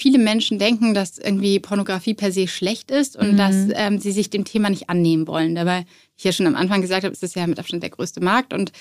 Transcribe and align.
viele 0.00 0.18
Menschen 0.18 0.58
denken, 0.58 0.94
dass 0.94 1.18
irgendwie 1.18 1.60
Pornografie 1.60 2.14
per 2.14 2.32
se 2.32 2.48
schlecht 2.48 2.90
ist 2.90 3.16
und 3.16 3.32
mhm. 3.32 3.36
dass 3.36 3.54
ähm, 3.74 3.98
sie 3.98 4.12
sich 4.12 4.30
dem 4.30 4.44
Thema 4.44 4.70
nicht 4.70 4.88
annehmen 4.88 5.26
wollen. 5.28 5.54
Dabei, 5.54 5.84
ich 6.16 6.24
ja 6.24 6.32
schon 6.32 6.46
am 6.46 6.56
Anfang 6.56 6.80
gesagt 6.80 7.04
habe, 7.04 7.12
ist 7.12 7.22
es 7.22 7.34
ja 7.34 7.46
mit 7.46 7.58
Abstand 7.58 7.82
der 7.82 7.90
größte 7.90 8.22
Markt. 8.22 8.54
Und 8.54 8.72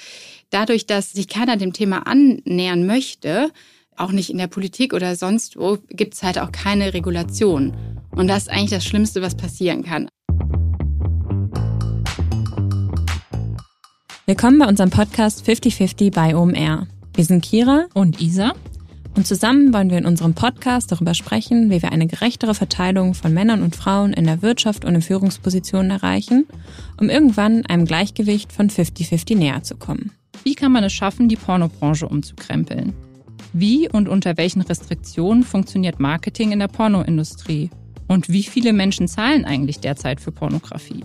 dadurch, 0.50 0.86
dass 0.86 1.12
sich 1.12 1.28
keiner 1.28 1.58
dem 1.58 1.74
Thema 1.74 2.08
annähern 2.08 2.86
möchte, 2.86 3.52
auch 3.98 4.14
nicht 4.14 4.30
in 4.30 4.38
der 4.38 4.48
Politik 4.48 4.94
oder 4.94 5.16
sonst 5.18 5.58
wo, 5.58 5.78
gibt 5.90 6.14
es 6.14 6.24
halt 6.24 6.40
auch 6.40 6.54
keine 6.54 6.94
Regulation. 6.94 7.76
Und 8.12 8.28
das 8.28 8.44
ist 8.44 8.50
eigentlich 8.50 8.70
das 8.70 8.86
Schlimmste, 8.86 9.22
was 9.22 9.36
passieren 9.36 9.84
kann. 9.84 10.08
Willkommen 14.26 14.60
bei 14.60 14.68
unserem 14.68 14.90
Podcast 14.90 15.44
5050 15.44 16.12
bei 16.12 16.36
OMR. 16.36 16.88
Wir 17.14 17.26
sind 17.26 17.44
Kira 17.44 17.88
und 17.94 18.22
Isa 18.22 18.54
und 19.16 19.28
zusammen 19.28 19.74
wollen 19.74 19.90
wir 19.90 19.98
in 19.98 20.06
unserem 20.06 20.34
Podcast 20.34 20.92
darüber 20.92 21.14
sprechen, 21.14 21.70
wie 21.70 21.82
wir 21.82 21.92
eine 21.92 22.08
gerechtere 22.08 22.54
Verteilung 22.54 23.14
von 23.14 23.34
Männern 23.34 23.64
und 23.64 23.76
Frauen 23.76 24.14
in 24.14 24.26
der 24.26 24.42
Wirtschaft 24.42 24.86
und 24.86 24.96
in 24.96 25.02
Führungspositionen 25.02 25.92
erreichen, 25.92 26.46
um 27.00 27.10
irgendwann 27.10 27.66
einem 27.66 27.86
Gleichgewicht 27.86 28.52
von 28.52 28.70
50-50 28.70 29.38
näher 29.38 29.64
zu 29.64 29.76
kommen. 29.76 30.12
Wie 30.44 30.56
kann 30.56 30.72
man 30.72 30.84
es 30.84 30.94
schaffen, 30.94 31.28
die 31.28 31.36
Pornobranche 31.36 32.08
umzukrempeln? 32.08 32.94
Wie 33.52 33.90
und 33.90 34.08
unter 34.08 34.38
welchen 34.38 34.62
Restriktionen 34.62 35.44
funktioniert 35.44 36.00
Marketing 36.00 36.52
in 36.52 36.60
der 36.60 36.68
Pornoindustrie? 36.68 37.70
Und 38.08 38.30
wie 38.30 38.44
viele 38.44 38.74
Menschen 38.74 39.08
zahlen 39.08 39.46
eigentlich 39.46 39.80
derzeit 39.80 40.22
für 40.22 40.32
Pornografie? 40.32 41.04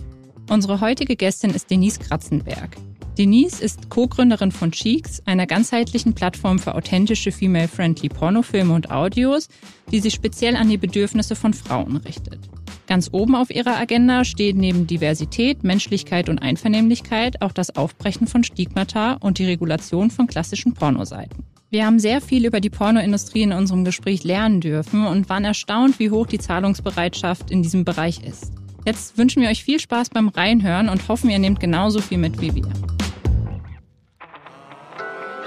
Unsere 0.49 0.79
heutige 0.79 1.15
Gästin 1.15 1.51
ist 1.51 1.71
Denise 1.71 1.99
Kratzenberg. 1.99 2.77
Denise 3.17 3.61
ist 3.61 3.89
Co-Gründerin 3.89 4.51
von 4.51 4.71
Cheeks, 4.71 5.21
einer 5.25 5.47
ganzheitlichen 5.47 6.13
Plattform 6.13 6.59
für 6.59 6.75
authentische 6.75 7.31
female-friendly 7.31 8.09
Pornofilme 8.09 8.73
und 8.73 8.91
Audios, 8.91 9.47
die 9.89 10.01
sich 10.01 10.13
speziell 10.13 10.57
an 10.57 10.69
die 10.69 10.77
Bedürfnisse 10.77 11.35
von 11.35 11.53
Frauen 11.53 11.95
richtet. 11.97 12.39
Ganz 12.87 13.09
oben 13.13 13.35
auf 13.35 13.49
ihrer 13.49 13.77
Agenda 13.77 14.25
steht 14.25 14.57
neben 14.57 14.85
Diversität, 14.85 15.63
Menschlichkeit 15.63 16.27
und 16.27 16.39
Einvernehmlichkeit 16.39 17.41
auch 17.41 17.53
das 17.53 17.75
Aufbrechen 17.75 18.27
von 18.27 18.43
Stigmata 18.43 19.13
und 19.13 19.39
die 19.39 19.45
Regulation 19.45 20.11
von 20.11 20.27
klassischen 20.27 20.73
Pornoseiten. 20.73 21.45
Wir 21.71 21.85
haben 21.85 21.99
sehr 21.99 22.19
viel 22.21 22.45
über 22.45 22.59
die 22.59 22.69
Pornoindustrie 22.69 23.41
in 23.43 23.53
unserem 23.53 23.85
Gespräch 23.85 24.23
lernen 24.25 24.59
dürfen 24.59 25.07
und 25.07 25.29
waren 25.29 25.45
erstaunt, 25.45 25.99
wie 25.99 26.11
hoch 26.11 26.27
die 26.27 26.39
Zahlungsbereitschaft 26.39 27.49
in 27.49 27.63
diesem 27.63 27.85
Bereich 27.85 28.23
ist. 28.23 28.51
Jetzt 28.85 29.17
wünschen 29.17 29.41
wir 29.41 29.49
euch 29.49 29.63
viel 29.63 29.79
Spaß 29.79 30.09
beim 30.09 30.27
Reinhören 30.27 30.89
und 30.89 31.07
hoffen, 31.07 31.29
ihr 31.29 31.39
nehmt 31.39 31.59
genauso 31.59 32.01
viel 32.01 32.19
mit 32.19 32.39
wie 32.39 32.53
wir. 32.53 32.94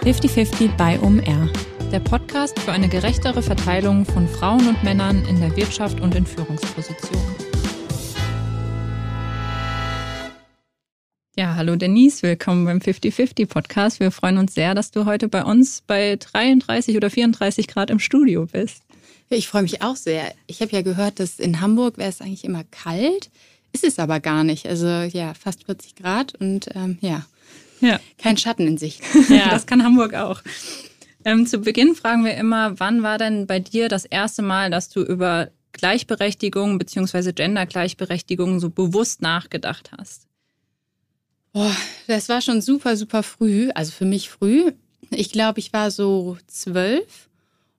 50-50 0.02 0.76
bei 0.76 0.98
OMR. 1.00 1.50
Der 1.90 1.98
Podcast 1.98 2.58
für 2.60 2.72
eine 2.72 2.88
gerechtere 2.88 3.42
Verteilung 3.42 4.04
von 4.06 4.28
Frauen 4.28 4.66
und 4.68 4.82
Männern 4.84 5.24
in 5.26 5.40
der 5.40 5.54
Wirtschaft 5.56 6.00
und 6.00 6.14
in 6.14 6.24
Führungspositionen. 6.24 7.34
Ja, 11.36 11.56
hallo 11.56 11.76
Denise, 11.76 12.22
willkommen 12.22 12.64
beim 12.64 12.78
50-50 12.78 13.48
Podcast. 13.48 14.00
Wir 14.00 14.10
freuen 14.10 14.38
uns 14.38 14.54
sehr, 14.54 14.74
dass 14.74 14.92
du 14.92 15.04
heute 15.04 15.28
bei 15.28 15.44
uns 15.44 15.82
bei 15.86 16.16
33 16.16 16.96
oder 16.96 17.10
34 17.10 17.66
Grad 17.66 17.90
im 17.90 17.98
Studio 17.98 18.46
bist. 18.46 18.84
Ich 19.30 19.48
freue 19.48 19.62
mich 19.62 19.82
auch 19.82 19.96
sehr. 19.96 20.32
Ich 20.46 20.62
habe 20.62 20.72
ja 20.72 20.82
gehört, 20.82 21.20
dass 21.20 21.38
in 21.38 21.60
Hamburg 21.60 21.98
wäre 21.98 22.08
es 22.08 22.20
eigentlich 22.20 22.44
immer 22.44 22.64
kalt. 22.70 23.30
Ist 23.72 23.84
es 23.84 23.98
aber 23.98 24.20
gar 24.20 24.44
nicht. 24.44 24.66
Also 24.66 24.86
ja, 24.86 25.34
fast 25.34 25.64
40 25.64 25.96
Grad 25.96 26.34
und 26.36 26.68
ähm, 26.74 26.98
ja, 27.00 27.26
ja. 27.80 28.00
Kein 28.18 28.36
Schatten 28.36 28.66
in 28.66 28.78
Sicht. 28.78 29.02
Ja, 29.28 29.50
das 29.50 29.66
kann 29.66 29.82
Hamburg 29.82 30.14
auch. 30.14 30.42
Ähm, 31.24 31.46
zu 31.46 31.58
Beginn 31.58 31.94
fragen 31.94 32.24
wir 32.24 32.34
immer, 32.36 32.78
wann 32.80 33.02
war 33.02 33.18
denn 33.18 33.46
bei 33.46 33.60
dir 33.60 33.88
das 33.88 34.04
erste 34.04 34.42
Mal, 34.42 34.70
dass 34.70 34.88
du 34.88 35.02
über 35.02 35.50
Gleichberechtigung 35.72 36.78
bzw. 36.78 37.32
Gendergleichberechtigung 37.32 38.60
so 38.60 38.70
bewusst 38.70 39.22
nachgedacht 39.22 39.90
hast? 39.96 40.26
Boah, 41.52 41.74
das 42.06 42.28
war 42.28 42.40
schon 42.40 42.60
super, 42.60 42.96
super 42.96 43.22
früh, 43.22 43.70
also 43.74 43.92
für 43.92 44.04
mich 44.04 44.30
früh. 44.30 44.72
Ich 45.10 45.32
glaube, 45.32 45.60
ich 45.60 45.72
war 45.72 45.90
so 45.90 46.36
zwölf 46.46 47.28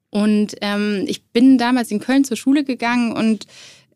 und 0.09 0.56
ähm, 0.62 1.06
ich 1.07 1.25
bin 1.28 1.57
damals 1.57 1.91
in 1.91 2.00
Köln 2.00 2.23
zur 2.23 2.38
Schule 2.38 2.63
gegangen 2.63 3.12
und 3.12 3.46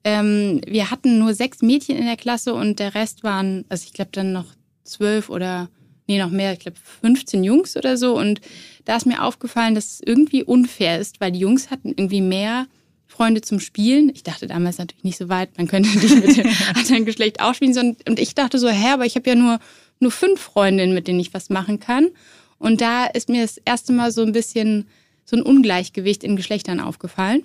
ähm, 0.04 0.62
wir 0.68 0.92
hatten 0.92 1.18
nur 1.18 1.34
sechs 1.34 1.62
Mädchen 1.62 1.98
in 1.98 2.06
der 2.06 2.18
Klasse 2.18 2.54
und 2.54 2.80
der 2.80 2.94
Rest 2.94 3.24
waren, 3.24 3.66
also 3.70 3.86
ich 3.86 3.94
glaube 3.94 4.12
dann 4.12 4.32
noch 4.32 4.46
zwölf 4.84 5.30
oder 5.30 5.70
nee, 6.08 6.20
noch 6.20 6.30
mehr, 6.30 6.54
ich 6.54 6.60
glaube 6.60 6.78
15 7.02 7.44
Jungs 7.44 7.78
oder 7.78 7.98
so. 7.98 8.18
Und 8.18 8.42
da 8.86 8.96
ist 8.96 9.06
mir 9.06 9.24
aufgefallen, 9.24 9.76
dass 9.76 9.86
es 9.86 10.02
irgendwie 10.06 10.44
unfair 10.44 11.00
ist, 11.00 11.22
weil 11.22 11.32
die 11.32 11.40
Jungs 11.40 11.72
hatten 11.72 11.90
irgendwie 11.90 12.22
mehr 12.22 12.68
Freunde 13.08 13.42
zum 13.42 13.60
Spielen. 13.60 14.12
Ich 14.14 14.24
dachte 14.24 14.48
damals 14.48 14.80
natürlich 14.80 15.04
nicht 15.04 15.18
so 15.18 15.30
weit, 15.30 15.58
man 15.58 15.68
könnte 15.68 15.90
nicht 16.00 16.16
mit 16.16 16.38
dem 16.38 16.48
anderen 16.76 17.06
Geschlecht 17.06 17.42
auch 17.42 17.54
spielen. 17.54 17.98
Und 18.08 18.20
ich 18.20 18.36
dachte 18.36 18.60
so, 18.60 18.70
hä, 18.70 18.90
aber 18.94 19.06
ich 19.06 19.16
habe 19.16 19.30
ja 19.30 19.36
nur, 19.36 19.60
nur 20.00 20.12
fünf 20.12 20.40
Freundinnen, 20.40 20.94
mit 20.94 21.08
denen 21.08 21.20
ich 21.20 21.34
was 21.34 21.50
machen 21.50 21.80
kann. 21.80 22.10
Und 22.58 22.82
da 22.82 23.06
ist 23.06 23.30
mir 23.30 23.42
das 23.42 23.58
erste 23.58 23.94
Mal 23.94 24.12
so 24.12 24.24
ein 24.24 24.32
bisschen 24.32 24.88
so 25.26 25.38
ein 25.38 25.44
Ungleichgewicht 25.44 26.24
in 26.24 26.36
Geschlechtern 26.36 26.80
aufgefallen. 26.80 27.44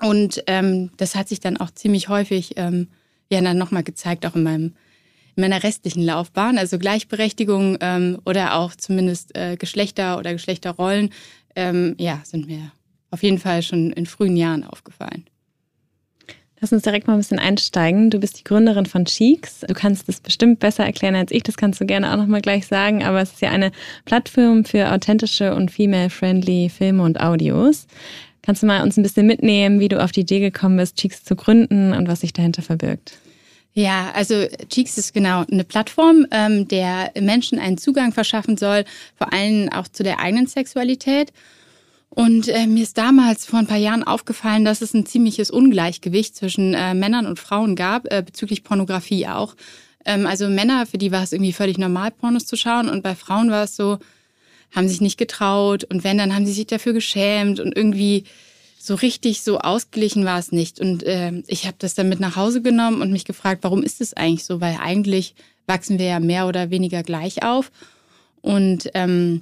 Und 0.00 0.42
ähm, 0.46 0.90
das 0.96 1.14
hat 1.14 1.28
sich 1.28 1.40
dann 1.40 1.56
auch 1.56 1.70
ziemlich 1.70 2.08
häufig 2.08 2.54
ähm, 2.56 2.88
ja 3.30 3.40
dann 3.40 3.58
nochmal 3.58 3.84
gezeigt, 3.84 4.26
auch 4.26 4.34
in 4.34 4.42
meinem 4.42 4.72
in 5.36 5.40
meiner 5.40 5.62
restlichen 5.62 6.04
Laufbahn. 6.04 6.58
Also 6.58 6.78
Gleichberechtigung 6.78 7.78
ähm, 7.80 8.18
oder 8.24 8.54
auch 8.56 8.74
zumindest 8.74 9.36
äh, 9.36 9.56
Geschlechter 9.56 10.18
oder 10.18 10.32
Geschlechterrollen, 10.32 11.10
ähm, 11.56 11.94
ja, 11.98 12.20
sind 12.24 12.46
mir 12.46 12.72
auf 13.10 13.22
jeden 13.22 13.38
Fall 13.38 13.62
schon 13.62 13.92
in 13.92 14.06
frühen 14.06 14.36
Jahren 14.36 14.64
aufgefallen. 14.64 15.24
Lass 16.60 16.72
uns 16.72 16.82
direkt 16.82 17.06
mal 17.06 17.12
ein 17.12 17.18
bisschen 17.18 17.38
einsteigen. 17.38 18.08
Du 18.08 18.18
bist 18.18 18.38
die 18.38 18.44
Gründerin 18.44 18.86
von 18.86 19.04
Cheeks. 19.04 19.60
Du 19.68 19.74
kannst 19.74 20.08
das 20.08 20.20
bestimmt 20.20 20.60
besser 20.60 20.84
erklären 20.84 21.14
als 21.14 21.30
ich. 21.30 21.42
Das 21.42 21.58
kannst 21.58 21.80
du 21.80 21.84
gerne 21.84 22.10
auch 22.10 22.16
nochmal 22.16 22.40
gleich 22.40 22.66
sagen. 22.66 23.04
Aber 23.04 23.20
es 23.20 23.32
ist 23.32 23.42
ja 23.42 23.50
eine 23.50 23.70
Plattform 24.06 24.64
für 24.64 24.90
authentische 24.90 25.54
und 25.54 25.70
female-friendly 25.70 26.70
Filme 26.70 27.02
und 27.02 27.20
Audios. 27.20 27.86
Kannst 28.40 28.62
du 28.62 28.66
mal 28.66 28.82
uns 28.82 28.96
ein 28.96 29.02
bisschen 29.02 29.26
mitnehmen, 29.26 29.78
wie 29.78 29.88
du 29.88 30.02
auf 30.02 30.12
die 30.12 30.20
Idee 30.20 30.40
gekommen 30.40 30.78
bist, 30.78 30.96
Cheeks 30.96 31.22
zu 31.22 31.36
gründen 31.36 31.92
und 31.92 32.08
was 32.08 32.20
sich 32.20 32.32
dahinter 32.32 32.62
verbirgt? 32.62 33.18
Ja, 33.76 34.12
also 34.12 34.46
Cheeks 34.68 34.98
ist 34.98 35.12
genau 35.12 35.44
eine 35.50 35.64
Plattform, 35.64 36.26
ähm, 36.30 36.68
der 36.68 37.10
Menschen 37.20 37.58
einen 37.58 37.76
Zugang 37.76 38.12
verschaffen 38.12 38.56
soll, 38.56 38.84
vor 39.16 39.32
allem 39.32 39.68
auch 39.70 39.88
zu 39.88 40.04
der 40.04 40.20
eigenen 40.20 40.46
Sexualität. 40.46 41.32
Und 42.08 42.46
äh, 42.46 42.68
mir 42.68 42.84
ist 42.84 42.96
damals 42.96 43.44
vor 43.44 43.58
ein 43.58 43.66
paar 43.66 43.76
Jahren 43.76 44.04
aufgefallen, 44.04 44.64
dass 44.64 44.80
es 44.80 44.94
ein 44.94 45.06
ziemliches 45.06 45.50
Ungleichgewicht 45.50 46.36
zwischen 46.36 46.72
äh, 46.72 46.94
Männern 46.94 47.26
und 47.26 47.40
Frauen 47.40 47.74
gab, 47.74 48.06
äh, 48.12 48.22
bezüglich 48.24 48.62
Pornografie 48.62 49.26
auch. 49.26 49.56
Ähm, 50.04 50.24
also 50.24 50.48
Männer, 50.48 50.86
für 50.86 50.98
die 50.98 51.10
war 51.10 51.24
es 51.24 51.32
irgendwie 51.32 51.52
völlig 51.52 51.76
normal, 51.76 52.12
Pornos 52.12 52.46
zu 52.46 52.56
schauen. 52.56 52.88
Und 52.88 53.02
bei 53.02 53.16
Frauen 53.16 53.50
war 53.50 53.64
es 53.64 53.74
so, 53.74 53.98
haben 54.70 54.86
sich 54.86 55.00
nicht 55.00 55.18
getraut. 55.18 55.82
Und 55.82 56.04
wenn, 56.04 56.18
dann 56.18 56.32
haben 56.32 56.46
sie 56.46 56.52
sich 56.52 56.68
dafür 56.68 56.92
geschämt 56.92 57.58
und 57.58 57.76
irgendwie 57.76 58.22
so 58.86 58.94
richtig 58.96 59.40
so 59.40 59.58
ausgeglichen 59.58 60.24
war 60.24 60.38
es 60.38 60.52
nicht. 60.52 60.78
Und 60.78 61.02
äh, 61.04 61.32
ich 61.46 61.66
habe 61.66 61.76
das 61.78 61.94
dann 61.94 62.08
mit 62.08 62.20
nach 62.20 62.36
Hause 62.36 62.60
genommen 62.60 63.00
und 63.00 63.10
mich 63.10 63.24
gefragt, 63.24 63.62
warum 63.62 63.82
ist 63.82 64.00
es 64.02 64.14
eigentlich 64.14 64.44
so? 64.44 64.60
Weil 64.60 64.76
eigentlich 64.80 65.34
wachsen 65.66 65.98
wir 65.98 66.06
ja 66.06 66.20
mehr 66.20 66.46
oder 66.46 66.70
weniger 66.70 67.02
gleich 67.02 67.42
auf. 67.42 67.72
Und 68.42 68.90
ähm, 68.92 69.40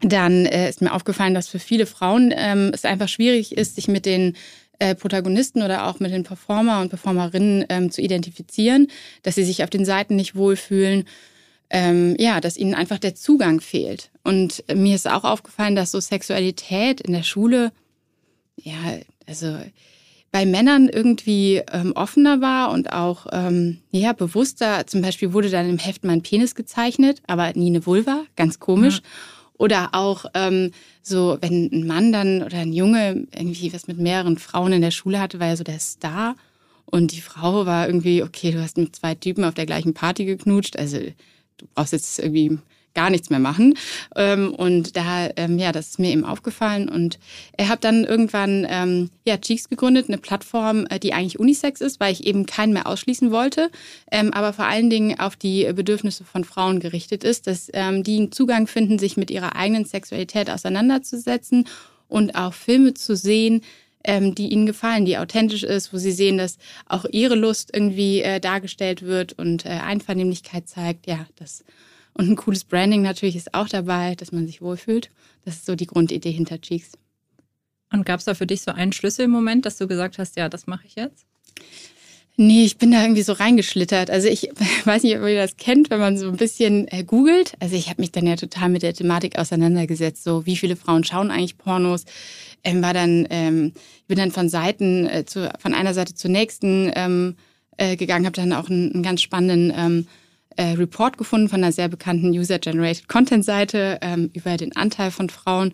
dann 0.00 0.46
äh, 0.46 0.70
ist 0.70 0.80
mir 0.80 0.94
aufgefallen, 0.94 1.34
dass 1.34 1.48
für 1.48 1.58
viele 1.58 1.84
Frauen 1.84 2.32
ähm, 2.34 2.70
es 2.72 2.86
einfach 2.86 3.08
schwierig 3.08 3.52
ist, 3.52 3.74
sich 3.74 3.86
mit 3.86 4.06
den 4.06 4.34
äh, 4.78 4.94
Protagonisten 4.94 5.62
oder 5.62 5.86
auch 5.86 6.00
mit 6.00 6.10
den 6.10 6.22
Performer 6.22 6.80
und 6.80 6.88
Performerinnen 6.88 7.66
ähm, 7.68 7.90
zu 7.90 8.00
identifizieren, 8.00 8.86
dass 9.22 9.34
sie 9.34 9.44
sich 9.44 9.62
auf 9.62 9.68
den 9.68 9.84
Seiten 9.84 10.16
nicht 10.16 10.34
wohlfühlen, 10.34 11.04
ähm, 11.68 12.16
ja, 12.18 12.40
dass 12.40 12.56
ihnen 12.56 12.74
einfach 12.74 12.98
der 12.98 13.14
Zugang 13.14 13.60
fehlt. 13.60 14.10
Und 14.24 14.64
mir 14.74 14.94
ist 14.94 15.06
auch 15.06 15.24
aufgefallen, 15.24 15.76
dass 15.76 15.90
so 15.90 16.00
Sexualität 16.00 17.02
in 17.02 17.12
der 17.12 17.24
Schule 17.24 17.72
ja, 18.62 18.98
also 19.26 19.58
bei 20.32 20.46
Männern 20.46 20.88
irgendwie 20.88 21.62
ähm, 21.72 21.92
offener 21.92 22.40
war 22.40 22.70
und 22.70 22.92
auch 22.92 23.26
ähm, 23.32 23.78
ja, 23.90 24.12
bewusster. 24.12 24.86
Zum 24.86 25.02
Beispiel 25.02 25.32
wurde 25.32 25.50
dann 25.50 25.68
im 25.68 25.78
Heft 25.78 26.04
mein 26.04 26.22
Penis 26.22 26.54
gezeichnet, 26.54 27.20
aber 27.26 27.52
nie 27.54 27.68
eine 27.68 27.84
Vulva, 27.84 28.24
ganz 28.36 28.60
komisch. 28.60 28.96
Ja. 28.98 29.02
Oder 29.58 29.88
auch 29.92 30.24
ähm, 30.34 30.70
so, 31.02 31.36
wenn 31.40 31.68
ein 31.72 31.86
Mann 31.86 32.12
dann 32.12 32.42
oder 32.42 32.58
ein 32.58 32.72
Junge 32.72 33.26
irgendwie 33.34 33.72
was 33.74 33.88
mit 33.88 33.98
mehreren 33.98 34.38
Frauen 34.38 34.72
in 34.72 34.82
der 34.82 34.90
Schule 34.90 35.20
hatte, 35.20 35.40
war 35.40 35.48
er 35.48 35.56
so 35.56 35.64
der 35.64 35.80
Star. 35.80 36.36
Und 36.86 37.12
die 37.12 37.20
Frau 37.20 37.66
war 37.66 37.86
irgendwie, 37.86 38.22
okay, 38.22 38.52
du 38.52 38.62
hast 38.62 38.78
mit 38.78 38.96
zwei 38.96 39.14
Typen 39.14 39.44
auf 39.44 39.54
der 39.54 39.66
gleichen 39.66 39.94
Party 39.94 40.24
geknutscht. 40.24 40.76
Also 40.76 40.98
du 40.98 41.66
brauchst 41.74 41.92
jetzt 41.92 42.18
irgendwie 42.18 42.58
gar 42.94 43.10
nichts 43.10 43.30
mehr 43.30 43.38
machen. 43.38 43.74
Ähm, 44.16 44.52
und 44.54 44.96
da, 44.96 45.28
ähm, 45.36 45.58
ja, 45.58 45.72
das 45.72 45.88
ist 45.88 45.98
mir 45.98 46.10
eben 46.10 46.24
aufgefallen. 46.24 46.88
Und 46.88 47.18
er 47.56 47.68
hat 47.68 47.84
dann 47.84 48.04
irgendwann 48.04 48.66
ähm, 48.68 49.10
ja, 49.24 49.38
Cheeks 49.38 49.68
gegründet, 49.68 50.08
eine 50.08 50.18
Plattform, 50.18 50.86
äh, 50.90 50.98
die 50.98 51.12
eigentlich 51.12 51.38
Unisex 51.38 51.80
ist, 51.80 52.00
weil 52.00 52.12
ich 52.12 52.26
eben 52.26 52.46
keinen 52.46 52.72
mehr 52.72 52.86
ausschließen 52.86 53.30
wollte, 53.30 53.70
aber 54.10 54.52
vor 54.52 54.66
allen 54.66 54.90
Dingen 54.90 55.18
auf 55.20 55.36
die 55.36 55.70
Bedürfnisse 55.72 56.24
von 56.24 56.44
Frauen 56.44 56.80
gerichtet 56.80 57.24
ist, 57.24 57.46
dass 57.46 57.66
die 57.66 57.72
einen 57.72 58.32
Zugang 58.32 58.66
finden, 58.66 58.98
sich 58.98 59.16
mit 59.16 59.30
ihrer 59.30 59.56
eigenen 59.56 59.84
Sexualität 59.84 60.50
auseinanderzusetzen 60.50 61.66
und 62.08 62.34
auch 62.34 62.52
Filme 62.52 62.94
zu 62.94 63.14
sehen, 63.16 63.62
die 64.06 64.48
ihnen 64.48 64.66
gefallen, 64.66 65.04
die 65.04 65.18
authentisch 65.18 65.62
ist, 65.62 65.92
wo 65.92 65.98
sie 65.98 66.12
sehen, 66.12 66.38
dass 66.38 66.58
auch 66.86 67.04
ihre 67.10 67.34
Lust 67.34 67.70
irgendwie 67.72 68.22
äh, 68.22 68.40
dargestellt 68.40 69.02
wird 69.02 69.34
und 69.34 69.66
äh, 69.66 69.70
Einvernehmlichkeit 69.70 70.68
zeigt. 70.68 71.06
Ja, 71.06 71.26
das 71.36 71.64
und 72.14 72.28
ein 72.28 72.36
cooles 72.36 72.64
Branding 72.64 73.02
natürlich 73.02 73.36
ist 73.36 73.54
auch 73.54 73.68
dabei, 73.68 74.14
dass 74.14 74.32
man 74.32 74.46
sich 74.46 74.60
wohlfühlt. 74.60 75.10
Das 75.44 75.56
ist 75.56 75.66
so 75.66 75.74
die 75.74 75.86
Grundidee 75.86 76.32
hinter 76.32 76.60
Cheeks. 76.60 76.92
Und 77.92 78.06
gab 78.06 78.20
es 78.20 78.26
da 78.26 78.34
für 78.34 78.46
dich 78.46 78.62
so 78.62 78.70
einen 78.70 78.92
Schlüsselmoment, 78.92 79.66
dass 79.66 79.78
du 79.78 79.88
gesagt 79.88 80.18
hast, 80.18 80.36
ja, 80.36 80.48
das 80.48 80.66
mache 80.66 80.86
ich 80.86 80.94
jetzt? 80.94 81.26
Nee, 82.36 82.64
ich 82.64 82.78
bin 82.78 82.90
da 82.90 83.02
irgendwie 83.02 83.22
so 83.22 83.34
reingeschlittert. 83.34 84.10
Also 84.10 84.28
ich 84.28 84.48
weiß 84.84 85.02
nicht, 85.02 85.18
ob 85.18 85.26
ihr 85.26 85.36
das 85.36 85.56
kennt, 85.56 85.90
wenn 85.90 86.00
man 86.00 86.16
so 86.16 86.28
ein 86.28 86.36
bisschen 86.36 86.88
äh, 86.88 87.04
googelt. 87.04 87.54
Also 87.60 87.76
ich 87.76 87.90
habe 87.90 88.00
mich 88.00 88.12
dann 88.12 88.26
ja 88.26 88.36
total 88.36 88.68
mit 88.68 88.82
der 88.82 88.94
Thematik 88.94 89.38
auseinandergesetzt. 89.38 90.24
So, 90.24 90.46
wie 90.46 90.56
viele 90.56 90.76
Frauen 90.76 91.04
schauen 91.04 91.30
eigentlich 91.30 91.58
Pornos? 91.58 92.04
Ähm, 92.62 92.82
war 92.82 92.94
dann, 92.94 93.26
ähm, 93.30 93.72
bin 94.06 94.18
dann 94.18 94.30
von 94.30 94.48
Seiten, 94.48 95.06
äh, 95.06 95.24
zu, 95.26 95.50
von 95.58 95.74
einer 95.74 95.94
Seite 95.94 96.14
zur 96.14 96.30
nächsten 96.30 96.90
ähm, 96.94 97.36
äh, 97.76 97.96
gegangen, 97.96 98.26
habe 98.26 98.36
dann 98.36 98.52
auch 98.52 98.70
einen, 98.70 98.92
einen 98.92 99.02
ganz 99.02 99.22
spannenden 99.22 99.72
ähm, 99.76 100.06
äh, 100.60 100.72
Report 100.72 101.16
gefunden 101.16 101.48
von 101.48 101.64
einer 101.64 101.72
sehr 101.72 101.88
bekannten 101.88 102.32
User-Generated 102.32 103.08
Content-Seite 103.08 103.98
ähm, 104.02 104.30
über 104.34 104.58
den 104.58 104.76
Anteil 104.76 105.10
von 105.10 105.30
Frauen. 105.30 105.72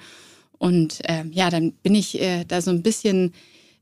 Und 0.59 1.01
ähm, 1.07 1.33
ja, 1.33 1.51
dann 1.51 1.73
bin 1.73 1.97
ich 1.97 2.21
äh, 2.21 2.45
da 2.45 2.61
so 2.61 2.71
ein 2.71 2.83
bisschen 2.83 3.33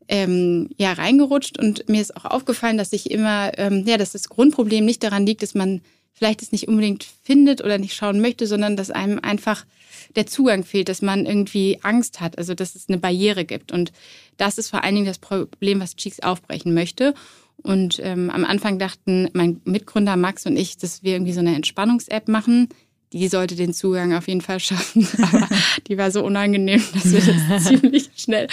ähm, 0.08 0.70
ja 0.78 0.94
reingerutscht 0.94 1.58
und 1.58 1.90
mir 1.90 2.00
ist 2.00 2.16
auch 2.16 2.24
aufgefallen, 2.24 2.78
dass 2.78 2.94
ich 2.94 3.10
immer, 3.10 3.52
ähm, 3.58 3.84
ja, 3.86 3.98
dass 3.98 4.12
das 4.12 4.30
Grundproblem 4.30 4.86
nicht 4.86 5.02
daran 5.02 5.26
liegt, 5.26 5.42
dass 5.42 5.54
man 5.54 5.82
vielleicht 6.14 6.40
es 6.40 6.52
nicht 6.52 6.68
unbedingt 6.68 7.04
findet 7.22 7.62
oder 7.62 7.76
nicht 7.76 7.94
schauen 7.94 8.22
möchte, 8.22 8.46
sondern 8.46 8.74
dass 8.74 8.90
einem 8.90 9.18
einfach 9.18 9.66
der 10.16 10.26
Zugang 10.26 10.64
fehlt, 10.64 10.88
dass 10.88 11.02
man 11.02 11.26
irgendwie 11.26 11.80
Angst 11.82 12.22
hat, 12.22 12.38
also 12.38 12.54
dass 12.54 12.74
es 12.74 12.88
eine 12.88 12.98
Barriere 12.98 13.44
gibt. 13.44 13.72
Und 13.72 13.92
das 14.38 14.56
ist 14.56 14.70
vor 14.70 14.84
allen 14.84 14.94
Dingen 14.94 15.06
das 15.06 15.18
Problem, 15.18 15.80
was 15.80 15.96
Cheeks 15.96 16.20
aufbrechen 16.20 16.72
möchte. 16.72 17.14
Und 17.64 17.98
ähm, 18.02 18.28
am 18.28 18.44
Anfang 18.44 18.78
dachten 18.78 19.30
mein 19.32 19.62
Mitgründer 19.64 20.16
Max 20.16 20.44
und 20.44 20.56
ich, 20.56 20.76
dass 20.76 21.02
wir 21.02 21.12
irgendwie 21.14 21.32
so 21.32 21.40
eine 21.40 21.56
Entspannungs-App 21.56 22.28
machen. 22.28 22.68
Die 23.14 23.26
sollte 23.28 23.56
den 23.56 23.72
Zugang 23.72 24.12
auf 24.12 24.28
jeden 24.28 24.42
Fall 24.42 24.60
schaffen. 24.60 25.08
Aber 25.22 25.48
die 25.88 25.96
war 25.96 26.10
so 26.10 26.22
unangenehm, 26.22 26.82
dass 26.92 27.10
wir 27.10 27.20
das 27.48 27.64
ziemlich 27.68 28.10
schnell 28.16 28.48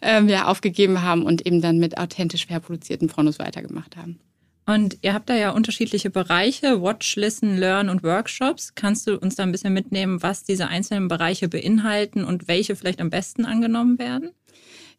ähm, 0.00 0.28
ja, 0.28 0.46
aufgegeben 0.46 1.02
haben 1.02 1.24
und 1.24 1.44
eben 1.44 1.60
dann 1.60 1.78
mit 1.78 1.98
authentisch 1.98 2.46
fair 2.46 2.60
produzierten 2.60 3.08
Pornos 3.08 3.40
weitergemacht 3.40 3.96
haben. 3.96 4.20
Und 4.64 4.96
ihr 5.02 5.12
habt 5.12 5.28
da 5.28 5.34
ja 5.34 5.50
unterschiedliche 5.50 6.10
Bereiche, 6.10 6.80
Watch, 6.80 7.16
Listen, 7.16 7.56
Learn 7.56 7.88
und 7.88 8.04
Workshops. 8.04 8.76
Kannst 8.76 9.08
du 9.08 9.18
uns 9.18 9.34
da 9.34 9.42
ein 9.42 9.50
bisschen 9.50 9.72
mitnehmen, 9.72 10.22
was 10.22 10.44
diese 10.44 10.68
einzelnen 10.68 11.08
Bereiche 11.08 11.48
beinhalten 11.48 12.22
und 12.22 12.46
welche 12.46 12.76
vielleicht 12.76 13.00
am 13.00 13.10
besten 13.10 13.44
angenommen 13.44 13.98
werden? 13.98 14.30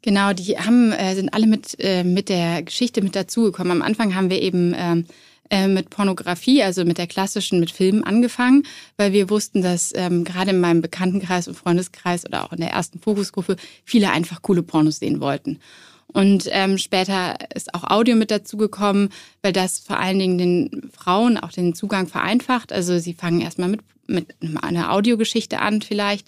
Genau, 0.03 0.33
die 0.33 0.57
haben, 0.57 0.91
äh, 0.91 1.15
sind 1.15 1.33
alle 1.33 1.47
mit, 1.47 1.77
äh, 1.79 2.03
mit 2.03 2.27
der 2.27 2.61
Geschichte 2.61 3.01
mit 3.01 3.15
dazugekommen. 3.15 3.71
Am 3.71 3.81
Anfang 3.81 4.13
haben 4.15 4.29
wir 4.29 4.41
eben 4.41 4.73
ähm, 4.75 5.05
äh, 5.49 5.69
mit 5.69 5.89
Pornografie, 5.89 6.61
also 6.61 6.83
mit 6.83 6.97
der 6.97 7.07
klassischen, 7.07 7.61
mit 7.61 7.71
Filmen 7.71 8.03
angefangen, 8.03 8.63
weil 8.97 9.13
wir 9.13 9.29
wussten, 9.29 9.61
dass 9.61 9.93
ähm, 9.95 10.25
gerade 10.25 10.51
in 10.51 10.59
meinem 10.59 10.81
Bekanntenkreis 10.81 11.47
und 11.47 11.55
Freundeskreis 11.55 12.25
oder 12.25 12.43
auch 12.43 12.51
in 12.51 12.59
der 12.59 12.71
ersten 12.71 12.99
Fokusgruppe 12.99 13.55
viele 13.85 14.11
einfach 14.11 14.41
coole 14.41 14.61
Pornos 14.61 14.99
sehen 14.99 15.21
wollten. 15.21 15.59
Und 16.07 16.49
ähm, 16.51 16.77
später 16.77 17.37
ist 17.55 17.73
auch 17.73 17.85
Audio 17.85 18.17
mit 18.17 18.29
dazugekommen, 18.29 19.07
weil 19.41 19.53
das 19.53 19.79
vor 19.79 19.99
allen 19.99 20.19
Dingen 20.19 20.37
den 20.37 20.91
Frauen 20.91 21.37
auch 21.37 21.53
den 21.53 21.75
Zugang 21.75 22.07
vereinfacht. 22.07 22.73
Also 22.73 22.99
sie 22.99 23.13
fangen 23.13 23.39
erstmal 23.39 23.69
mit, 23.69 23.81
mit 24.07 24.35
einer 24.61 24.91
Audiogeschichte 24.91 25.59
an 25.59 25.81
vielleicht. 25.81 26.27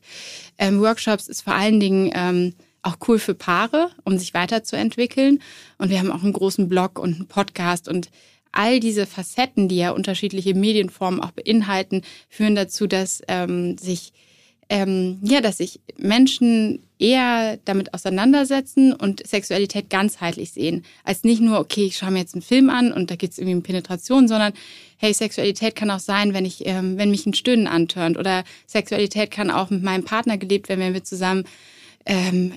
Ähm, 0.57 0.79
Workshops 0.79 1.27
ist 1.27 1.41
vor 1.41 1.55
allen 1.55 1.81
Dingen 1.81 2.09
ähm, 2.15 2.53
auch 2.85 2.97
cool 3.07 3.19
für 3.19 3.33
Paare, 3.33 3.89
um 4.03 4.17
sich 4.17 4.33
weiterzuentwickeln. 4.33 5.41
Und 5.77 5.89
wir 5.89 5.99
haben 5.99 6.11
auch 6.11 6.23
einen 6.23 6.33
großen 6.33 6.69
Blog 6.69 6.99
und 6.99 7.15
einen 7.15 7.27
Podcast. 7.27 7.87
Und 7.87 8.09
all 8.51 8.79
diese 8.79 9.05
Facetten, 9.05 9.67
die 9.67 9.77
ja 9.77 9.91
unterschiedliche 9.91 10.53
Medienformen 10.53 11.19
auch 11.19 11.31
beinhalten, 11.31 12.03
führen 12.29 12.55
dazu, 12.55 12.87
dass 12.87 13.21
ähm, 13.27 13.77
sich 13.77 14.13
ähm, 14.69 15.19
ja, 15.21 15.41
dass 15.41 15.57
sich 15.57 15.79
Menschen 15.97 16.79
eher 16.97 17.59
damit 17.65 17.93
auseinandersetzen 17.93 18.93
und 18.93 19.25
Sexualität 19.27 19.89
ganzheitlich 19.89 20.51
sehen, 20.51 20.83
als 21.03 21.23
nicht 21.23 21.41
nur, 21.41 21.59
okay, 21.59 21.85
ich 21.85 21.97
schaue 21.97 22.11
mir 22.11 22.19
jetzt 22.19 22.33
einen 22.33 22.41
Film 22.41 22.69
an 22.69 22.91
und 22.91 23.11
da 23.11 23.15
geht 23.15 23.31
es 23.31 23.37
irgendwie 23.37 23.57
um 23.57 23.63
Penetration, 23.63 24.27
sondern 24.27 24.53
hey, 24.97 25.13
Sexualität 25.13 25.75
kann 25.75 25.91
auch 25.91 25.99
sein, 25.99 26.33
wenn 26.33 26.45
ich, 26.45 26.65
ähm, 26.65 26.97
wenn 26.97 27.11
mich 27.11 27.25
ein 27.25 27.33
Stöhnen 27.33 27.67
antörnt 27.67 28.17
oder 28.17 28.43
Sexualität 28.65 29.29
kann 29.29 29.51
auch 29.51 29.69
mit 29.69 29.83
meinem 29.83 30.03
Partner 30.03 30.37
gelebt 30.37 30.69
werden, 30.69 30.79
wenn 30.79 30.93
wir 30.93 31.03
zusammen 31.03 31.43
ähm, 32.05 32.53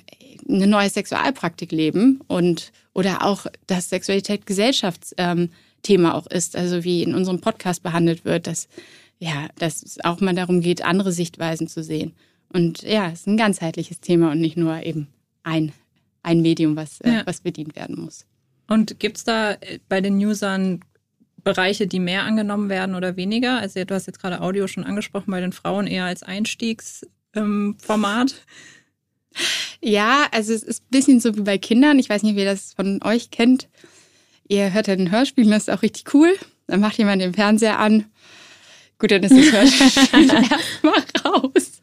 eine 0.49 0.67
neue 0.67 0.91
Sexualpraktik 0.91 1.73
leben 1.73 2.21
und 2.27 2.73
oder 2.95 3.25
auch, 3.25 3.47
dass 3.67 3.91
Sexualität 3.91 4.47
Gesellschaftsthema 4.47 5.49
ähm, 5.89 6.07
auch 6.07 6.27
ist, 6.27 6.57
also 6.57 6.85
wie 6.85 7.03
in 7.03 7.15
unserem 7.15 7.41
Podcast 7.41 7.83
behandelt 7.83 8.25
wird, 8.25 8.47
dass 8.47 8.69
ja, 9.19 9.49
dass 9.59 9.83
es 9.83 9.99
auch 10.05 10.21
mal 10.21 10.35
darum 10.35 10.61
geht, 10.61 10.85
andere 10.85 11.13
Sichtweisen 11.13 11.69
zu 11.69 11.83
sehen. 11.83 12.15
Und 12.51 12.83
ja, 12.83 13.09
es 13.09 13.21
ist 13.21 13.27
ein 13.27 13.37
ganzheitliches 13.37 14.01
Thema 14.01 14.31
und 14.33 14.41
nicht 14.41 14.57
nur 14.57 14.83
eben 14.83 15.09
ein, 15.43 15.73
ein 16.23 16.41
Medium, 16.41 16.77
was, 16.77 17.01
äh, 17.01 17.11
ja. 17.11 17.27
was 17.27 17.41
bedient 17.41 17.77
werden 17.77 18.01
muss. 18.01 18.27
Und 18.69 19.01
gibt 19.01 19.17
es 19.19 19.25
da 19.25 19.53
äh, 19.53 19.81
bei 19.89 20.01
den 20.01 20.17
Usern 20.19 20.81
Bereiche, 21.43 21.87
die 21.87 22.01
mehr 22.01 22.25
angenommen 22.25 22.69
werden 22.69 22.95
oder 22.95 23.17
weniger? 23.17 23.59
Also 23.59 23.85
du 23.85 23.95
hast 23.95 24.07
jetzt 24.07 24.21
gerade 24.21 24.41
Audio 24.41 24.67
schon 24.67 24.85
angesprochen, 24.85 25.31
bei 25.31 25.41
den 25.41 25.53
Frauen 25.53 25.87
eher 25.87 26.05
als 26.05 26.23
Einstiegsformat. 26.23 27.11
Ähm, 27.35 27.77
ja, 29.81 30.27
also 30.33 30.53
es 30.53 30.63
ist 30.63 30.83
ein 30.83 30.91
bisschen 30.91 31.21
so 31.21 31.37
wie 31.37 31.43
bei 31.43 31.59
Kindern. 31.59 31.99
Ich 31.99 32.09
weiß 32.09 32.23
nicht, 32.23 32.37
wer 32.37 32.45
das 32.45 32.75
von 32.75 33.01
euch 33.03 33.31
kennt. 33.31 33.69
Ihr 34.49 34.73
hört 34.73 34.87
ja 34.87 34.95
ein 34.95 35.11
Hörspiel 35.11 35.45
und 35.45 35.51
das 35.51 35.69
ist 35.69 35.71
auch 35.71 35.83
richtig 35.83 36.15
cool. 36.15 36.35
Dann 36.67 36.81
macht 36.81 36.99
jemand 36.99 37.23
den 37.23 37.35
Fernseher 37.35 37.79
an. 37.79 38.07
Gut, 38.99 39.13
dann 39.13 39.23
ist 39.23 39.37
das 39.37 39.53
Hörspiel 39.53 40.29
erstmal 40.51 41.05
raus. 41.25 41.81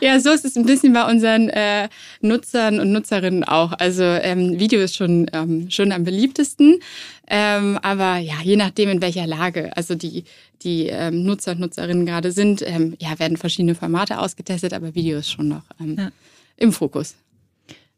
Ja, 0.00 0.20
so 0.20 0.30
ist 0.30 0.44
es 0.44 0.56
ein 0.56 0.66
bisschen 0.66 0.92
bei 0.92 1.10
unseren 1.10 1.48
äh, 1.48 1.88
Nutzern 2.20 2.78
und 2.78 2.92
Nutzerinnen 2.92 3.44
auch. 3.44 3.72
Also 3.72 4.02
ähm, 4.02 4.58
Video 4.58 4.80
ist 4.80 4.96
schon, 4.96 5.30
ähm, 5.32 5.70
schon 5.70 5.92
am 5.92 6.04
beliebtesten. 6.04 6.80
Ähm, 7.34 7.78
aber 7.80 8.18
ja, 8.18 8.34
je 8.42 8.56
nachdem, 8.56 8.90
in 8.90 9.00
welcher 9.00 9.26
Lage 9.26 9.74
also 9.74 9.94
die, 9.94 10.24
die 10.62 10.88
ähm, 10.88 11.24
Nutzer 11.24 11.52
und 11.52 11.60
Nutzerinnen 11.60 12.04
gerade 12.04 12.30
sind, 12.30 12.62
ähm, 12.64 12.94
ja, 13.00 13.18
werden 13.18 13.38
verschiedene 13.38 13.74
Formate 13.74 14.18
ausgetestet, 14.18 14.74
aber 14.74 14.94
Video 14.94 15.18
ist 15.18 15.30
schon 15.30 15.48
noch 15.48 15.62
ähm, 15.80 15.96
ja 15.98 16.10
im 16.56 16.72
Fokus. 16.72 17.16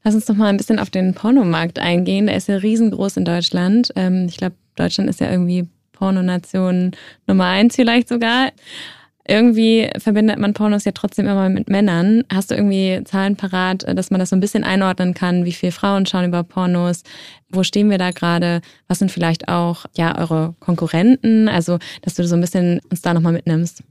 Lass 0.02 0.14
uns 0.14 0.26
doch 0.26 0.34
mal 0.34 0.48
ein 0.48 0.56
bisschen 0.56 0.78
auf 0.78 0.90
den 0.90 1.14
Pornomarkt 1.14 1.78
eingehen. 1.78 2.26
Der 2.26 2.36
ist 2.36 2.48
ja 2.48 2.56
riesengroß 2.56 3.16
in 3.16 3.24
Deutschland. 3.24 3.92
Ähm, 3.96 4.26
ich 4.28 4.36
glaube, 4.36 4.54
Deutschland 4.76 5.08
ist 5.08 5.20
ja 5.20 5.30
irgendwie 5.30 5.66
Pornonation 5.92 6.92
Nummer 7.26 7.46
eins 7.46 7.76
vielleicht 7.76 8.08
sogar. 8.08 8.52
Irgendwie 9.26 9.90
verbindet 9.98 10.38
man 10.38 10.52
Pornos 10.52 10.84
ja 10.84 10.92
trotzdem 10.92 11.26
immer 11.26 11.48
mit 11.48 11.70
Männern. 11.70 12.24
Hast 12.30 12.50
du 12.50 12.54
irgendwie 12.54 13.02
Zahlen 13.04 13.36
parat, 13.36 13.84
dass 13.96 14.10
man 14.10 14.20
das 14.20 14.30
so 14.30 14.36
ein 14.36 14.40
bisschen 14.40 14.64
einordnen 14.64 15.14
kann? 15.14 15.46
Wie 15.46 15.52
viele 15.52 15.72
Frauen 15.72 16.04
schauen 16.04 16.26
über 16.26 16.42
Pornos? 16.42 17.04
Wo 17.48 17.62
stehen 17.62 17.88
wir 17.88 17.96
da 17.96 18.10
gerade? 18.10 18.60
Was 18.86 18.98
sind 18.98 19.10
vielleicht 19.10 19.48
auch 19.48 19.86
ja 19.96 20.18
eure 20.18 20.54
Konkurrenten? 20.60 21.48
Also, 21.48 21.78
dass 22.02 22.14
du 22.14 22.26
so 22.26 22.34
ein 22.34 22.42
bisschen 22.42 22.80
uns 22.90 23.00
da 23.00 23.14
nochmal 23.14 23.32
mitnimmst. 23.32 23.82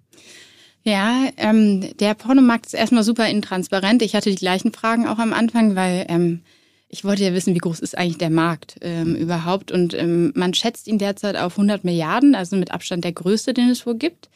Ja, 0.83 1.29
ähm, 1.37 1.97
der 1.97 2.13
Pornomarkt 2.13 2.67
ist 2.67 2.73
erstmal 2.73 3.03
super 3.03 3.27
intransparent. 3.27 4.01
Ich 4.01 4.15
hatte 4.15 4.29
die 4.29 4.35
gleichen 4.35 4.73
Fragen 4.73 5.07
auch 5.07 5.17
am 5.17 5.33
Anfang, 5.33 5.75
weil 5.75 6.05
ähm, 6.09 6.41
ich 6.89 7.03
wollte 7.03 7.23
ja 7.23 7.33
wissen, 7.33 7.55
wie 7.55 7.59
groß 7.59 7.79
ist 7.79 7.97
eigentlich 7.97 8.19
der 8.19 8.29
Markt 8.29 8.75
ähm, 8.81 9.15
überhaupt. 9.15 9.71
Und 9.71 9.95
ähm, 9.95 10.31
man 10.35 10.53
schätzt 10.53 10.87
ihn 10.87 10.99
derzeit 10.99 11.37
auf 11.37 11.53
100 11.53 11.83
Milliarden, 11.85 12.35
also 12.35 12.55
mit 12.55 12.71
Abstand 12.71 13.03
der 13.03 13.13
größte, 13.13 13.53
den 13.53 13.69
es 13.69 13.87
wohl 13.87 13.95
gibt. 13.95 14.29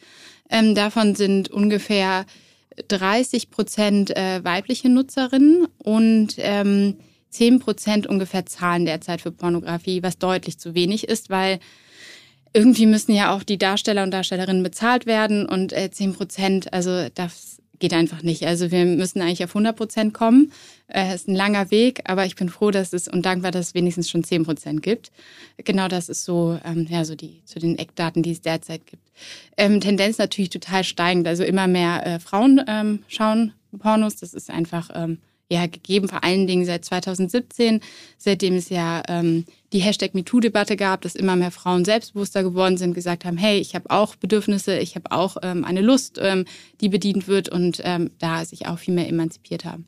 Ähm, 0.50 0.74
davon 0.74 1.14
sind 1.14 1.50
ungefähr 1.50 2.26
30 2.88 3.50
Prozent 3.50 4.16
äh, 4.16 4.42
weibliche 4.44 4.88
Nutzerinnen 4.88 5.66
und 5.78 6.34
ähm, 6.38 6.96
10 7.30 7.58
Prozent 7.58 8.06
ungefähr 8.06 8.46
zahlen 8.46 8.86
derzeit 8.86 9.20
für 9.20 9.32
Pornografie, 9.32 10.02
was 10.02 10.18
deutlich 10.18 10.58
zu 10.58 10.74
wenig 10.74 11.08
ist, 11.08 11.30
weil 11.30 11.58
irgendwie 12.54 12.86
müssen 12.86 13.14
ja 13.14 13.34
auch 13.34 13.42
die 13.42 13.58
Darsteller 13.58 14.02
und 14.02 14.10
Darstellerinnen 14.10 14.62
bezahlt 14.62 15.06
werden 15.06 15.46
und 15.46 15.72
äh, 15.72 15.90
10 15.90 16.14
Prozent, 16.14 16.72
also 16.72 17.08
das 17.14 17.58
geht 17.78 17.92
einfach 17.92 18.22
nicht. 18.22 18.46
Also 18.46 18.70
wir 18.70 18.84
müssen 18.84 19.20
eigentlich 19.20 19.44
auf 19.44 19.50
100 19.50 19.76
Prozent 19.76 20.14
kommen. 20.14 20.52
Es 20.90 21.10
äh, 21.10 21.14
ist 21.14 21.28
ein 21.28 21.34
langer 21.34 21.70
Weg, 21.70 22.00
aber 22.04 22.24
ich 22.24 22.34
bin 22.34 22.48
froh, 22.48 22.70
dass 22.70 22.94
es 22.94 23.08
und 23.08 23.24
dankbar, 23.26 23.50
dass 23.50 23.68
es 23.68 23.74
wenigstens 23.74 24.08
schon 24.08 24.24
10 24.24 24.44
Prozent 24.44 24.82
gibt. 24.82 25.12
Genau 25.58 25.86
das 25.86 26.08
ist 26.08 26.24
so, 26.24 26.58
ähm, 26.64 26.86
ja, 26.88 27.04
so 27.04 27.14
die 27.14 27.42
zu 27.44 27.58
den 27.58 27.78
Eckdaten, 27.78 28.22
die 28.22 28.32
es 28.32 28.40
derzeit 28.40 28.86
gibt. 28.86 29.02
Ähm, 29.58 29.80
Tendenz 29.80 30.16
natürlich 30.16 30.50
total 30.50 30.84
steigend. 30.84 31.28
Also 31.28 31.44
immer 31.44 31.66
mehr 31.66 32.06
äh, 32.06 32.18
Frauen 32.18 32.62
ähm, 32.66 33.04
schauen 33.06 33.52
Pornos. 33.78 34.16
Das 34.16 34.32
ist 34.32 34.48
einfach 34.48 34.88
ähm, 34.94 35.18
ja 35.50 35.66
gegeben, 35.66 36.08
vor 36.08 36.24
allen 36.24 36.46
Dingen 36.46 36.64
seit 36.64 36.86
2017, 36.86 37.80
seitdem 38.16 38.56
es 38.56 38.70
ja 38.70 39.02
ähm, 39.08 39.44
die 39.74 39.80
Hashtag 39.80 40.14
MeToo-Debatte 40.14 40.76
gab, 40.76 41.02
dass 41.02 41.14
immer 41.14 41.36
mehr 41.36 41.50
Frauen 41.50 41.84
selbstbewusster 41.84 42.42
geworden 42.42 42.78
sind, 42.78 42.94
gesagt 42.94 43.26
haben, 43.26 43.36
hey, 43.36 43.58
ich 43.58 43.74
habe 43.74 43.90
auch 43.90 44.16
Bedürfnisse, 44.16 44.78
ich 44.78 44.94
habe 44.94 45.12
auch 45.12 45.36
ähm, 45.42 45.66
eine 45.66 45.82
Lust, 45.82 46.18
ähm, 46.22 46.46
die 46.80 46.88
bedient 46.88 47.28
wird 47.28 47.50
und 47.50 47.82
ähm, 47.84 48.10
da 48.18 48.42
sich 48.46 48.66
auch 48.66 48.78
viel 48.78 48.94
mehr 48.94 49.08
emanzipiert 49.08 49.66
haben. 49.66 49.86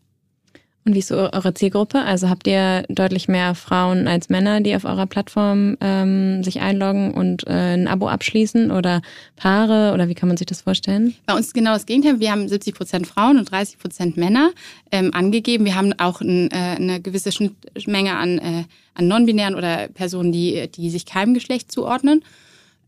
Und 0.86 0.94
wie 0.94 1.00
ist 1.00 1.12
eure 1.12 1.52
Zielgruppe? 1.52 2.00
Also 2.00 2.30
habt 2.30 2.46
ihr 2.46 2.84
deutlich 2.88 3.28
mehr 3.28 3.54
Frauen 3.54 4.08
als 4.08 4.30
Männer, 4.30 4.62
die 4.62 4.74
auf 4.74 4.86
eurer 4.86 5.06
Plattform 5.06 5.76
ähm, 5.82 6.42
sich 6.42 6.60
einloggen 6.60 7.12
und 7.12 7.46
äh, 7.46 7.74
ein 7.74 7.86
Abo 7.86 8.08
abschließen 8.08 8.70
oder 8.70 9.02
Paare 9.36 9.92
oder 9.92 10.08
wie 10.08 10.14
kann 10.14 10.28
man 10.28 10.38
sich 10.38 10.46
das 10.46 10.62
vorstellen? 10.62 11.14
Bei 11.26 11.34
uns 11.34 11.48
ist 11.48 11.54
genau 11.54 11.74
das 11.74 11.84
Gegenteil. 11.84 12.18
Wir 12.18 12.32
haben 12.32 12.48
70 12.48 12.74
Prozent 12.74 13.06
Frauen 13.06 13.38
und 13.38 13.50
30 13.50 13.78
Prozent 13.78 14.16
Männer 14.16 14.52
ähm, 14.90 15.12
angegeben. 15.12 15.66
Wir 15.66 15.74
haben 15.74 15.92
auch 15.98 16.22
ein, 16.22 16.50
äh, 16.50 16.54
eine 16.54 17.00
gewisse 17.00 17.30
Schnittmenge 17.30 18.16
an, 18.16 18.38
äh, 18.38 18.64
an 18.94 19.06
non-binären 19.06 19.54
oder 19.54 19.88
Personen, 19.88 20.32
die, 20.32 20.66
die 20.74 20.88
sich 20.88 21.04
keinem 21.04 21.34
Geschlecht 21.34 21.70
zuordnen. 21.70 22.24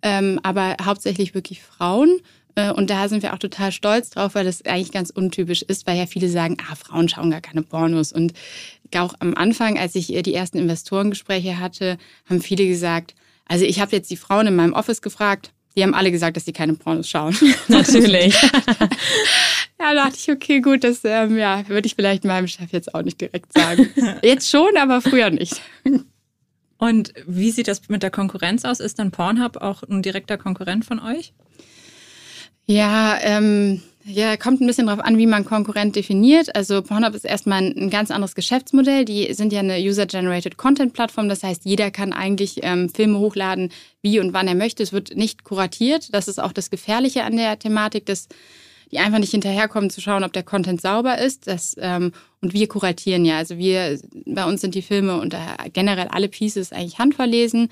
Ähm, 0.00 0.40
aber 0.42 0.76
hauptsächlich 0.82 1.34
wirklich 1.34 1.62
Frauen. 1.62 2.20
Äh, 2.54 2.72
und 2.72 2.90
da 2.90 3.08
sind 3.08 3.22
wir 3.22 3.32
auch 3.32 3.38
total 3.38 3.72
stolz 3.72 4.10
drauf, 4.10 4.34
weil 4.34 4.44
das 4.44 4.64
eigentlich 4.64 4.92
ganz 4.92 5.10
untypisch 5.10 5.62
ist, 5.62 5.86
weil 5.86 5.98
ja 5.98 6.06
viele 6.06 6.28
sagen, 6.28 6.56
ah, 6.70 6.74
Frauen 6.74 7.08
schauen 7.08 7.30
gar 7.30 7.40
keine 7.40 7.62
Pornos. 7.62 8.12
Und 8.12 8.32
auch 8.96 9.14
am 9.20 9.34
Anfang, 9.34 9.78
als 9.78 9.94
ich 9.94 10.08
die 10.08 10.34
ersten 10.34 10.58
Investorengespräche 10.58 11.58
hatte, 11.58 11.98
haben 12.28 12.42
viele 12.42 12.66
gesagt, 12.66 13.14
also 13.46 13.64
ich 13.64 13.80
habe 13.80 13.96
jetzt 13.96 14.10
die 14.10 14.16
Frauen 14.16 14.46
in 14.46 14.56
meinem 14.56 14.72
Office 14.72 15.02
gefragt, 15.02 15.52
die 15.76 15.82
haben 15.82 15.94
alle 15.94 16.10
gesagt, 16.10 16.36
dass 16.36 16.44
sie 16.44 16.52
keine 16.52 16.74
Pornos 16.74 17.08
schauen. 17.08 17.36
Natürlich. 17.68 18.40
ja, 18.42 18.48
da 19.78 19.94
dachte 19.94 20.16
ich, 20.18 20.30
okay, 20.30 20.60
gut, 20.60 20.84
das 20.84 21.00
ähm, 21.04 21.38
ja, 21.38 21.66
würde 21.68 21.86
ich 21.86 21.94
vielleicht 21.94 22.24
meinem 22.24 22.48
Chef 22.48 22.72
jetzt 22.72 22.94
auch 22.94 23.02
nicht 23.02 23.20
direkt 23.20 23.52
sagen. 23.52 23.88
Jetzt 24.22 24.50
schon, 24.50 24.76
aber 24.76 25.00
früher 25.00 25.30
nicht. 25.30 25.62
Und 26.78 27.14
wie 27.26 27.50
sieht 27.50 27.68
das 27.68 27.88
mit 27.88 28.02
der 28.02 28.10
Konkurrenz 28.10 28.64
aus? 28.64 28.80
Ist 28.80 28.98
dann 28.98 29.12
Pornhub 29.12 29.56
auch 29.56 29.82
ein 29.82 30.02
direkter 30.02 30.36
Konkurrent 30.36 30.84
von 30.84 30.98
euch? 30.98 31.32
Ja, 32.72 33.18
ähm, 33.20 33.82
ja, 34.02 34.38
kommt 34.38 34.62
ein 34.62 34.66
bisschen 34.66 34.86
darauf 34.86 35.04
an, 35.04 35.18
wie 35.18 35.26
man 35.26 35.44
Konkurrent 35.44 35.94
definiert. 35.94 36.56
Also 36.56 36.80
Pornhub 36.80 37.14
ist 37.14 37.26
erstmal 37.26 37.62
ein, 37.62 37.76
ein 37.76 37.90
ganz 37.90 38.10
anderes 38.10 38.34
Geschäftsmodell. 38.34 39.04
Die 39.04 39.34
sind 39.34 39.52
ja 39.52 39.60
eine 39.60 39.76
User-Generated 39.78 40.56
Content-Plattform. 40.56 41.28
Das 41.28 41.42
heißt, 41.42 41.66
jeder 41.66 41.90
kann 41.90 42.14
eigentlich 42.14 42.60
ähm, 42.62 42.88
Filme 42.88 43.18
hochladen, 43.18 43.70
wie 44.00 44.20
und 44.20 44.32
wann 44.32 44.48
er 44.48 44.54
möchte. 44.54 44.82
Es 44.82 44.94
wird 44.94 45.14
nicht 45.14 45.44
kuratiert. 45.44 46.14
Das 46.14 46.28
ist 46.28 46.40
auch 46.40 46.52
das 46.52 46.70
Gefährliche 46.70 47.24
an 47.24 47.36
der 47.36 47.58
Thematik, 47.58 48.06
dass 48.06 48.28
die 48.90 48.98
einfach 48.98 49.18
nicht 49.18 49.32
hinterherkommen 49.32 49.90
zu 49.90 50.00
schauen, 50.00 50.24
ob 50.24 50.32
der 50.32 50.42
Content 50.42 50.80
sauber 50.80 51.18
ist. 51.18 51.46
Das, 51.48 51.76
ähm, 51.78 52.12
und 52.40 52.54
wir 52.54 52.68
kuratieren 52.68 53.26
ja. 53.26 53.36
Also 53.36 53.58
wir, 53.58 54.00
bei 54.24 54.46
uns 54.46 54.62
sind 54.62 54.74
die 54.74 54.82
Filme 54.82 55.20
und 55.20 55.34
äh, 55.34 55.68
generell 55.74 56.08
alle 56.08 56.28
Pieces 56.28 56.72
eigentlich 56.72 56.98
handverlesen. 56.98 57.68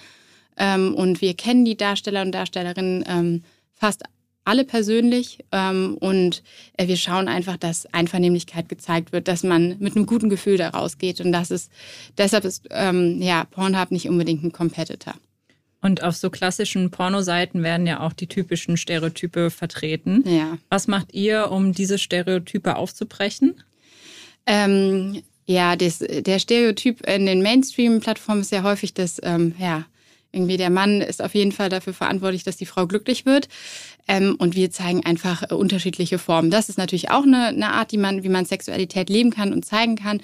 Ähm, 0.59 0.95
und 0.95 1.23
wir 1.23 1.33
kennen 1.33 1.65
die 1.65 1.79
Darsteller 1.79 2.21
und 2.21 2.33
Darstellerinnen 2.33 3.03
ähm, 3.09 3.43
fast 3.75 4.03
alle 4.45 4.65
persönlich 4.65 5.45
ähm, 5.53 5.97
und 6.01 6.43
äh, 6.77 6.89
wir 6.89 6.97
schauen 6.97 7.29
einfach, 7.29 7.57
dass 7.57 7.87
Einvernehmlichkeit 7.93 8.69
gezeigt 8.69 9.13
wird, 9.13 9.29
dass 9.29 9.43
man 9.43 9.77
mit 9.79 9.97
einem 9.97 10.07
guten 10.07 10.29
Gefühl 10.29 10.57
da 10.57 10.71
rausgeht 10.71 11.21
und 11.21 11.33
das 11.33 11.51
ist, 11.51 11.71
deshalb 12.19 12.45
ist 12.45 12.67
ähm, 12.71 13.21
ja, 13.21 13.45
Pornhub 13.45 13.91
nicht 13.91 14.09
unbedingt 14.09 14.43
ein 14.43 14.53
Competitor. 14.53 15.15
Und 15.83 16.03
auf 16.03 16.17
so 16.17 16.29
klassischen 16.29 16.91
Pornoseiten 16.91 17.63
werden 17.63 17.87
ja 17.87 18.01
auch 18.01 18.13
die 18.13 18.27
typischen 18.27 18.77
Stereotype 18.77 19.51
vertreten. 19.51 20.23
Ja. 20.27 20.59
Was 20.69 20.89
macht 20.89 21.15
ihr, 21.15 21.51
um 21.51 21.73
diese 21.73 21.99
Stereotype 21.99 22.77
aufzubrechen? 22.77 23.63
Ähm, 24.45 25.23
ja, 25.47 25.77
das, 25.77 25.99
der 25.99 26.39
Stereotyp 26.39 27.07
in 27.09 27.25
den 27.25 27.43
Mainstream-Plattformen 27.43 28.43
ist 28.43 28.53
ja 28.53 28.63
häufig, 28.63 28.93
dass 28.93 29.21
ähm, 29.23 29.55
ja, 29.59 29.87
irgendwie 30.33 30.57
der 30.57 30.71
Mann 30.71 31.01
ist 31.01 31.23
auf 31.23 31.35
jeden 31.35 31.53
Fall 31.53 31.69
dafür 31.69 31.93
verantwortlich, 31.93 32.45
dass 32.45 32.57
die 32.57 32.67
Frau 32.67 32.87
glücklich 32.87 33.27
wird. 33.27 33.49
Ähm, 34.07 34.37
und 34.39 34.55
wir 34.55 34.71
zeigen 34.71 35.05
einfach 35.05 35.51
äh, 35.51 35.55
unterschiedliche 35.55 36.19
Formen. 36.19 36.51
Das 36.51 36.69
ist 36.69 36.79
natürlich 36.79 37.11
auch 37.11 37.25
eine, 37.25 37.49
eine 37.49 37.73
Art, 37.73 37.93
die 37.93 37.99
man, 37.99 38.23
wie 38.23 38.29
man 38.29 38.45
Sexualität 38.45 39.11
leben 39.11 39.31
kann 39.31 39.53
und 39.53 39.65
zeigen 39.65 39.97
kann. 39.97 40.21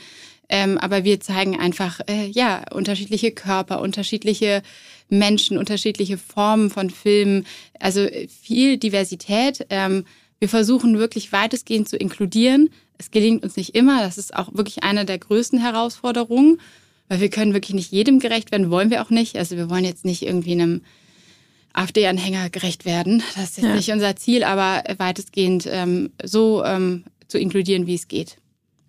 Ähm, 0.49 0.79
aber 0.79 1.05
wir 1.05 1.21
zeigen 1.21 1.59
einfach, 1.59 2.01
äh, 2.09 2.27
ja, 2.27 2.65
unterschiedliche 2.73 3.33
Körper, 3.33 3.81
unterschiedliche 3.81 4.63
Menschen, 5.09 5.59
unterschiedliche 5.59 6.19
Formen 6.19 6.71
von 6.71 6.91
Filmen. 6.91 7.47
Also 7.81 8.01
äh, 8.01 8.29
viel 8.29 8.77
Diversität. 8.77 9.67
Ähm, 9.71 10.05
wir 10.39 10.49
versuchen 10.49 10.99
wirklich 10.99 11.33
weitestgehend 11.33 11.89
zu 11.89 11.97
inkludieren. 11.97 12.71
Es 12.99 13.11
gelingt 13.11 13.43
uns 13.43 13.57
nicht 13.57 13.75
immer. 13.75 14.03
Das 14.03 14.19
ist 14.19 14.35
auch 14.35 14.55
wirklich 14.55 14.85
eine 14.85 15.05
der 15.05 15.19
größten 15.19 15.61
Herausforderungen. 15.61 16.61
Weil 17.09 17.21
wir 17.21 17.31
können 17.31 17.55
wirklich 17.55 17.75
nicht 17.75 17.93
jedem 17.93 18.19
gerecht 18.19 18.51
werden, 18.51 18.71
wollen 18.71 18.91
wir 18.91 19.03
auch 19.03 19.11
nicht. 19.11 19.37
Also 19.37 19.57
wir 19.57 19.71
wollen 19.71 19.85
jetzt 19.85 20.05
nicht 20.05 20.23
irgendwie 20.23 20.53
einem 20.53 20.83
AfD-Anhänger 21.73 22.51
gerecht 22.51 22.85
werden. 22.85 23.23
Das 23.35 23.51
ist 23.51 23.57
jetzt 23.59 23.67
ja. 23.67 23.75
nicht 23.75 23.91
unser 23.91 24.17
Ziel, 24.17 24.45
aber 24.45 24.83
weitestgehend 24.99 25.69
ähm, 25.71 26.11
so 26.23 26.65
ähm, 26.65 27.05
zu 27.29 27.39
inkludieren, 27.39 27.87
wie 27.87 27.95
es 27.95 28.09
geht. 28.09 28.39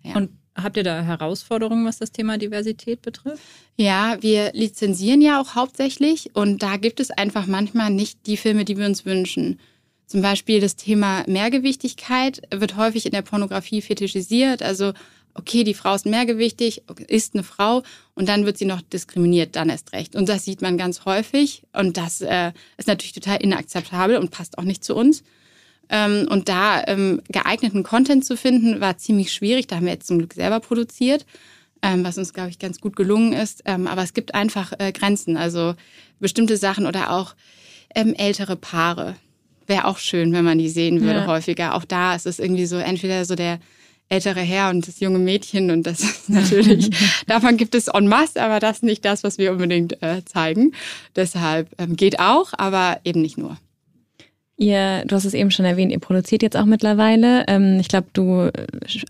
Ja. 0.02 0.16
Und 0.16 0.30
habt 0.56 0.76
ihr 0.76 0.82
da 0.82 1.02
Herausforderungen, 1.02 1.84
was 1.84 1.98
das 1.98 2.12
Thema 2.12 2.38
Diversität 2.38 3.02
betrifft? 3.02 3.42
Ja, 3.76 4.16
wir 4.20 4.52
lizenzieren 4.54 5.20
ja 5.20 5.40
auch 5.40 5.54
hauptsächlich 5.54 6.34
und 6.34 6.62
da 6.62 6.76
gibt 6.76 6.98
es 7.00 7.10
einfach 7.10 7.46
manchmal 7.46 7.90
nicht 7.90 8.26
die 8.26 8.36
Filme, 8.36 8.64
die 8.64 8.76
wir 8.76 8.86
uns 8.86 9.04
wünschen. 9.04 9.60
Zum 10.06 10.22
Beispiel 10.22 10.60
das 10.60 10.74
Thema 10.74 11.22
Mehrgewichtigkeit 11.26 12.40
wird 12.50 12.76
häufig 12.76 13.04
in 13.04 13.12
der 13.12 13.22
Pornografie 13.22 13.82
fetischisiert. 13.82 14.62
Also 14.62 14.94
okay, 15.38 15.64
die 15.64 15.74
Frau 15.74 15.94
ist 15.94 16.06
mehrgewichtig, 16.06 16.82
ist 17.06 17.34
eine 17.34 17.42
Frau 17.42 17.82
und 18.14 18.28
dann 18.28 18.44
wird 18.44 18.58
sie 18.58 18.64
noch 18.64 18.82
diskriminiert, 18.82 19.56
dann 19.56 19.68
erst 19.68 19.92
recht. 19.92 20.16
Und 20.16 20.28
das 20.28 20.44
sieht 20.44 20.62
man 20.62 20.76
ganz 20.76 21.04
häufig 21.04 21.62
und 21.72 21.96
das 21.96 22.20
äh, 22.20 22.52
ist 22.76 22.88
natürlich 22.88 23.12
total 23.12 23.40
inakzeptabel 23.42 24.16
und 24.16 24.30
passt 24.30 24.58
auch 24.58 24.64
nicht 24.64 24.84
zu 24.84 24.94
uns. 24.94 25.22
Ähm, 25.90 26.26
und 26.28 26.48
da 26.48 26.82
ähm, 26.86 27.22
geeigneten 27.28 27.82
Content 27.82 28.24
zu 28.24 28.36
finden, 28.36 28.80
war 28.80 28.98
ziemlich 28.98 29.32
schwierig. 29.32 29.66
Da 29.66 29.76
haben 29.76 29.86
wir 29.86 29.92
jetzt 29.92 30.06
zum 30.06 30.18
Glück 30.18 30.34
selber 30.34 30.60
produziert, 30.60 31.24
ähm, 31.82 32.04
was 32.04 32.18
uns, 32.18 32.34
glaube 32.34 32.50
ich, 32.50 32.58
ganz 32.58 32.80
gut 32.80 32.96
gelungen 32.96 33.32
ist. 33.32 33.62
Ähm, 33.64 33.86
aber 33.86 34.02
es 34.02 34.12
gibt 34.12 34.34
einfach 34.34 34.72
äh, 34.78 34.92
Grenzen, 34.92 35.36
also 35.36 35.74
bestimmte 36.20 36.56
Sachen 36.56 36.86
oder 36.86 37.12
auch 37.12 37.34
ähm, 37.94 38.14
ältere 38.14 38.56
Paare. 38.56 39.16
Wäre 39.66 39.86
auch 39.86 39.98
schön, 39.98 40.32
wenn 40.32 40.44
man 40.44 40.58
die 40.58 40.68
sehen 40.68 41.00
würde 41.00 41.20
ja. 41.20 41.26
häufiger. 41.26 41.74
Auch 41.74 41.84
da 41.84 42.14
ist 42.14 42.26
es 42.26 42.38
irgendwie 42.38 42.66
so, 42.66 42.76
entweder 42.76 43.24
so 43.24 43.34
der 43.34 43.58
ältere 44.08 44.40
Herr 44.40 44.70
und 44.70 44.86
das 44.86 45.00
junge 45.00 45.18
Mädchen 45.18 45.70
und 45.70 45.84
das 45.84 46.00
ist 46.00 46.28
natürlich, 46.28 46.90
davon 47.26 47.56
gibt 47.56 47.74
es 47.74 47.88
en 47.88 48.08
masse, 48.08 48.42
aber 48.42 48.60
das 48.60 48.78
ist 48.78 48.82
nicht 48.82 49.04
das, 49.04 49.24
was 49.24 49.38
wir 49.38 49.52
unbedingt 49.52 50.02
äh, 50.02 50.24
zeigen. 50.24 50.72
Deshalb 51.16 51.68
ähm, 51.78 51.96
geht 51.96 52.18
auch, 52.18 52.52
aber 52.56 53.00
eben 53.04 53.22
nicht 53.22 53.38
nur. 53.38 53.58
Ihr, 54.60 55.04
du 55.06 55.14
hast 55.14 55.24
es 55.24 55.34
eben 55.34 55.52
schon 55.52 55.64
erwähnt, 55.64 55.92
ihr 55.92 56.00
produziert 56.00 56.42
jetzt 56.42 56.56
auch 56.56 56.64
mittlerweile. 56.64 57.44
Ähm, 57.46 57.78
ich 57.78 57.86
glaube, 57.86 58.08
du 58.12 58.50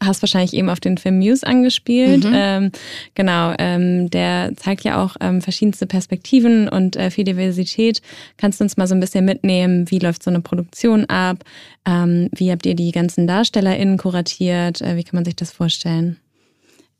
hast 0.04 0.20
wahrscheinlich 0.20 0.52
eben 0.52 0.68
auf 0.68 0.78
den 0.78 0.98
Film 0.98 1.18
Muse 1.20 1.46
angespielt. 1.46 2.24
Mhm. 2.24 2.32
Ähm, 2.34 2.72
genau, 3.14 3.54
ähm, 3.58 4.10
der 4.10 4.52
zeigt 4.56 4.84
ja 4.84 5.02
auch 5.02 5.16
ähm, 5.20 5.40
verschiedenste 5.40 5.86
Perspektiven 5.86 6.68
und 6.68 6.96
äh, 6.96 7.10
viel 7.10 7.24
Diversität. 7.24 8.02
Kannst 8.36 8.60
du 8.60 8.64
uns 8.64 8.76
mal 8.76 8.86
so 8.86 8.94
ein 8.94 9.00
bisschen 9.00 9.24
mitnehmen, 9.24 9.90
wie 9.90 10.00
läuft 10.00 10.22
so 10.22 10.30
eine 10.30 10.42
Produktion 10.42 11.06
ab? 11.06 11.42
Ähm, 11.86 12.28
wie 12.36 12.52
habt 12.52 12.66
ihr 12.66 12.74
die 12.74 12.92
ganzen 12.92 13.26
DarstellerInnen 13.26 13.96
kuratiert? 13.96 14.82
Äh, 14.82 14.96
wie 14.96 15.02
kann 15.02 15.16
man 15.16 15.24
sich 15.24 15.36
das 15.36 15.50
vorstellen? 15.50 16.18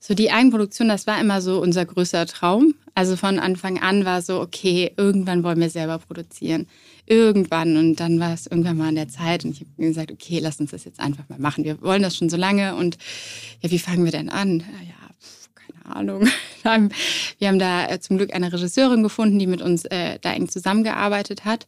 So 0.00 0.14
die 0.14 0.30
Eigenproduktion, 0.30 0.88
das 0.88 1.06
war 1.08 1.20
immer 1.20 1.40
so 1.40 1.60
unser 1.60 1.84
größter 1.84 2.26
Traum. 2.26 2.74
Also 2.94 3.16
von 3.16 3.38
Anfang 3.38 3.80
an 3.80 4.04
war 4.04 4.22
so, 4.22 4.40
okay, 4.40 4.92
irgendwann 4.96 5.42
wollen 5.42 5.60
wir 5.60 5.70
selber 5.70 5.98
produzieren. 5.98 6.68
Irgendwann. 7.06 7.76
Und 7.76 7.96
dann 7.96 8.20
war 8.20 8.32
es 8.32 8.46
irgendwann 8.46 8.76
mal 8.76 8.88
an 8.88 8.94
der 8.94 9.08
Zeit 9.08 9.44
und 9.44 9.52
ich 9.52 9.60
habe 9.60 9.70
gesagt, 9.76 10.12
okay, 10.12 10.38
lass 10.40 10.60
uns 10.60 10.70
das 10.70 10.84
jetzt 10.84 11.00
einfach 11.00 11.28
mal 11.28 11.38
machen. 11.38 11.64
Wir 11.64 11.80
wollen 11.82 12.02
das 12.02 12.16
schon 12.16 12.30
so 12.30 12.36
lange 12.36 12.76
und 12.76 12.96
ja, 13.60 13.70
wie 13.70 13.78
fangen 13.78 14.04
wir 14.04 14.12
denn 14.12 14.28
an? 14.28 14.60
Ja, 14.60 15.14
pf, 15.20 15.48
keine 15.54 15.96
Ahnung. 15.96 16.28
Wir 17.38 17.48
haben 17.48 17.58
da 17.58 17.88
äh, 17.88 17.98
zum 18.00 18.18
Glück 18.18 18.34
eine 18.34 18.52
Regisseurin 18.52 19.02
gefunden, 19.02 19.38
die 19.38 19.46
mit 19.46 19.62
uns 19.62 19.84
äh, 19.86 20.18
da 20.20 20.32
eng 20.32 20.48
zusammengearbeitet 20.48 21.44
hat 21.44 21.66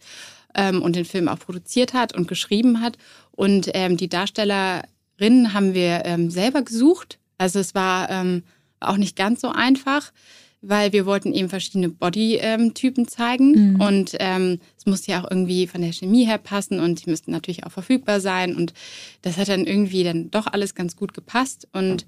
ähm, 0.55 0.83
und 0.83 0.95
den 0.95 1.05
Film 1.05 1.27
auch 1.29 1.39
produziert 1.39 1.95
hat 1.95 2.15
und 2.15 2.29
geschrieben 2.29 2.81
hat. 2.81 2.99
Und 3.31 3.71
ähm, 3.73 3.97
die 3.97 4.09
Darstellerinnen 4.09 5.55
haben 5.55 5.75
wir 5.75 6.03
ähm, 6.05 6.31
selber 6.31 6.63
gesucht 6.63 7.20
also 7.41 7.59
es 7.59 7.75
war 7.75 8.11
ähm, 8.11 8.43
auch 8.81 8.99
nicht 8.99 9.17
ganz 9.17 9.41
so 9.41 9.49
einfach, 9.49 10.13
weil 10.61 10.93
wir 10.93 11.07
wollten 11.07 11.33
eben 11.33 11.49
verschiedene 11.49 11.89
Bodytypen 11.89 13.09
zeigen 13.09 13.73
mhm. 13.73 13.81
und 13.81 14.17
ähm, 14.21 14.61
es 14.77 14.85
musste 14.85 15.13
ja 15.13 15.25
auch 15.25 15.31
irgendwie 15.31 15.67
von 15.67 15.81
der 15.81 15.93
Chemie 15.95 16.27
her 16.27 16.37
passen 16.37 16.81
und 16.81 17.05
die 17.05 17.09
müssten 17.09 17.31
natürlich 17.33 17.65
auch 17.65 17.73
verfügbar 17.73 18.21
sein 18.21 18.55
und 18.55 18.75
das 19.23 19.39
hat 19.39 19.49
dann 19.49 19.65
irgendwie 19.65 20.05
dann 20.05 20.31
doch 20.31 20.49
alles 20.49 20.75
ganz 20.75 20.97
gut 20.97 21.15
gepasst 21.15 21.67
und 21.73 22.05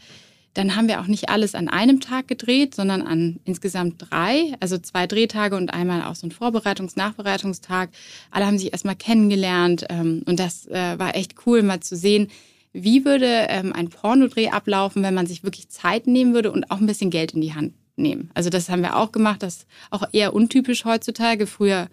dann 0.52 0.76
haben 0.76 0.86
wir 0.86 1.00
auch 1.00 1.06
nicht 1.06 1.30
alles 1.30 1.54
an 1.54 1.68
einem 1.68 2.00
Tag 2.00 2.28
gedreht, 2.28 2.74
sondern 2.74 3.00
an 3.00 3.40
insgesamt 3.46 4.04
drei, 4.10 4.52
also 4.60 4.76
zwei 4.76 5.06
Drehtage 5.06 5.56
und 5.56 5.72
einmal 5.72 6.02
auch 6.02 6.14
so 6.14 6.26
ein 6.26 6.30
Vorbereitungs-, 6.30 6.92
Nachbereitungstag. 6.94 7.88
Alle 8.30 8.44
haben 8.44 8.58
sich 8.58 8.70
erstmal 8.70 8.96
kennengelernt 8.96 9.86
ähm, 9.88 10.22
und 10.26 10.38
das 10.38 10.66
äh, 10.66 10.98
war 10.98 11.16
echt 11.16 11.36
cool, 11.46 11.62
mal 11.62 11.80
zu 11.80 11.96
sehen, 11.96 12.28
wie 12.72 13.04
würde 13.04 13.26
ähm, 13.48 13.72
ein 13.72 13.88
Pornodreh 13.88 14.48
ablaufen, 14.48 15.02
wenn 15.02 15.14
man 15.14 15.26
sich 15.26 15.44
wirklich 15.44 15.68
Zeit 15.68 16.06
nehmen 16.06 16.34
würde 16.34 16.50
und 16.50 16.70
auch 16.70 16.78
ein 16.78 16.86
bisschen 16.86 17.10
Geld 17.10 17.32
in 17.32 17.40
die 17.40 17.54
Hand 17.54 17.74
nehmen? 17.96 18.30
Also 18.34 18.50
das 18.50 18.68
haben 18.68 18.82
wir 18.82 18.96
auch 18.96 19.12
gemacht, 19.12 19.42
das 19.42 19.56
ist 19.56 19.66
auch 19.90 20.04
eher 20.12 20.34
untypisch 20.34 20.84
heutzutage. 20.84 21.46
Früher 21.46 21.88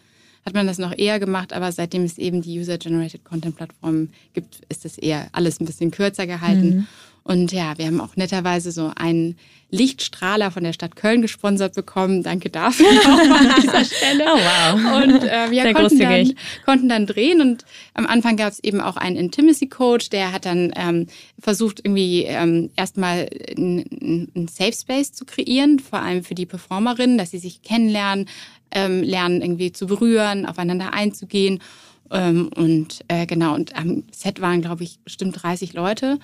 hat 0.45 0.53
man 0.53 0.67
das 0.67 0.77
noch 0.77 0.97
eher 0.97 1.19
gemacht, 1.19 1.53
aber 1.53 1.71
seitdem 1.71 2.03
es 2.03 2.17
eben 2.17 2.41
die 2.41 2.59
User-Generated 2.59 3.23
Content-Plattformen 3.23 4.11
gibt, 4.33 4.61
ist 4.69 4.85
das 4.85 4.97
eher 4.97 5.27
alles 5.31 5.59
ein 5.59 5.65
bisschen 5.65 5.91
kürzer 5.91 6.27
gehalten. 6.27 6.69
Mhm. 6.69 6.87
Und 7.23 7.51
ja, 7.51 7.77
wir 7.77 7.85
haben 7.85 8.01
auch 8.01 8.15
netterweise 8.15 8.71
so 8.71 8.91
einen 8.95 9.37
Lichtstrahler 9.71 10.49
von 10.49 10.63
der 10.63 10.73
Stadt 10.73 10.95
Köln 10.95 11.21
gesponsert 11.21 11.75
bekommen. 11.75 12.23
Danke 12.23 12.49
dafür 12.49 12.87
auch 13.05 13.19
an 13.19 13.61
dieser 13.61 13.85
Stelle. 13.85 14.25
Oh 14.25 14.37
wow. 14.37 15.03
Und 15.03 15.23
äh, 15.23 15.51
wir 15.51 15.73
konnten 15.73 15.99
dann, 15.99 16.33
konnten 16.65 16.89
dann, 16.89 17.05
drehen 17.05 17.39
und 17.41 17.65
am 17.93 18.07
Anfang 18.07 18.35
gab 18.35 18.51
es 18.51 18.63
eben 18.63 18.81
auch 18.81 18.97
einen 18.97 19.15
Intimacy 19.15 19.67
Coach, 19.67 20.09
der 20.09 20.31
hat 20.31 20.45
dann 20.45 20.73
ähm, 20.75 21.05
versucht 21.39 21.81
irgendwie 21.83 22.23
ähm, 22.23 22.71
erstmal 22.75 23.29
einen 23.55 24.47
Safe 24.51 24.73
Space 24.73 25.11
zu 25.11 25.25
kreieren, 25.25 25.77
vor 25.77 26.01
allem 26.01 26.23
für 26.23 26.35
die 26.35 26.47
Performerinnen, 26.47 27.19
dass 27.19 27.31
sie 27.31 27.39
sich 27.39 27.61
kennenlernen, 27.61 28.27
ähm, 28.71 29.03
lernen 29.03 29.41
irgendwie 29.41 29.71
zu 29.71 29.87
berühren, 29.87 30.45
aufeinander 30.45 30.93
einzugehen. 30.93 31.59
Ähm, 32.11 32.49
und 32.55 33.01
äh, 33.07 33.25
genau, 33.25 33.55
und 33.55 33.75
am 33.75 34.03
Set 34.11 34.41
waren, 34.41 34.61
glaube 34.61 34.83
ich, 34.83 34.99
bestimmt 34.99 35.41
30 35.41 35.73
Leute 35.73 36.19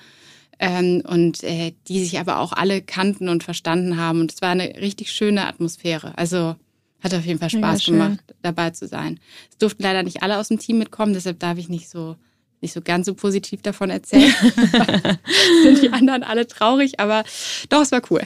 ähm, 0.58 1.02
und 1.06 1.42
äh, 1.44 1.72
die 1.88 2.02
sich 2.02 2.18
aber 2.18 2.40
auch 2.40 2.52
alle 2.52 2.82
kannten 2.82 3.28
und 3.28 3.44
verstanden 3.44 3.96
haben. 3.96 4.20
Und 4.20 4.32
es 4.32 4.42
war 4.42 4.50
eine 4.50 4.76
richtig 4.80 5.12
schöne 5.12 5.46
Atmosphäre. 5.46 6.16
Also 6.16 6.56
hat 7.00 7.14
auf 7.14 7.24
jeden 7.24 7.38
Fall 7.38 7.50
Spaß 7.50 7.84
gemacht, 7.84 8.18
dabei 8.42 8.70
zu 8.70 8.88
sein. 8.88 9.20
Es 9.50 9.58
durften 9.58 9.82
leider 9.82 10.02
nicht 10.02 10.22
alle 10.22 10.38
aus 10.38 10.48
dem 10.48 10.58
Team 10.58 10.78
mitkommen, 10.78 11.12
deshalb 11.12 11.38
darf 11.38 11.58
ich 11.58 11.68
nicht 11.68 11.88
so 11.88 12.16
nicht 12.62 12.72
so 12.72 12.80
ganz 12.80 13.04
so 13.04 13.14
positiv 13.14 13.60
davon 13.60 13.90
erzählen. 13.90 14.32
Sind 15.62 15.82
die 15.82 15.90
anderen 15.90 16.22
alle 16.22 16.46
traurig, 16.46 16.98
aber 16.98 17.22
doch, 17.68 17.82
es 17.82 17.92
war 17.92 18.00
cool. 18.10 18.22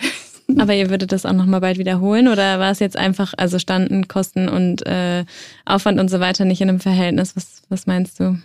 Aber 0.58 0.74
ihr 0.74 0.90
würdet 0.90 1.12
das 1.12 1.26
auch 1.26 1.32
nochmal 1.32 1.60
bald 1.60 1.78
wiederholen 1.78 2.28
oder 2.28 2.58
war 2.58 2.70
es 2.70 2.78
jetzt 2.78 2.96
einfach, 2.96 3.34
also 3.36 3.58
standen 3.58 4.08
Kosten 4.08 4.48
und 4.48 4.86
äh, 4.86 5.24
Aufwand 5.64 6.00
und 6.00 6.08
so 6.08 6.20
weiter 6.20 6.44
nicht 6.44 6.60
in 6.60 6.68
einem 6.68 6.80
Verhältnis? 6.80 7.36
Was, 7.36 7.62
was 7.68 7.86
meinst 7.86 8.18
du? 8.20 8.38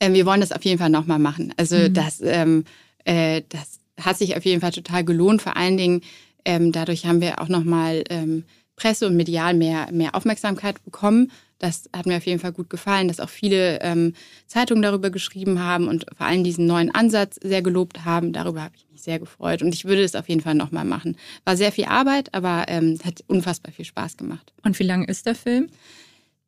Ähm, 0.00 0.14
wir 0.14 0.26
wollen 0.26 0.40
das 0.40 0.52
auf 0.52 0.64
jeden 0.64 0.78
Fall 0.78 0.90
nochmal 0.90 1.18
machen. 1.18 1.52
Also 1.56 1.76
mhm. 1.76 1.94
das 1.94 2.20
ähm, 2.22 2.64
äh, 3.04 3.42
das 3.48 3.80
hat 4.00 4.18
sich 4.18 4.36
auf 4.36 4.44
jeden 4.44 4.60
Fall 4.60 4.72
total 4.72 5.04
gelohnt. 5.04 5.42
Vor 5.42 5.56
allen 5.56 5.76
Dingen 5.76 6.00
ähm, 6.44 6.72
dadurch 6.72 7.06
haben 7.06 7.20
wir 7.20 7.40
auch 7.40 7.48
nochmal 7.48 8.04
ähm, 8.10 8.44
Presse 8.76 9.06
und 9.06 9.16
medial 9.16 9.54
mehr, 9.54 9.88
mehr 9.92 10.14
Aufmerksamkeit 10.14 10.82
bekommen. 10.84 11.30
Das 11.58 11.88
hat 11.94 12.06
mir 12.06 12.16
auf 12.16 12.26
jeden 12.26 12.40
Fall 12.40 12.52
gut 12.52 12.68
gefallen, 12.68 13.08
dass 13.08 13.20
auch 13.20 13.28
viele 13.28 13.80
ähm, 13.80 14.14
Zeitungen 14.46 14.82
darüber 14.82 15.10
geschrieben 15.10 15.60
haben 15.60 15.88
und 15.88 16.06
vor 16.16 16.26
allem 16.26 16.44
diesen 16.44 16.66
neuen 16.66 16.94
Ansatz 16.94 17.38
sehr 17.42 17.62
gelobt 17.62 18.04
haben. 18.04 18.32
Darüber 18.32 18.62
habe 18.62 18.74
ich 18.76 18.86
mich 18.90 19.02
sehr 19.02 19.18
gefreut 19.18 19.62
und 19.62 19.74
ich 19.74 19.84
würde 19.84 20.02
es 20.02 20.14
auf 20.14 20.28
jeden 20.28 20.40
Fall 20.40 20.54
nochmal 20.54 20.84
machen. 20.84 21.16
War 21.44 21.56
sehr 21.56 21.72
viel 21.72 21.86
Arbeit, 21.86 22.34
aber 22.34 22.64
ähm, 22.68 22.98
hat 23.04 23.22
unfassbar 23.28 23.72
viel 23.72 23.84
Spaß 23.84 24.16
gemacht. 24.16 24.52
Und 24.62 24.78
wie 24.78 24.84
lang 24.84 25.04
ist 25.04 25.26
der 25.26 25.34
Film? 25.34 25.68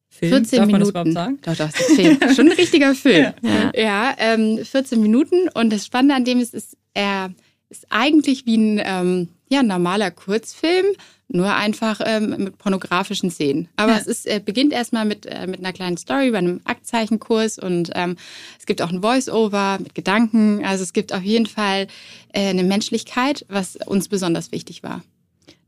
Film? 0.09 0.33
14 0.33 0.59
Darf 0.59 0.67
Minuten. 0.67 0.73
Man 0.73 0.81
das 0.81 0.89
überhaupt 0.89 1.13
sagen? 1.13 1.39
Doch, 1.43 1.57
doch, 1.57 1.69
ist 1.69 1.91
ein 1.91 1.97
Film. 1.97 2.35
Schon 2.35 2.47
ein 2.47 2.57
richtiger 2.57 2.95
Film. 2.95 3.33
ja, 3.43 3.73
ja 3.75 4.15
ähm, 4.19 4.65
14 4.65 5.01
Minuten. 5.01 5.49
Und 5.55 5.73
das 5.73 5.87
Spannende 5.87 6.15
an 6.15 6.25
dem 6.25 6.41
ist, 6.41 6.55
ist 6.55 6.77
er 6.95 7.33
ist 7.69 7.87
eigentlich 7.91 8.47
wie 8.47 8.57
ein 8.57 8.81
ähm, 8.85 9.29
ja, 9.49 9.63
normaler 9.63 10.11
Kurzfilm, 10.11 10.87
nur 11.29 11.55
einfach 11.55 12.01
ähm, 12.05 12.35
mit 12.39 12.59
pornografischen 12.59 13.31
Szenen. 13.31 13.69
Aber 13.77 13.93
ja. 13.93 13.99
es 13.99 14.07
ist, 14.07 14.27
äh, 14.27 14.41
beginnt 14.45 14.73
erstmal 14.73 15.05
mit, 15.05 15.27
äh, 15.27 15.47
mit 15.47 15.61
einer 15.61 15.73
kleinen 15.73 15.97
Story 15.97 16.31
bei 16.31 16.39
einem 16.39 16.61
Aktzeichenkurs 16.65 17.59
und 17.59 17.91
ähm, 17.95 18.17
es 18.59 18.67
gibt 18.67 18.81
auch 18.81 18.91
ein 18.91 19.03
Voice-Over 19.03 19.79
mit 19.83 19.95
Gedanken. 19.95 20.65
Also 20.65 20.85
es 20.85 20.93
gibt 20.93 21.13
auf 21.13 21.23
jeden 21.23 21.47
Fall 21.47 21.89
äh, 22.33 22.49
eine 22.49 22.63
Menschlichkeit, 22.63 23.45
was 23.49 23.77
uns 23.77 24.09
besonders 24.09 24.53
wichtig 24.53 24.83
war. 24.83 25.03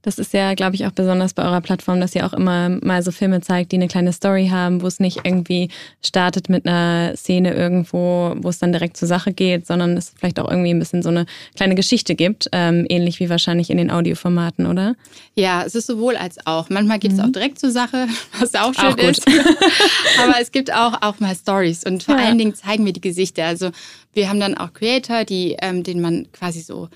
Das 0.02 0.18
ist 0.18 0.32
ja, 0.32 0.54
glaube 0.54 0.76
ich, 0.76 0.86
auch 0.86 0.92
besonders 0.92 1.34
bei 1.34 1.42
eurer 1.42 1.60
Plattform, 1.60 2.00
dass 2.00 2.14
ihr 2.14 2.24
auch 2.24 2.32
immer 2.32 2.68
mal 2.68 3.02
so 3.02 3.10
Filme 3.10 3.40
zeigt, 3.40 3.72
die 3.72 3.76
eine 3.76 3.88
kleine 3.88 4.12
Story 4.12 4.48
haben, 4.48 4.80
wo 4.80 4.86
es 4.86 5.00
nicht 5.00 5.20
irgendwie 5.24 5.70
startet 6.04 6.48
mit 6.48 6.66
einer 6.66 7.16
Szene 7.16 7.52
irgendwo, 7.52 8.34
wo 8.36 8.48
es 8.48 8.58
dann 8.58 8.72
direkt 8.72 8.96
zur 8.96 9.08
Sache 9.08 9.32
geht, 9.32 9.66
sondern 9.66 9.96
es 9.96 10.12
vielleicht 10.16 10.38
auch 10.38 10.48
irgendwie 10.48 10.70
ein 10.70 10.78
bisschen 10.78 11.02
so 11.02 11.08
eine 11.08 11.26
kleine 11.56 11.74
Geschichte 11.74 12.14
gibt, 12.14 12.48
ähm, 12.52 12.86
ähnlich 12.88 13.18
wie 13.18 13.28
wahrscheinlich 13.28 13.70
in 13.70 13.76
den 13.76 13.90
Audioformaten, 13.90 14.66
oder? 14.66 14.94
Ja, 15.34 15.64
es 15.64 15.74
ist 15.74 15.88
sowohl 15.88 16.16
als 16.16 16.38
auch. 16.46 16.70
Manchmal 16.70 17.00
geht 17.00 17.12
es 17.12 17.18
mhm. 17.18 17.24
auch 17.24 17.32
direkt 17.32 17.58
zur 17.58 17.72
Sache, 17.72 18.06
was 18.38 18.54
auch 18.54 18.74
schön 18.74 18.92
auch 18.92 18.98
ist. 18.98 19.26
Aber 20.22 20.40
es 20.40 20.52
gibt 20.52 20.72
auch, 20.72 21.02
auch 21.02 21.18
mal 21.18 21.34
Stories 21.34 21.84
und 21.84 22.04
vor 22.04 22.16
ja. 22.16 22.26
allen 22.26 22.38
Dingen 22.38 22.54
zeigen 22.54 22.86
wir 22.86 22.92
die 22.92 23.00
Gesichter. 23.00 23.46
Also 23.46 23.70
wir 24.12 24.28
haben 24.28 24.38
dann 24.38 24.56
auch 24.56 24.72
Creator, 24.72 25.24
die, 25.24 25.56
ähm, 25.60 25.82
denen 25.82 26.00
man 26.00 26.30
quasi 26.32 26.60
so 26.60 26.88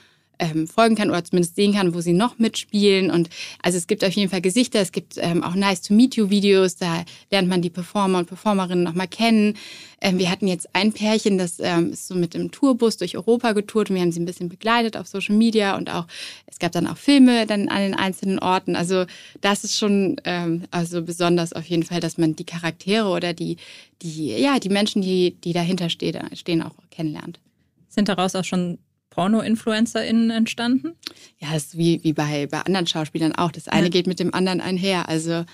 ähm, 0.43 0.67
folgen 0.67 0.97
kann 0.97 1.11
oder 1.11 1.25
zumindest 1.25 1.55
sehen 1.55 1.75
kann, 1.75 1.95
wo 1.95 2.01
sie 2.01 2.13
noch 2.13 2.39
mitspielen. 2.39 3.11
Und 3.11 3.31
also 3.63 3.79
es 3.79 3.87
gibt 3.87 4.05
auf 4.05 4.13
jeden 4.13 4.31
Fall 4.31 4.41
Gesichter, 4.41 4.81
es 4.81 4.91
gibt 4.91 5.15
ähm, 5.19 5.45
auch 5.45 5.55
Nice 5.55 5.83
to 5.83 5.95
Meet 5.95 6.17
You 6.17 6.31
Videos, 6.31 6.77
da 6.77 7.05
lernt 7.31 7.49
man 7.49 7.63
die 7.63 7.71
Performer 7.71 8.19
und 8.19 8.27
Performerinnen 8.27 8.83
nochmal 8.83 9.09
kennen. 9.09 9.55
Ähm, 10.01 10.19
wir 10.19 10.31
hatten 10.31 10.49
jetzt 10.49 10.75
ein 10.75 10.93
Pärchen, 10.93 11.39
das 11.39 11.61
ähm, 11.61 11.93
ist 11.93 12.09
so 12.09 12.17
mit 12.17 12.35
dem 12.35 12.51
Tourbus 12.51 12.97
durch 12.97 13.17
Europa 13.17 13.53
getourt 13.53 13.89
und 13.89 13.95
wir 13.95 14.03
haben 14.03 14.11
sie 14.11 14.21
ein 14.21 14.27
bisschen 14.27 14.49
begleitet 14.49 14.97
auf 14.97 15.07
Social 15.07 15.37
Media 15.37 15.77
und 15.77 15.91
auch, 15.91 16.07
es 16.47 16.59
gab 16.59 16.73
dann 16.73 16.89
auch 16.89 16.97
Filme 16.97 17.47
dann 17.47 17.69
an 17.69 17.83
den 17.83 17.95
einzelnen 17.95 18.41
Orten. 18.41 18.75
Also 18.75 19.05
das 19.41 19.63
ist 19.63 19.79
schon 19.79 20.17
ähm, 20.25 20.65
also 20.73 21.03
besonders 21.03 21.53
auf 21.53 21.65
jeden 21.67 21.85
Fall, 21.85 22.01
dass 22.01 22.19
man 22.19 22.35
die 22.35 22.45
Charaktere 22.45 23.09
oder 23.09 23.33
die, 23.33 23.59
die, 24.03 24.37
ja, 24.37 24.59
die 24.59 24.71
Menschen, 24.71 25.03
die, 25.03 25.37
die 25.45 25.53
dahinter 25.53 25.89
stehen, 25.89 26.19
stehen, 26.35 26.63
auch 26.63 26.75
kennenlernt. 26.91 27.39
Sind 27.89 28.09
daraus 28.09 28.35
auch 28.35 28.45
schon 28.45 28.79
Porno-InfluencerInnen 29.13 30.31
entstanden? 30.31 30.95
Ja, 31.39 31.53
das 31.53 31.65
ist 31.67 31.79
wie, 31.79 32.03
wie 32.03 32.15
bei, 32.15 32.47
bei 32.51 32.61
anderen 32.63 32.87
Schauspielern 32.87 33.35
auch. 33.35 33.53
Das 33.53 33.69
eine 33.69 33.85
ja. 33.85 33.91
geht 33.91 34.07
mit 34.07 34.19
dem 34.19 34.33
anderen 34.33 34.61
einher. 34.61 35.09
Also 35.09 35.45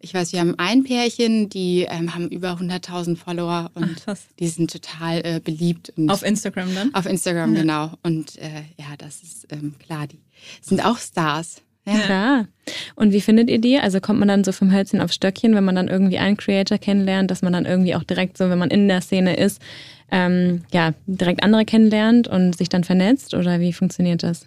ich 0.00 0.12
weiß, 0.12 0.32
wir 0.32 0.40
haben 0.40 0.54
ein 0.58 0.84
Pärchen, 0.84 1.48
die 1.48 1.86
ähm, 1.88 2.14
haben 2.14 2.28
über 2.28 2.52
100.000 2.52 3.16
Follower 3.16 3.70
und 3.74 4.02
Ach, 4.06 4.16
die 4.38 4.48
sind 4.48 4.70
total 4.70 5.22
äh, 5.24 5.40
beliebt. 5.42 5.94
auf 6.08 6.22
Instagram 6.22 6.74
dann? 6.74 6.94
Auf 6.94 7.06
Instagram, 7.06 7.54
ja. 7.54 7.62
genau. 7.62 7.92
Und 8.02 8.36
äh, 8.36 8.64
ja, 8.78 8.96
das 8.98 9.22
ist 9.22 9.46
ähm, 9.50 9.74
klar, 9.78 10.06
die 10.06 10.20
sind 10.60 10.84
auch 10.84 10.98
Stars. 10.98 11.62
Ja. 11.86 11.98
Klar. 12.00 12.48
Und 12.96 13.12
wie 13.12 13.20
findet 13.20 13.48
ihr 13.48 13.60
die? 13.60 13.78
Also 13.78 14.00
kommt 14.00 14.18
man 14.18 14.28
dann 14.28 14.44
so 14.44 14.50
vom 14.52 14.72
Hölzchen 14.72 15.00
aufs 15.00 15.14
Stöckchen, 15.14 15.54
wenn 15.54 15.64
man 15.64 15.76
dann 15.76 15.88
irgendwie 15.88 16.18
einen 16.18 16.36
Creator 16.36 16.78
kennenlernt, 16.78 17.30
dass 17.30 17.42
man 17.42 17.52
dann 17.52 17.64
irgendwie 17.64 17.94
auch 17.94 18.02
direkt 18.02 18.36
so, 18.36 18.50
wenn 18.50 18.58
man 18.58 18.70
in 18.70 18.88
der 18.88 19.00
Szene 19.00 19.36
ist, 19.36 19.62
ähm, 20.10 20.62
ja, 20.72 20.92
direkt 21.06 21.42
andere 21.42 21.64
kennenlernt 21.64 22.28
und 22.28 22.56
sich 22.56 22.68
dann 22.68 22.84
vernetzt? 22.84 23.34
Oder 23.34 23.60
wie 23.60 23.72
funktioniert 23.72 24.22
das? 24.22 24.46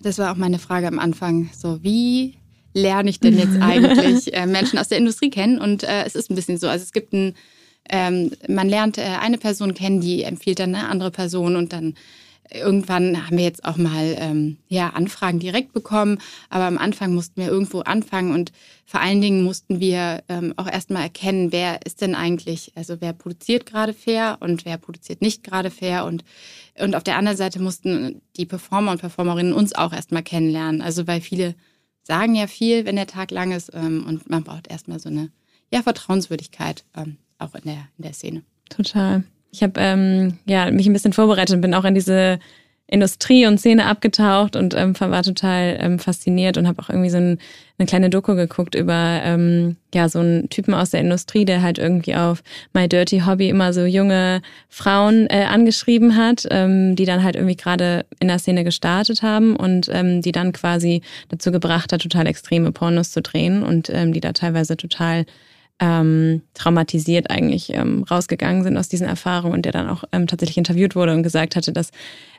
Das 0.00 0.18
war 0.18 0.32
auch 0.32 0.36
meine 0.36 0.58
Frage 0.58 0.86
am 0.86 0.98
Anfang. 0.98 1.50
So, 1.56 1.82
wie 1.82 2.34
lerne 2.72 3.10
ich 3.10 3.20
denn 3.20 3.38
jetzt 3.38 3.56
eigentlich 3.60 4.34
äh, 4.34 4.46
Menschen 4.46 4.78
aus 4.78 4.88
der 4.88 4.98
Industrie 4.98 5.30
kennen? 5.30 5.58
Und 5.58 5.82
äh, 5.82 6.04
es 6.04 6.14
ist 6.14 6.30
ein 6.30 6.34
bisschen 6.34 6.58
so. 6.58 6.68
Also 6.68 6.82
es 6.82 6.92
gibt 6.92 7.12
ein, 7.12 7.34
ähm, 7.90 8.32
man 8.48 8.68
lernt 8.68 8.98
äh, 8.98 9.02
eine 9.20 9.38
Person 9.38 9.74
kennen, 9.74 10.00
die 10.00 10.22
empfiehlt 10.22 10.58
dann 10.58 10.74
eine 10.74 10.88
andere 10.88 11.10
Person 11.10 11.56
und 11.56 11.72
dann 11.72 11.94
Irgendwann 12.52 13.26
haben 13.26 13.36
wir 13.36 13.44
jetzt 13.44 13.64
auch 13.64 13.76
mal 13.76 14.16
ähm, 14.18 14.58
ja, 14.68 14.90
Anfragen 14.90 15.38
direkt 15.38 15.72
bekommen, 15.72 16.18
aber 16.50 16.64
am 16.64 16.78
Anfang 16.78 17.14
mussten 17.14 17.40
wir 17.40 17.48
irgendwo 17.48 17.80
anfangen 17.80 18.32
und 18.32 18.52
vor 18.84 19.00
allen 19.00 19.20
Dingen 19.20 19.42
mussten 19.42 19.80
wir 19.80 20.22
ähm, 20.28 20.52
auch 20.56 20.70
erstmal 20.70 21.02
erkennen, 21.02 21.52
wer 21.52 21.84
ist 21.86 22.00
denn 22.00 22.14
eigentlich, 22.14 22.72
also 22.74 23.00
wer 23.00 23.12
produziert 23.12 23.66
gerade 23.66 23.94
fair 23.94 24.38
und 24.40 24.64
wer 24.64 24.76
produziert 24.76 25.22
nicht 25.22 25.42
gerade 25.42 25.70
fair 25.70 26.04
und, 26.04 26.24
und 26.78 26.94
auf 26.94 27.02
der 27.02 27.16
anderen 27.16 27.38
Seite 27.38 27.60
mussten 27.60 28.20
die 28.36 28.46
Performer 28.46 28.92
und 28.92 29.00
Performerinnen 29.00 29.52
uns 29.52 29.74
auch 29.74 29.92
erstmal 29.92 30.22
kennenlernen, 30.22 30.82
also 30.82 31.06
weil 31.06 31.20
viele 31.20 31.54
sagen 32.02 32.34
ja 32.34 32.46
viel, 32.46 32.84
wenn 32.84 32.96
der 32.96 33.06
Tag 33.06 33.30
lang 33.30 33.52
ist 33.52 33.72
ähm, 33.74 34.04
und 34.06 34.28
man 34.28 34.44
braucht 34.44 34.68
erstmal 34.68 35.00
so 35.00 35.08
eine 35.08 35.30
ja, 35.72 35.82
Vertrauenswürdigkeit 35.82 36.84
ähm, 36.96 37.16
auch 37.38 37.54
in 37.54 37.62
der, 37.64 37.88
in 37.96 38.02
der 38.04 38.12
Szene. 38.12 38.42
Total. 38.68 39.24
Ich 39.54 39.62
habe 39.62 39.74
ähm, 39.78 40.38
ja, 40.46 40.68
mich 40.72 40.88
ein 40.88 40.92
bisschen 40.92 41.12
vorbereitet 41.12 41.54
und 41.54 41.60
bin 41.60 41.74
auch 41.74 41.84
in 41.84 41.94
diese 41.94 42.40
Industrie 42.88 43.46
und 43.46 43.58
Szene 43.58 43.86
abgetaucht 43.86 44.56
und 44.56 44.74
ähm, 44.74 44.98
war 44.98 45.22
total 45.22 45.78
ähm, 45.80 46.00
fasziniert 46.00 46.58
und 46.58 46.66
habe 46.66 46.82
auch 46.82 46.90
irgendwie 46.90 47.08
so 47.08 47.18
ein, 47.18 47.38
eine 47.78 47.86
kleine 47.86 48.10
Doku 48.10 48.34
geguckt 48.34 48.74
über 48.74 49.20
ähm, 49.22 49.76
ja 49.94 50.08
so 50.08 50.18
einen 50.18 50.48
Typen 50.50 50.74
aus 50.74 50.90
der 50.90 51.02
Industrie, 51.02 51.44
der 51.44 51.62
halt 51.62 51.78
irgendwie 51.78 52.16
auf 52.16 52.42
My 52.72 52.88
Dirty 52.88 53.20
Hobby 53.20 53.48
immer 53.48 53.72
so 53.72 53.84
junge 53.84 54.42
Frauen 54.68 55.28
äh, 55.30 55.44
angeschrieben 55.44 56.16
hat, 56.16 56.48
ähm, 56.50 56.96
die 56.96 57.04
dann 57.04 57.22
halt 57.22 57.36
irgendwie 57.36 57.56
gerade 57.56 58.06
in 58.18 58.26
der 58.26 58.40
Szene 58.40 58.64
gestartet 58.64 59.22
haben 59.22 59.54
und 59.54 59.88
ähm, 59.92 60.20
die 60.20 60.32
dann 60.32 60.50
quasi 60.52 61.00
dazu 61.28 61.52
gebracht 61.52 61.92
hat, 61.92 62.02
total 62.02 62.26
extreme 62.26 62.72
Pornos 62.72 63.12
zu 63.12 63.22
drehen 63.22 63.62
und 63.62 63.88
ähm, 63.88 64.12
die 64.12 64.20
da 64.20 64.32
teilweise 64.32 64.76
total 64.76 65.26
ähm, 65.80 66.42
traumatisiert 66.54 67.30
eigentlich 67.30 67.72
ähm, 67.72 68.04
rausgegangen 68.04 68.62
sind 68.62 68.76
aus 68.76 68.88
diesen 68.88 69.06
Erfahrungen 69.06 69.54
und 69.54 69.64
der 69.64 69.72
dann 69.72 69.88
auch 69.88 70.04
ähm, 70.12 70.26
tatsächlich 70.26 70.58
interviewt 70.58 70.94
wurde 70.94 71.12
und 71.12 71.22
gesagt 71.22 71.56
hatte, 71.56 71.72
dass 71.72 71.90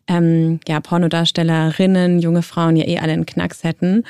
ähm, 0.07 0.59
ja 0.67 0.79
Pornodarstellerinnen, 0.79 2.19
junge 2.19 2.43
Frauen 2.43 2.75
ja 2.75 2.87
eh 2.87 2.99
alle 2.99 3.13
einen 3.13 3.25
Knacks 3.25 3.63
hätten. 3.63 4.03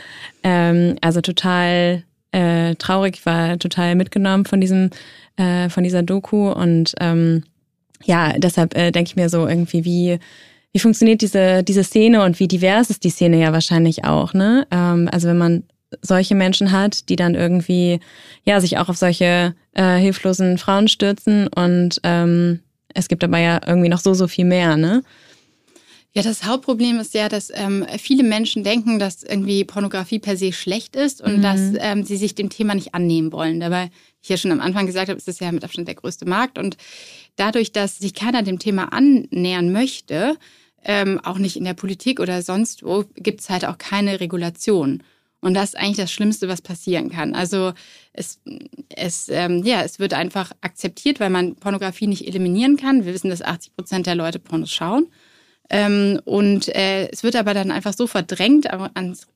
Ähm, 0.43 0.95
also 1.01 1.21
total 1.21 2.03
äh, 2.31 2.75
traurig, 2.75 3.25
war 3.25 3.57
total 3.57 3.95
mitgenommen 3.95 4.45
von 4.45 4.61
diesem 4.61 4.91
äh, 5.37 5.69
von 5.69 5.83
dieser 5.83 6.03
Doku 6.03 6.51
und 6.51 6.93
ähm, 6.99 7.43
ja, 8.03 8.33
deshalb 8.37 8.75
äh, 8.77 8.91
denke 8.91 9.09
ich 9.09 9.15
mir 9.15 9.29
so 9.29 9.47
irgendwie, 9.47 9.85
wie 9.85 10.19
wie 10.75 10.79
funktioniert 10.79 11.21
diese, 11.21 11.63
diese 11.63 11.85
Szene 11.85 12.21
und 12.21 12.37
wie 12.41 12.49
divers 12.49 12.89
ist 12.89 13.05
die 13.05 13.09
Szene 13.09 13.39
ja 13.39 13.53
wahrscheinlich 13.53 14.03
auch, 14.03 14.33
ne? 14.33 14.67
Ähm, 14.71 15.07
also 15.09 15.29
wenn 15.29 15.37
man 15.37 15.63
solche 16.01 16.35
Menschen 16.35 16.71
hat, 16.71 17.09
die 17.09 17.15
dann 17.15 17.35
irgendwie 17.35 17.99
ja 18.43 18.59
sich 18.61 18.77
auch 18.77 18.89
auf 18.89 18.97
solche 18.97 19.55
äh, 19.73 19.97
hilflosen 19.97 20.57
Frauen 20.57 20.87
stürzen 20.87 21.47
und 21.47 21.99
ähm, 22.03 22.59
es 22.93 23.07
gibt 23.07 23.23
aber 23.23 23.39
ja 23.39 23.59
irgendwie 23.65 23.89
noch 23.89 23.99
so 23.99 24.13
so 24.13 24.27
viel 24.27 24.45
mehr, 24.45 24.77
ne? 24.77 25.03
Ja, 26.13 26.21
das 26.23 26.45
Hauptproblem 26.45 26.97
ist 26.99 27.13
ja, 27.13 27.27
dass 27.27 27.51
ähm, 27.53 27.85
viele 27.99 28.23
Menschen 28.23 28.63
denken, 28.63 28.99
dass 28.99 29.21
irgendwie 29.21 29.65
Pornografie 29.65 30.19
per 30.19 30.37
se 30.37 30.53
schlecht 30.53 30.95
ist 30.95 31.19
und 31.19 31.39
mhm. 31.39 31.41
dass 31.41 31.59
ähm, 31.77 32.05
sie 32.05 32.15
sich 32.15 32.35
dem 32.35 32.49
Thema 32.49 32.73
nicht 32.73 32.95
annehmen 32.95 33.33
wollen. 33.33 33.59
Dabei, 33.59 33.91
ich 34.23 34.29
ja 34.29 34.37
schon 34.37 34.53
am 34.53 34.61
Anfang 34.61 34.85
gesagt 34.85 35.09
habe, 35.09 35.17
ist 35.17 35.27
es 35.27 35.41
ja 35.41 35.51
mit 35.51 35.65
Abstand 35.65 35.89
der 35.89 35.95
größte 35.95 36.25
Markt 36.25 36.57
und 36.57 36.77
dadurch, 37.35 37.73
dass 37.73 37.97
sich 37.97 38.13
keiner 38.13 38.43
dem 38.43 38.59
Thema 38.59 38.93
annähern 38.93 39.73
möchte, 39.73 40.37
ähm, 40.85 41.19
auch 41.21 41.37
nicht 41.37 41.57
in 41.57 41.65
der 41.65 41.73
Politik 41.73 42.21
oder 42.21 42.41
sonst 42.41 42.83
wo, 42.83 43.03
gibt 43.15 43.41
es 43.41 43.49
halt 43.49 43.65
auch 43.65 43.77
keine 43.77 44.21
Regulation. 44.21 45.03
Und 45.45 45.53
das 45.53 45.69
ist 45.69 45.77
eigentlich 45.77 45.97
das 45.97 46.11
Schlimmste, 46.11 46.47
was 46.47 46.63
passieren 46.63 47.11
kann. 47.11 47.35
Also 47.35 47.73
es, 48.13 48.41
es, 48.89 49.29
ähm, 49.29 49.63
ja, 49.63 49.83
es 49.83 49.99
wird 49.99 50.15
einfach 50.15 50.51
akzeptiert, 50.61 51.19
weil 51.19 51.29
man 51.29 51.53
Pornografie 51.53 52.07
nicht 52.07 52.27
eliminieren 52.27 52.77
kann. 52.77 53.05
Wir 53.05 53.13
wissen, 53.13 53.29
dass 53.29 53.43
80 53.43 53.75
Prozent 53.75 54.07
der 54.07 54.15
Leute 54.15 54.39
Pornos 54.39 54.71
schauen. 54.73 55.05
Ähm, 55.69 56.19
und 56.25 56.69
äh, 56.69 57.09
es 57.11 57.21
wird 57.21 57.35
aber 57.35 57.53
dann 57.53 57.69
einfach 57.69 57.93
so 57.93 58.07
verdrängt 58.07 58.71
an, 58.71 58.89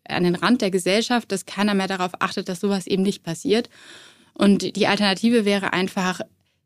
an 0.08 0.24
den 0.24 0.34
Rand 0.34 0.64
der 0.64 0.72
Gesellschaft, 0.72 1.32
dass 1.32 1.46
keiner 1.46 1.76
mehr 1.76 1.88
darauf 1.88 2.14
achtet, 2.20 2.50
dass 2.50 2.60
sowas 2.60 2.88
eben 2.88 3.04
nicht 3.04 3.22
passiert. 3.22 3.70
Und 4.34 4.78
die 4.78 4.88
Alternative 4.88 5.46
wäre 5.46 5.74
einfach, 5.74 6.22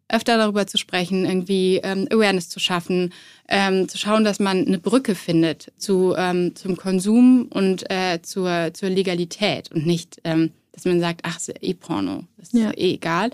öfter 0.09 0.37
darüber 0.37 0.67
zu 0.67 0.77
sprechen, 0.77 1.25
irgendwie 1.25 1.77
ähm, 1.83 2.07
Awareness 2.11 2.49
zu 2.49 2.59
schaffen, 2.59 3.13
ähm, 3.47 3.87
zu 3.89 3.97
schauen, 3.97 4.23
dass 4.23 4.39
man 4.39 4.65
eine 4.65 4.79
Brücke 4.79 5.15
findet 5.15 5.71
zu, 5.77 6.13
ähm, 6.17 6.55
zum 6.55 6.77
Konsum 6.77 7.47
und 7.49 7.89
äh, 7.89 8.21
zur, 8.21 8.71
zur 8.73 8.89
Legalität 8.89 9.71
und 9.71 9.85
nicht, 9.85 10.19
ähm, 10.23 10.51
dass 10.71 10.85
man 10.85 10.99
sagt, 10.99 11.21
ach, 11.23 11.37
ist 11.37 11.53
eh 11.61 11.73
Porno, 11.73 12.23
das 12.37 12.53
ist 12.53 12.61
ja. 12.61 12.71
eh 12.71 12.93
egal. 12.93 13.31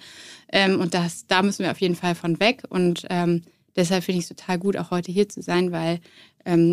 Ähm, 0.52 0.80
und 0.80 0.94
das, 0.94 1.26
da 1.28 1.42
müssen 1.42 1.64
wir 1.64 1.72
auf 1.72 1.82
jeden 1.82 1.96
Fall 1.96 2.16
von 2.16 2.40
weg. 2.40 2.64
Und 2.70 3.06
ähm, 3.10 3.44
deshalb 3.76 4.04
finde 4.04 4.20
ich 4.20 4.30
es 4.30 4.36
total 4.36 4.58
gut, 4.58 4.78
auch 4.78 4.92
heute 4.92 5.12
hier 5.12 5.28
zu 5.30 5.42
sein, 5.42 5.72
weil 5.72 6.00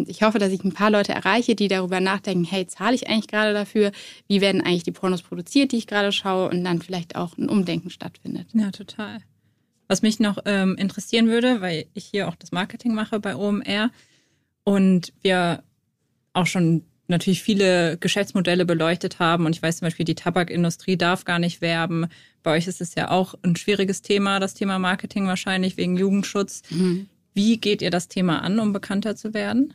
ich 0.06 0.22
hoffe, 0.22 0.38
dass 0.38 0.52
ich 0.52 0.64
ein 0.64 0.72
paar 0.72 0.90
Leute 0.90 1.12
erreiche, 1.12 1.54
die 1.54 1.68
darüber 1.68 2.00
nachdenken, 2.00 2.44
hey, 2.44 2.66
zahle 2.66 2.94
ich 2.94 3.10
eigentlich 3.10 3.26
gerade 3.26 3.52
dafür? 3.52 3.90
Wie 4.26 4.40
werden 4.40 4.62
eigentlich 4.62 4.84
die 4.84 4.92
Pornos 4.92 5.22
produziert, 5.22 5.72
die 5.72 5.76
ich 5.76 5.88
gerade 5.88 6.12
schaue? 6.12 6.48
Und 6.48 6.64
dann 6.64 6.80
vielleicht 6.80 7.16
auch 7.16 7.36
ein 7.36 7.48
Umdenken 7.48 7.90
stattfindet. 7.90 8.46
Ja, 8.54 8.70
total. 8.70 9.18
Was 9.88 10.02
mich 10.02 10.18
noch 10.18 10.38
ähm, 10.44 10.76
interessieren 10.76 11.28
würde, 11.28 11.60
weil 11.60 11.86
ich 11.94 12.06
hier 12.06 12.28
auch 12.28 12.34
das 12.34 12.52
Marketing 12.52 12.94
mache 12.94 13.20
bei 13.20 13.36
OMR 13.36 13.90
und 14.64 15.12
wir 15.22 15.62
auch 16.32 16.46
schon 16.46 16.84
natürlich 17.08 17.42
viele 17.42 17.96
Geschäftsmodelle 17.98 18.64
beleuchtet 18.64 19.18
haben. 19.18 19.46
Und 19.46 19.54
ich 19.54 19.62
weiß 19.62 19.78
zum 19.78 19.86
Beispiel, 19.86 20.04
die 20.04 20.14
Tabakindustrie 20.14 20.96
darf 20.96 21.24
gar 21.24 21.38
nicht 21.38 21.60
werben. 21.60 22.06
Bei 22.42 22.52
euch 22.56 22.66
ist 22.66 22.80
es 22.80 22.94
ja 22.94 23.10
auch 23.10 23.34
ein 23.42 23.56
schwieriges 23.56 24.02
Thema, 24.02 24.40
das 24.40 24.54
Thema 24.54 24.78
Marketing 24.78 25.26
wahrscheinlich 25.26 25.76
wegen 25.76 25.96
Jugendschutz. 25.96 26.62
Mhm. 26.70 27.08
Wie 27.34 27.58
geht 27.58 27.82
ihr 27.82 27.90
das 27.90 28.08
Thema 28.08 28.42
an, 28.42 28.58
um 28.58 28.72
bekannter 28.72 29.14
zu 29.14 29.34
werden? 29.34 29.74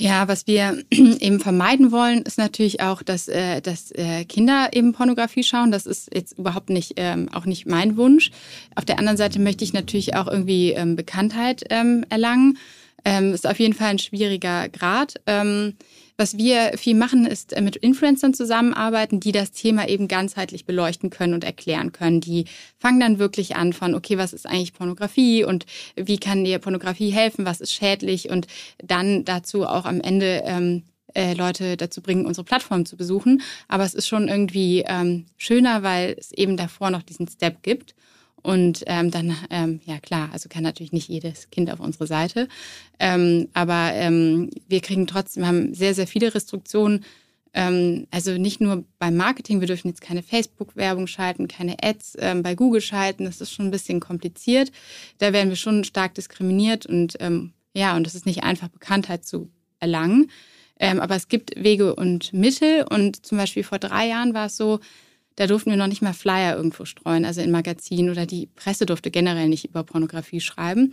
Ja, 0.00 0.28
was 0.28 0.46
wir 0.46 0.82
eben 0.90 1.40
vermeiden 1.40 1.92
wollen, 1.92 2.22
ist 2.22 2.38
natürlich 2.38 2.80
auch, 2.80 3.02
dass, 3.02 3.28
äh, 3.28 3.60
dass 3.60 3.90
äh, 3.92 4.24
Kinder 4.24 4.70
eben 4.72 4.94
Pornografie 4.94 5.42
schauen. 5.42 5.72
Das 5.72 5.84
ist 5.84 6.08
jetzt 6.14 6.38
überhaupt 6.38 6.70
nicht, 6.70 6.94
ähm, 6.96 7.28
auch 7.34 7.44
nicht 7.44 7.66
mein 7.66 7.98
Wunsch. 7.98 8.30
Auf 8.74 8.86
der 8.86 8.98
anderen 8.98 9.18
Seite 9.18 9.38
möchte 9.38 9.62
ich 9.62 9.74
natürlich 9.74 10.16
auch 10.16 10.26
irgendwie 10.26 10.70
ähm, 10.70 10.96
Bekanntheit 10.96 11.64
ähm, 11.68 12.06
erlangen. 12.08 12.56
Ähm, 13.04 13.34
ist 13.34 13.46
auf 13.46 13.58
jeden 13.58 13.74
Fall 13.74 13.88
ein 13.88 13.98
schwieriger 13.98 14.70
Grad. 14.70 15.20
Was 16.20 16.36
wir 16.36 16.72
viel 16.76 16.96
machen, 16.96 17.24
ist 17.24 17.54
äh, 17.54 17.62
mit 17.62 17.76
Influencern 17.76 18.34
zusammenarbeiten, 18.34 19.20
die 19.20 19.32
das 19.32 19.52
Thema 19.52 19.88
eben 19.88 20.06
ganzheitlich 20.06 20.66
beleuchten 20.66 21.08
können 21.08 21.32
und 21.32 21.44
erklären 21.44 21.92
können. 21.92 22.20
Die 22.20 22.44
fangen 22.76 23.00
dann 23.00 23.18
wirklich 23.18 23.56
an 23.56 23.72
von, 23.72 23.94
okay, 23.94 24.18
was 24.18 24.34
ist 24.34 24.44
eigentlich 24.46 24.74
Pornografie 24.74 25.44
und 25.44 25.64
wie 25.96 26.18
kann 26.18 26.44
dir 26.44 26.58
Pornografie 26.58 27.08
helfen, 27.08 27.46
was 27.46 27.62
ist 27.62 27.72
schädlich 27.72 28.28
und 28.28 28.48
dann 28.84 29.24
dazu 29.24 29.64
auch 29.64 29.86
am 29.86 30.02
Ende 30.02 30.42
ähm, 30.44 30.82
äh, 31.14 31.32
Leute 31.32 31.78
dazu 31.78 32.02
bringen, 32.02 32.26
unsere 32.26 32.44
Plattform 32.44 32.84
zu 32.84 32.98
besuchen. 32.98 33.40
Aber 33.66 33.84
es 33.84 33.94
ist 33.94 34.06
schon 34.06 34.28
irgendwie 34.28 34.84
ähm, 34.86 35.24
schöner, 35.38 35.82
weil 35.82 36.16
es 36.18 36.32
eben 36.32 36.58
davor 36.58 36.90
noch 36.90 37.02
diesen 37.02 37.28
Step 37.28 37.62
gibt. 37.62 37.94
Und 38.42 38.84
ähm, 38.86 39.10
dann, 39.10 39.36
ähm, 39.50 39.80
ja 39.84 39.98
klar, 39.98 40.30
also 40.32 40.48
kann 40.48 40.62
natürlich 40.62 40.92
nicht 40.92 41.08
jedes 41.08 41.50
Kind 41.50 41.70
auf 41.70 41.80
unsere 41.80 42.06
Seite. 42.06 42.48
Ähm, 42.98 43.48
aber 43.52 43.92
ähm, 43.94 44.50
wir 44.68 44.80
kriegen 44.80 45.06
trotzdem, 45.06 45.46
haben 45.46 45.74
sehr, 45.74 45.94
sehr 45.94 46.06
viele 46.06 46.34
Restriktionen. 46.34 47.04
Ähm, 47.52 48.06
also 48.10 48.38
nicht 48.38 48.60
nur 48.60 48.84
beim 48.98 49.16
Marketing, 49.16 49.60
wir 49.60 49.66
dürfen 49.66 49.88
jetzt 49.88 50.00
keine 50.00 50.22
Facebook-Werbung 50.22 51.06
schalten, 51.06 51.48
keine 51.48 51.76
Ads 51.82 52.16
ähm, 52.20 52.42
bei 52.42 52.54
Google 52.54 52.80
schalten. 52.80 53.24
Das 53.24 53.40
ist 53.40 53.52
schon 53.52 53.66
ein 53.66 53.72
bisschen 53.72 54.00
kompliziert. 54.00 54.70
Da 55.18 55.32
werden 55.32 55.48
wir 55.48 55.56
schon 55.56 55.84
stark 55.84 56.14
diskriminiert 56.14 56.86
und 56.86 57.16
ähm, 57.20 57.52
ja, 57.74 57.96
und 57.96 58.06
es 58.06 58.14
ist 58.14 58.26
nicht 58.26 58.42
einfach, 58.42 58.68
Bekanntheit 58.68 59.24
zu 59.24 59.50
erlangen. 59.78 60.30
Ähm, 60.78 60.98
aber 60.98 61.14
es 61.14 61.28
gibt 61.28 61.52
Wege 61.62 61.94
und 61.94 62.32
Mittel. 62.32 62.84
Und 62.88 63.24
zum 63.24 63.38
Beispiel 63.38 63.62
vor 63.62 63.78
drei 63.78 64.08
Jahren 64.08 64.34
war 64.34 64.46
es 64.46 64.56
so, 64.56 64.80
da 65.40 65.46
durften 65.46 65.70
wir 65.70 65.78
noch 65.78 65.86
nicht 65.86 66.02
mal 66.02 66.12
Flyer 66.12 66.54
irgendwo 66.54 66.84
streuen, 66.84 67.24
also 67.24 67.40
in 67.40 67.50
Magazinen 67.50 68.10
oder 68.10 68.26
die 68.26 68.44
Presse 68.44 68.84
durfte 68.84 69.10
generell 69.10 69.48
nicht 69.48 69.64
über 69.64 69.84
Pornografie 69.84 70.42
schreiben. 70.42 70.92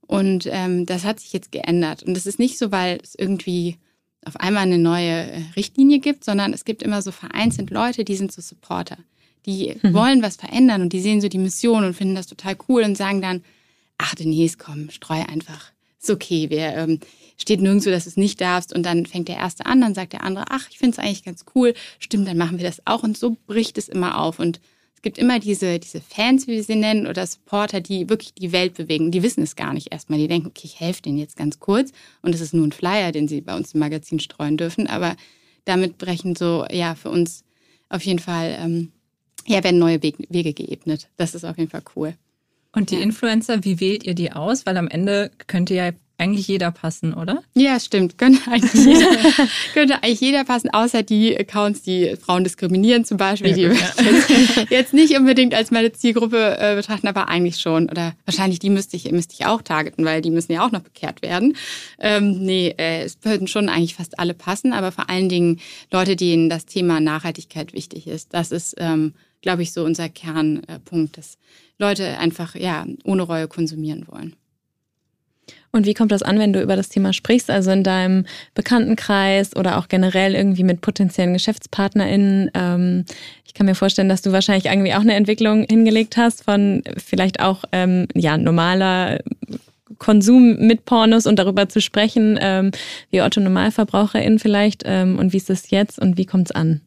Und 0.00 0.48
ähm, 0.50 0.86
das 0.86 1.04
hat 1.04 1.20
sich 1.20 1.32
jetzt 1.32 1.52
geändert. 1.52 2.02
Und 2.02 2.16
das 2.16 2.26
ist 2.26 2.40
nicht 2.40 2.58
so, 2.58 2.72
weil 2.72 2.98
es 3.00 3.14
irgendwie 3.14 3.76
auf 4.24 4.40
einmal 4.40 4.64
eine 4.64 4.78
neue 4.78 5.30
äh, 5.30 5.42
Richtlinie 5.54 6.00
gibt, 6.00 6.24
sondern 6.24 6.52
es 6.52 6.64
gibt 6.64 6.82
immer 6.82 7.00
so 7.00 7.12
vereinzelt 7.12 7.70
Leute, 7.70 8.02
die 8.02 8.16
sind 8.16 8.32
so 8.32 8.42
Supporter. 8.42 8.98
Die 9.46 9.76
mhm. 9.80 9.94
wollen 9.94 10.20
was 10.20 10.34
verändern 10.34 10.82
und 10.82 10.92
die 10.92 11.00
sehen 11.00 11.20
so 11.20 11.28
die 11.28 11.38
Mission 11.38 11.84
und 11.84 11.94
finden 11.94 12.16
das 12.16 12.26
total 12.26 12.56
cool 12.68 12.82
und 12.82 12.96
sagen 12.96 13.22
dann, 13.22 13.44
ach 13.98 14.16
Denise, 14.16 14.56
komm, 14.58 14.90
streu 14.90 15.22
einfach. 15.28 15.70
Ist 16.00 16.10
okay, 16.10 16.50
wir, 16.50 16.74
ähm, 16.74 17.00
steht 17.36 17.60
nirgendwo, 17.60 17.90
dass 17.90 18.04
du 18.04 18.10
es 18.10 18.16
nicht 18.16 18.40
darfst. 18.40 18.74
Und 18.74 18.84
dann 18.84 19.06
fängt 19.06 19.28
der 19.28 19.36
Erste 19.36 19.66
an, 19.66 19.80
dann 19.80 19.94
sagt 19.94 20.12
der 20.12 20.22
andere, 20.22 20.46
ach, 20.48 20.68
ich 20.70 20.78
finde 20.78 20.96
es 20.96 20.98
eigentlich 20.98 21.24
ganz 21.24 21.44
cool. 21.54 21.74
Stimmt, 21.98 22.28
dann 22.28 22.38
machen 22.38 22.58
wir 22.58 22.64
das 22.64 22.82
auch. 22.86 23.02
Und 23.02 23.16
so 23.16 23.36
bricht 23.46 23.78
es 23.78 23.88
immer 23.88 24.20
auf. 24.20 24.38
Und 24.38 24.60
es 24.94 25.02
gibt 25.02 25.18
immer 25.18 25.38
diese, 25.38 25.78
diese 25.78 26.00
Fans, 26.00 26.46
wie 26.46 26.52
wir 26.52 26.64
sie 26.64 26.76
nennen, 26.76 27.06
oder 27.06 27.26
Supporter, 27.26 27.80
die 27.80 28.08
wirklich 28.08 28.34
die 28.34 28.52
Welt 28.52 28.74
bewegen. 28.74 29.10
Die 29.10 29.22
wissen 29.22 29.42
es 29.42 29.56
gar 29.56 29.72
nicht 29.72 29.92
erstmal. 29.92 30.18
Die 30.18 30.28
denken, 30.28 30.48
okay, 30.48 30.62
ich 30.64 30.80
helfe 30.80 31.02
denen 31.02 31.18
jetzt 31.18 31.36
ganz 31.36 31.60
kurz. 31.60 31.92
Und 32.22 32.34
es 32.34 32.40
ist 32.40 32.54
nur 32.54 32.66
ein 32.66 32.72
Flyer, 32.72 33.12
den 33.12 33.28
sie 33.28 33.40
bei 33.40 33.56
uns 33.56 33.74
im 33.74 33.80
Magazin 33.80 34.20
streuen 34.20 34.56
dürfen. 34.56 34.86
Aber 34.86 35.16
damit 35.64 35.98
brechen 35.98 36.34
so, 36.34 36.64
ja, 36.70 36.94
für 36.94 37.10
uns 37.10 37.44
auf 37.88 38.02
jeden 38.02 38.18
Fall, 38.18 38.56
ähm, 38.58 38.92
ja, 39.46 39.62
werden 39.62 39.78
neue 39.78 40.02
Wege 40.02 40.52
geebnet. 40.54 41.08
Das 41.16 41.34
ist 41.34 41.44
auf 41.44 41.56
jeden 41.58 41.70
Fall 41.70 41.82
cool. 41.94 42.14
Und 42.76 42.90
die 42.90 42.96
Influencer, 42.96 43.64
wie 43.64 43.80
wählt 43.80 44.04
ihr 44.04 44.14
die 44.14 44.32
aus? 44.32 44.66
Weil 44.66 44.76
am 44.76 44.86
Ende 44.86 45.30
könnte 45.46 45.74
ja 45.74 45.92
eigentlich 46.18 46.46
jeder 46.46 46.70
passen, 46.70 47.14
oder? 47.14 47.42
Ja, 47.54 47.80
stimmt. 47.80 48.18
Könnte 48.18 48.50
eigentlich 48.50 48.84
jeder, 48.86 49.08
könnte 49.72 50.02
eigentlich 50.02 50.20
jeder 50.20 50.44
passen, 50.44 50.68
außer 50.70 51.02
die 51.02 51.38
Accounts, 51.38 51.82
die 51.82 52.16
Frauen 52.16 52.44
diskriminieren 52.44 53.06
zum 53.06 53.16
Beispiel, 53.16 53.54
die 53.54 53.62
ja, 53.62 53.72
ja. 53.72 54.64
jetzt 54.70 54.92
nicht 54.92 55.16
unbedingt 55.16 55.54
als 55.54 55.70
meine 55.70 55.90
Zielgruppe 55.92 56.58
äh, 56.58 56.74
betrachten, 56.76 57.08
aber 57.08 57.28
eigentlich 57.28 57.58
schon. 57.58 57.88
Oder 57.88 58.14
wahrscheinlich 58.26 58.58
die 58.58 58.70
müsste 58.70 58.96
ich, 58.96 59.10
müsste 59.10 59.32
ich 59.38 59.46
auch 59.46 59.62
targeten, 59.62 60.04
weil 60.04 60.20
die 60.20 60.30
müssen 60.30 60.52
ja 60.52 60.64
auch 60.64 60.72
noch 60.72 60.82
bekehrt 60.82 61.22
werden. 61.22 61.56
Ähm, 61.98 62.44
nee, 62.44 62.74
äh, 62.76 63.04
es 63.04 63.16
würden 63.22 63.48
schon 63.48 63.70
eigentlich 63.70 63.94
fast 63.94 64.18
alle 64.18 64.34
passen, 64.34 64.74
aber 64.74 64.92
vor 64.92 65.08
allen 65.08 65.30
Dingen 65.30 65.60
Leute, 65.90 66.14
denen 66.14 66.50
das 66.50 66.66
Thema 66.66 67.00
Nachhaltigkeit 67.00 67.72
wichtig 67.72 68.06
ist. 68.06 68.34
Das 68.34 68.52
ist, 68.52 68.74
ähm, 68.78 69.14
glaube 69.40 69.62
ich, 69.62 69.72
so 69.72 69.82
unser 69.82 70.10
Kernpunkt, 70.10 71.16
dass 71.18 71.38
Leute 71.78 72.18
einfach 72.18 72.54
ja 72.54 72.86
ohne 73.04 73.22
Reue 73.22 73.48
konsumieren 73.48 74.06
wollen. 74.08 74.34
Und 75.72 75.84
wie 75.84 75.94
kommt 75.94 76.10
das 76.10 76.22
an, 76.22 76.38
wenn 76.38 76.54
du 76.54 76.62
über 76.62 76.74
das 76.74 76.88
Thema 76.88 77.12
sprichst, 77.12 77.50
also 77.50 77.70
in 77.70 77.82
deinem 77.82 78.24
Bekanntenkreis 78.54 79.54
oder 79.54 79.76
auch 79.76 79.88
generell 79.88 80.34
irgendwie 80.34 80.64
mit 80.64 80.80
potenziellen 80.80 81.34
GeschäftspartnerInnen? 81.34 82.50
Ähm, 82.54 83.04
ich 83.44 83.52
kann 83.52 83.66
mir 83.66 83.74
vorstellen, 83.74 84.08
dass 84.08 84.22
du 84.22 84.32
wahrscheinlich 84.32 84.66
irgendwie 84.66 84.94
auch 84.94 85.00
eine 85.00 85.14
Entwicklung 85.14 85.66
hingelegt 85.68 86.16
hast 86.16 86.44
von 86.44 86.82
vielleicht 86.96 87.40
auch 87.40 87.64
ähm, 87.72 88.08
ja, 88.14 88.38
normaler 88.38 89.18
Konsum 89.98 90.56
mit 90.66 90.86
Pornos 90.86 91.26
und 91.26 91.38
darüber 91.38 91.68
zu 91.68 91.80
sprechen, 91.80 92.38
ähm, 92.40 92.70
wie 93.10 93.20
Otto 93.20 93.40
NormalverbraucherInnen 93.40 94.38
vielleicht 94.38 94.82
ähm, 94.86 95.18
und 95.18 95.32
wie 95.32 95.38
ist 95.38 95.50
es 95.50 95.70
jetzt 95.70 95.98
und 95.98 96.16
wie 96.16 96.26
kommt 96.26 96.48
es 96.48 96.52
an? 96.52 96.80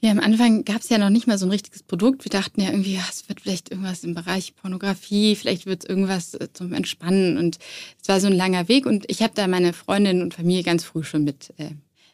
Ja, 0.00 0.12
am 0.12 0.20
Anfang 0.20 0.64
gab 0.64 0.80
es 0.82 0.88
ja 0.90 0.98
noch 0.98 1.10
nicht 1.10 1.26
mal 1.26 1.38
so 1.38 1.46
ein 1.46 1.50
richtiges 1.50 1.82
Produkt. 1.82 2.24
Wir 2.24 2.30
dachten 2.30 2.60
ja 2.60 2.70
irgendwie, 2.70 3.00
es 3.08 3.28
wird 3.28 3.40
vielleicht 3.40 3.70
irgendwas 3.70 4.04
im 4.04 4.14
Bereich 4.14 4.54
Pornografie, 4.54 5.34
vielleicht 5.34 5.66
wird 5.66 5.82
es 5.82 5.90
irgendwas 5.90 6.34
äh, 6.34 6.52
zum 6.52 6.72
Entspannen. 6.72 7.36
Und 7.36 7.58
es 8.00 8.08
war 8.08 8.20
so 8.20 8.28
ein 8.28 8.32
langer 8.32 8.68
Weg. 8.68 8.86
Und 8.86 9.04
ich 9.10 9.22
habe 9.22 9.32
da 9.34 9.48
meine 9.48 9.72
Freundin 9.72 10.22
und 10.22 10.34
Familie 10.34 10.62
ganz 10.62 10.84
früh 10.84 11.02
schon 11.02 11.24
mit 11.24 11.52
äh, 11.58 11.70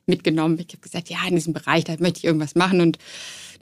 mitgenommen. 0.07 0.59
Ich 0.59 0.69
habe 0.69 0.83
gesagt, 0.83 1.11
ja, 1.11 1.19
in 1.29 1.35
diesem 1.35 1.53
Bereich, 1.53 1.85
da 1.85 1.95
möchte 1.99 2.19
ich 2.19 2.25
irgendwas 2.25 2.55
machen. 2.55 2.81
Und 2.81 2.99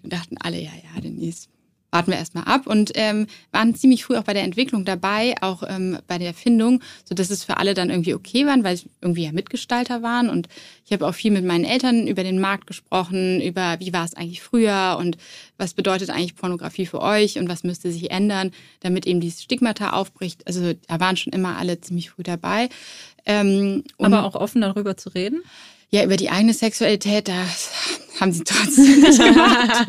dann 0.03 0.11
dachten 0.11 0.37
alle, 0.39 0.61
ja, 0.61 0.71
ja, 0.71 1.01
Denise, 1.01 1.49
warten 1.92 2.11
wir 2.11 2.18
erstmal 2.18 2.44
ab 2.44 2.66
und 2.66 2.90
ähm, 2.94 3.28
waren 3.52 3.74
ziemlich 3.76 4.05
früh 4.05 4.16
auch 4.16 4.24
bei 4.24 4.35
der 4.35 4.42
Entwicklung 4.42 4.85
dabei, 4.85 5.35
auch 5.40 5.62
ähm, 5.68 5.98
bei 6.09 6.18
der 6.18 6.28
Erfindung, 6.28 6.83
so 7.05 7.14
dass 7.14 7.31
es 7.31 7.44
für 7.44 7.59
alle 7.59 7.74
dann 7.74 7.90
irgendwie 7.90 8.14
okay 8.14 8.46
waren, 8.46 8.64
weil 8.64 8.76
sie 8.76 8.87
irgendwie 9.00 9.24
ja 9.24 9.33
Mitgestalter 9.33 10.02
waren 10.02 10.28
und 10.28 10.48
ich 10.85 10.92
habe 10.92 11.07
auch 11.07 11.14
viel 11.14 11.31
mit 11.31 11.44
meinen 11.44 11.64
Eltern 11.64 12.09
über 12.09 12.24
den 12.24 12.40
Markt 12.40 12.66
gesprochen, 12.66 13.40
über 13.40 13.76
wie 13.78 13.92
war 13.92 14.05
es 14.05 14.14
eigentlich 14.14 14.42
früher 14.42 14.96
und 14.98 15.16
was 15.59 15.74
bedeutet 15.74 16.11
eigentlich 16.11 16.35
Pornografie 16.35 16.87
für 16.87 17.00
euch 17.00 17.38
und 17.38 17.48
was 17.48 17.62
müsste 17.62 17.92
sich 17.92 18.11
ändern, 18.11 18.50
damit 18.81 19.07
eben 19.07 19.20
dieses 19.20 19.42
Stigmata 19.42 19.90
aufbricht. 19.90 20.46
Also 20.46 20.72
da 20.88 20.98
waren 20.98 21.16
schon 21.16 21.33
immer 21.33 21.59
alle 21.59 21.81
ziemlich 21.81 22.11
früh 22.11 22.22
dabei. 22.22 22.68
Ähm, 23.26 23.85
Aber 23.98 24.24
auch 24.24 24.35
offen 24.35 24.62
darüber 24.62 24.96
zu 24.96 25.11
reden? 25.11 25.42
Ja, 25.90 26.05
über 26.05 26.16
die 26.16 26.31
eigene 26.31 26.55
Sexualität, 26.55 27.28
da 27.28 27.44
haben 28.20 28.33
sie 28.33 28.44
trotzdem 28.44 29.01
nicht 29.01 29.18
gemacht. 29.22 29.87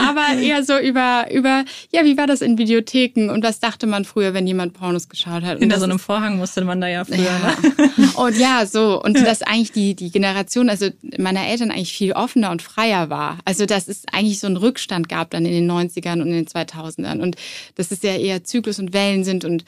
Aber 0.00 0.40
eher 0.40 0.64
so 0.64 0.78
über, 0.78 1.26
über, 1.32 1.64
ja, 1.92 2.04
wie 2.04 2.16
war 2.16 2.26
das 2.26 2.40
in 2.42 2.58
Videotheken 2.58 3.30
und 3.30 3.44
was 3.44 3.60
dachte 3.60 3.86
man 3.86 4.04
früher, 4.04 4.34
wenn 4.34 4.46
jemand 4.46 4.74
Pornos 4.74 5.08
geschaut 5.08 5.42
hat? 5.42 5.58
Hinter 5.58 5.78
so 5.78 5.84
einem 5.84 5.98
Vorhang 5.98 6.38
musste 6.38 6.64
man 6.64 6.80
da 6.80 6.88
ja 6.88 7.04
früher. 7.04 7.18
Ja. 7.18 7.56
Ne? 7.96 8.10
Und 8.14 8.38
ja, 8.38 8.66
so. 8.66 9.02
Und 9.02 9.18
dass 9.18 9.42
eigentlich 9.42 9.72
die, 9.72 9.94
die 9.94 10.10
Generation, 10.10 10.68
also 10.68 10.88
meiner 11.18 11.46
Eltern 11.46 11.70
eigentlich 11.70 11.92
viel 11.92 12.12
offener 12.12 12.50
und 12.50 12.62
freier 12.62 13.10
war. 13.10 13.38
Also, 13.44 13.66
dass 13.66 13.88
es 13.88 14.04
eigentlich 14.12 14.38
so 14.40 14.46
einen 14.46 14.56
Rückstand 14.56 15.08
gab 15.08 15.30
dann 15.30 15.44
in 15.44 15.52
den 15.52 15.70
90ern 15.70 16.20
und 16.20 16.28
in 16.28 16.44
den 16.44 16.46
2000ern. 16.46 17.20
Und 17.20 17.36
dass 17.76 17.90
es 17.90 18.02
ja 18.02 18.16
eher 18.16 18.44
Zyklus 18.44 18.78
und 18.78 18.92
Wellen 18.92 19.24
sind 19.24 19.44
und 19.44 19.64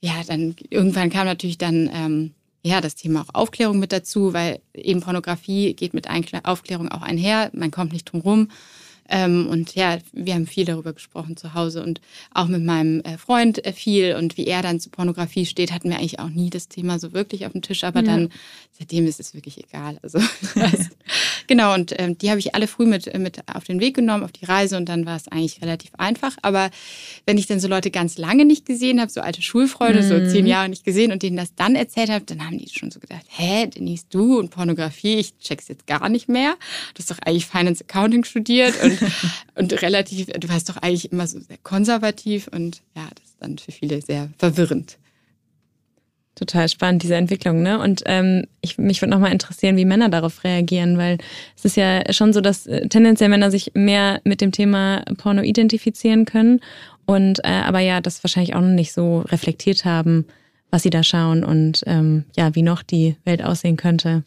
ja, 0.00 0.12
dann 0.26 0.54
irgendwann 0.70 1.10
kam 1.10 1.26
natürlich 1.26 1.58
dann 1.58 1.90
ähm, 1.92 2.34
ja, 2.66 2.80
das 2.80 2.96
Thema 2.96 3.22
auch 3.22 3.34
Aufklärung 3.34 3.78
mit 3.78 3.92
dazu, 3.92 4.32
weil 4.32 4.60
eben 4.74 5.00
Pornografie 5.00 5.74
geht 5.74 5.94
mit 5.94 6.08
Aufklärung 6.44 6.88
auch 6.90 7.02
einher. 7.02 7.50
Man 7.52 7.70
kommt 7.70 7.92
nicht 7.92 8.04
drum 8.06 8.20
rum. 8.20 8.48
Ähm, 9.08 9.46
und 9.46 9.76
ja, 9.76 9.98
wir 10.12 10.34
haben 10.34 10.48
viel 10.48 10.64
darüber 10.64 10.92
gesprochen 10.92 11.36
zu 11.36 11.54
Hause 11.54 11.80
und 11.82 12.00
auch 12.34 12.48
mit 12.48 12.64
meinem 12.64 13.02
äh, 13.02 13.18
Freund 13.18 13.64
äh, 13.64 13.72
viel 13.72 14.16
und 14.16 14.36
wie 14.36 14.46
er 14.46 14.62
dann 14.62 14.80
zu 14.80 14.90
Pornografie 14.90 15.46
steht, 15.46 15.72
hatten 15.72 15.90
wir 15.90 15.98
eigentlich 15.98 16.18
auch 16.18 16.28
nie 16.28 16.50
das 16.50 16.66
Thema 16.66 16.98
so 16.98 17.12
wirklich 17.12 17.46
auf 17.46 17.52
dem 17.52 17.62
Tisch, 17.62 17.84
aber 17.84 18.00
ja. 18.00 18.06
dann 18.06 18.30
seitdem 18.72 19.06
ist 19.06 19.20
es 19.20 19.32
wirklich 19.32 19.62
egal. 19.62 20.00
Also 20.02 20.18
genau 21.46 21.74
und 21.74 21.94
ähm, 21.98 22.16
die 22.18 22.30
habe 22.30 22.38
ich 22.38 22.54
alle 22.54 22.66
früh 22.66 22.86
mit 22.86 23.16
mit 23.18 23.40
auf 23.52 23.64
den 23.64 23.80
Weg 23.80 23.96
genommen 23.96 24.24
auf 24.24 24.32
die 24.32 24.44
Reise 24.44 24.76
und 24.76 24.88
dann 24.88 25.06
war 25.06 25.16
es 25.16 25.28
eigentlich 25.28 25.62
relativ 25.62 25.90
einfach. 25.98 26.36
Aber 26.42 26.70
wenn 27.24 27.38
ich 27.38 27.46
dann 27.46 27.60
so 27.60 27.68
Leute 27.68 27.90
ganz 27.90 28.18
lange 28.18 28.44
nicht 28.44 28.66
gesehen 28.66 29.00
habe, 29.00 29.10
so 29.10 29.20
alte 29.20 29.42
Schulfreunde, 29.42 30.02
mhm. 30.02 30.08
so 30.08 30.32
zehn 30.32 30.46
Jahre 30.46 30.68
nicht 30.68 30.84
gesehen 30.84 31.12
und 31.12 31.22
denen 31.22 31.36
das 31.36 31.54
dann 31.54 31.74
erzählt 31.74 32.10
habe, 32.10 32.24
dann 32.24 32.44
haben 32.44 32.58
die 32.58 32.68
schon 32.68 32.90
so 32.90 33.00
gedacht, 33.00 33.24
hä, 33.28 33.66
Denise, 33.66 34.06
du 34.10 34.38
und 34.38 34.50
Pornografie, 34.50 35.16
ich 35.16 35.38
check's 35.38 35.68
jetzt 35.68 35.86
gar 35.86 36.08
nicht 36.08 36.28
mehr. 36.28 36.54
Du 36.94 37.00
hast 37.00 37.10
doch 37.10 37.18
eigentlich 37.24 37.46
Finance 37.46 37.84
Accounting 37.84 38.24
studiert 38.24 38.74
und 38.82 38.98
und 39.54 39.82
relativ, 39.82 40.26
du 40.26 40.48
warst 40.48 40.68
doch 40.68 40.76
eigentlich 40.76 41.12
immer 41.12 41.26
so 41.26 41.40
sehr 41.40 41.58
konservativ 41.62 42.48
und 42.48 42.82
ja, 42.94 43.08
das 43.14 43.24
ist 43.24 43.36
dann 43.40 43.58
für 43.58 43.72
viele 43.72 44.02
sehr 44.02 44.30
verwirrend. 44.38 44.98
Total 46.36 46.68
spannend, 46.68 47.02
diese 47.02 47.16
Entwicklung, 47.16 47.62
ne? 47.62 47.78
Und 47.78 48.02
ähm, 48.04 48.44
ich, 48.60 48.76
mich 48.76 49.00
würde 49.00 49.10
nochmal 49.10 49.32
interessieren, 49.32 49.78
wie 49.78 49.86
Männer 49.86 50.10
darauf 50.10 50.44
reagieren, 50.44 50.98
weil 50.98 51.16
es 51.56 51.64
ist 51.64 51.76
ja 51.76 52.12
schon 52.12 52.34
so, 52.34 52.42
dass 52.42 52.66
äh, 52.66 52.86
tendenziell 52.88 53.30
Männer 53.30 53.50
sich 53.50 53.72
mehr 53.74 54.20
mit 54.24 54.42
dem 54.42 54.52
Thema 54.52 55.02
Porno 55.16 55.40
identifizieren 55.40 56.26
können 56.26 56.60
und 57.06 57.42
äh, 57.44 57.48
aber 57.48 57.80
ja, 57.80 58.02
das 58.02 58.22
wahrscheinlich 58.22 58.54
auch 58.54 58.60
noch 58.60 58.68
nicht 58.68 58.92
so 58.92 59.20
reflektiert 59.20 59.86
haben, 59.86 60.26
was 60.70 60.82
sie 60.82 60.90
da 60.90 61.02
schauen 61.02 61.42
und 61.42 61.82
ähm, 61.86 62.24
ja, 62.36 62.54
wie 62.54 62.62
noch 62.62 62.82
die 62.82 63.16
Welt 63.24 63.42
aussehen 63.42 63.78
könnte. 63.78 64.24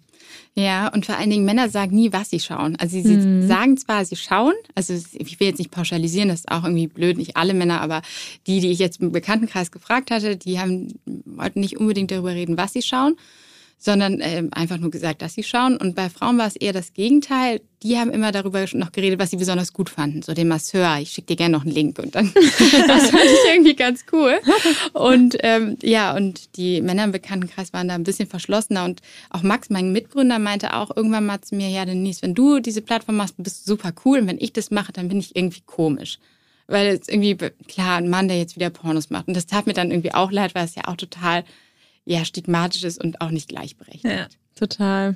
Ja, 0.55 0.87
und 0.89 1.05
vor 1.05 1.17
allen 1.17 1.29
Dingen 1.29 1.45
Männer 1.45 1.69
sagen 1.69 1.95
nie, 1.95 2.11
was 2.11 2.29
sie 2.29 2.39
schauen. 2.39 2.75
Also 2.77 3.01
sie 3.01 3.15
mhm. 3.15 3.47
sagen 3.47 3.77
zwar, 3.77 4.03
sie 4.05 4.15
schauen, 4.15 4.53
also 4.75 4.93
ich 4.93 5.39
will 5.39 5.47
jetzt 5.47 5.59
nicht 5.59 5.71
pauschalisieren, 5.71 6.29
das 6.29 6.39
ist 6.39 6.51
auch 6.51 6.63
irgendwie 6.63 6.87
blöd, 6.87 7.17
nicht 7.17 7.37
alle 7.37 7.53
Männer, 7.53 7.81
aber 7.81 8.01
die, 8.47 8.59
die 8.59 8.71
ich 8.71 8.79
jetzt 8.79 9.01
im 9.01 9.11
Bekanntenkreis 9.11 9.71
gefragt 9.71 10.11
hatte, 10.11 10.37
die 10.37 10.59
haben, 10.59 10.99
wollten 11.25 11.59
nicht 11.59 11.77
unbedingt 11.77 12.11
darüber 12.11 12.33
reden, 12.33 12.57
was 12.57 12.73
sie 12.73 12.81
schauen, 12.81 13.15
sondern 13.81 14.19
äh, 14.19 14.43
einfach 14.51 14.77
nur 14.77 14.91
gesagt, 14.91 15.21
dass 15.21 15.35
sie 15.35 15.43
schauen. 15.43 15.77
Und 15.77 15.95
bei 15.95 16.09
Frauen 16.09 16.37
war 16.37 16.47
es 16.47 16.57
eher 16.57 16.73
das 16.73 16.93
Gegenteil. 16.93 17.61
Die 17.81 17.97
haben 17.97 18.11
immer 18.11 18.33
darüber 18.33 18.65
noch 18.73 18.91
geredet, 18.91 19.19
was 19.19 19.31
sie 19.31 19.37
besonders 19.37 19.71
gut 19.71 19.89
fanden. 19.89 20.21
So 20.21 20.33
den 20.33 20.49
Masseur, 20.49 20.97
ich 20.99 21.11
schicke 21.11 21.27
dir 21.27 21.35
gerne 21.37 21.53
noch 21.53 21.63
einen 21.63 21.73
Link. 21.73 21.97
Und 21.97 22.13
dann, 22.13 22.29
das 22.33 23.09
fand 23.09 23.23
ich 23.23 23.49
irgendwie 23.49 23.75
ganz 23.75 24.03
cool. 24.11 24.37
Und 24.91 25.37
ähm, 25.43 25.77
ja, 25.81 26.13
und 26.13 26.57
die 26.57 26.81
Männer 26.81 27.05
im 27.05 27.13
Bekanntenkreis 27.13 27.71
waren 27.71 27.87
da 27.87 27.95
ein 27.95 28.03
bisschen 28.03 28.27
verschlossener. 28.27 28.83
Und 28.83 29.01
auch 29.29 29.43
Max, 29.43 29.69
mein 29.69 29.93
Mitgründer, 29.93 30.39
meinte 30.39 30.73
auch 30.73 30.93
irgendwann 30.93 31.25
mal 31.25 31.39
zu 31.39 31.55
mir, 31.55 31.69
ja, 31.69 31.85
Denise, 31.85 32.21
wenn 32.21 32.35
du 32.35 32.59
diese 32.59 32.81
Plattform 32.81 33.15
machst, 33.15 33.35
bist 33.37 33.65
du 33.65 33.71
super 33.71 33.93
cool. 34.03 34.19
Und 34.19 34.27
wenn 34.27 34.41
ich 34.41 34.51
das 34.51 34.71
mache, 34.71 34.91
dann 34.91 35.07
bin 35.07 35.19
ich 35.19 35.37
irgendwie 35.37 35.61
komisch 35.65 36.19
weil 36.71 36.85
es 36.89 37.09
irgendwie, 37.09 37.35
klar, 37.67 37.97
ein 37.97 38.09
Mann, 38.09 38.27
der 38.27 38.37
jetzt 38.37 38.55
wieder 38.55 38.69
Pornos 38.69 39.09
macht. 39.09 39.27
Und 39.27 39.35
das 39.35 39.47
tat 39.47 39.65
mir 39.65 39.73
dann 39.73 39.89
irgendwie 39.89 40.13
auch 40.13 40.31
leid, 40.31 40.53
weil 40.53 40.65
es 40.65 40.75
ja 40.75 40.83
auch 40.85 40.97
total 40.97 41.43
ja, 42.09 42.25
stigmatisch 42.25 42.83
ist 42.83 43.01
und 43.01 43.21
auch 43.21 43.29
nicht 43.29 43.49
gleichberechtigt. 43.49 44.03
Ja, 44.03 44.27
total. 44.55 45.15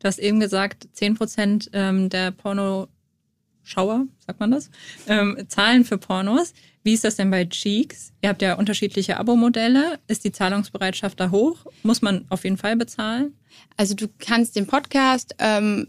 Du 0.00 0.08
hast 0.08 0.18
eben 0.18 0.40
gesagt, 0.40 0.88
10 0.92 1.14
Prozent 1.14 1.70
ähm, 1.72 2.08
der 2.08 2.32
Pornoschauer, 2.32 4.06
sagt 4.26 4.40
man 4.40 4.50
das, 4.50 4.70
ähm, 5.06 5.44
zahlen 5.46 5.84
für 5.84 5.96
Pornos. 5.96 6.54
Wie 6.88 6.94
ist 6.94 7.04
das 7.04 7.16
denn 7.16 7.30
bei 7.30 7.44
Cheeks? 7.44 8.14
Ihr 8.22 8.30
habt 8.30 8.40
ja 8.40 8.54
unterschiedliche 8.54 9.18
Abo-Modelle. 9.18 9.98
Ist 10.06 10.24
die 10.24 10.32
Zahlungsbereitschaft 10.32 11.20
da 11.20 11.30
hoch? 11.30 11.66
Muss 11.82 12.00
man 12.00 12.24
auf 12.30 12.44
jeden 12.44 12.56
Fall 12.56 12.76
bezahlen? 12.76 13.34
Also 13.76 13.94
du 13.94 14.06
kannst 14.18 14.56
den 14.56 14.66
Podcast 14.66 15.34
ähm, 15.38 15.88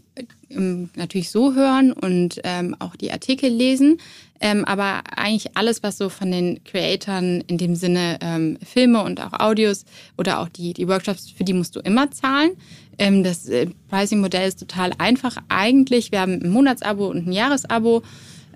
natürlich 0.50 1.30
so 1.30 1.54
hören 1.54 1.94
und 1.94 2.42
ähm, 2.44 2.76
auch 2.80 2.96
die 2.96 3.12
Artikel 3.12 3.48
lesen. 3.48 3.96
Ähm, 4.42 4.66
aber 4.66 5.00
eigentlich 5.16 5.56
alles, 5.56 5.82
was 5.82 5.96
so 5.96 6.10
von 6.10 6.30
den 6.30 6.62
Creatoren 6.64 7.44
in 7.46 7.56
dem 7.56 7.76
Sinne 7.76 8.18
ähm, 8.20 8.58
Filme 8.62 9.02
und 9.02 9.22
auch 9.22 9.32
Audios 9.40 9.86
oder 10.18 10.40
auch 10.40 10.50
die, 10.50 10.74
die 10.74 10.86
Workshops, 10.86 11.30
für 11.30 11.44
die 11.44 11.54
musst 11.54 11.76
du 11.76 11.80
immer 11.80 12.10
zahlen. 12.10 12.50
Ähm, 12.98 13.24
das 13.24 13.48
äh, 13.48 13.68
Pricing-Modell 13.88 14.46
ist 14.46 14.60
total 14.60 14.92
einfach 14.98 15.38
eigentlich. 15.48 16.12
Wir 16.12 16.20
haben 16.20 16.42
ein 16.42 16.50
Monatsabo 16.50 17.06
und 17.06 17.26
ein 17.26 17.32
Jahresabo. 17.32 18.02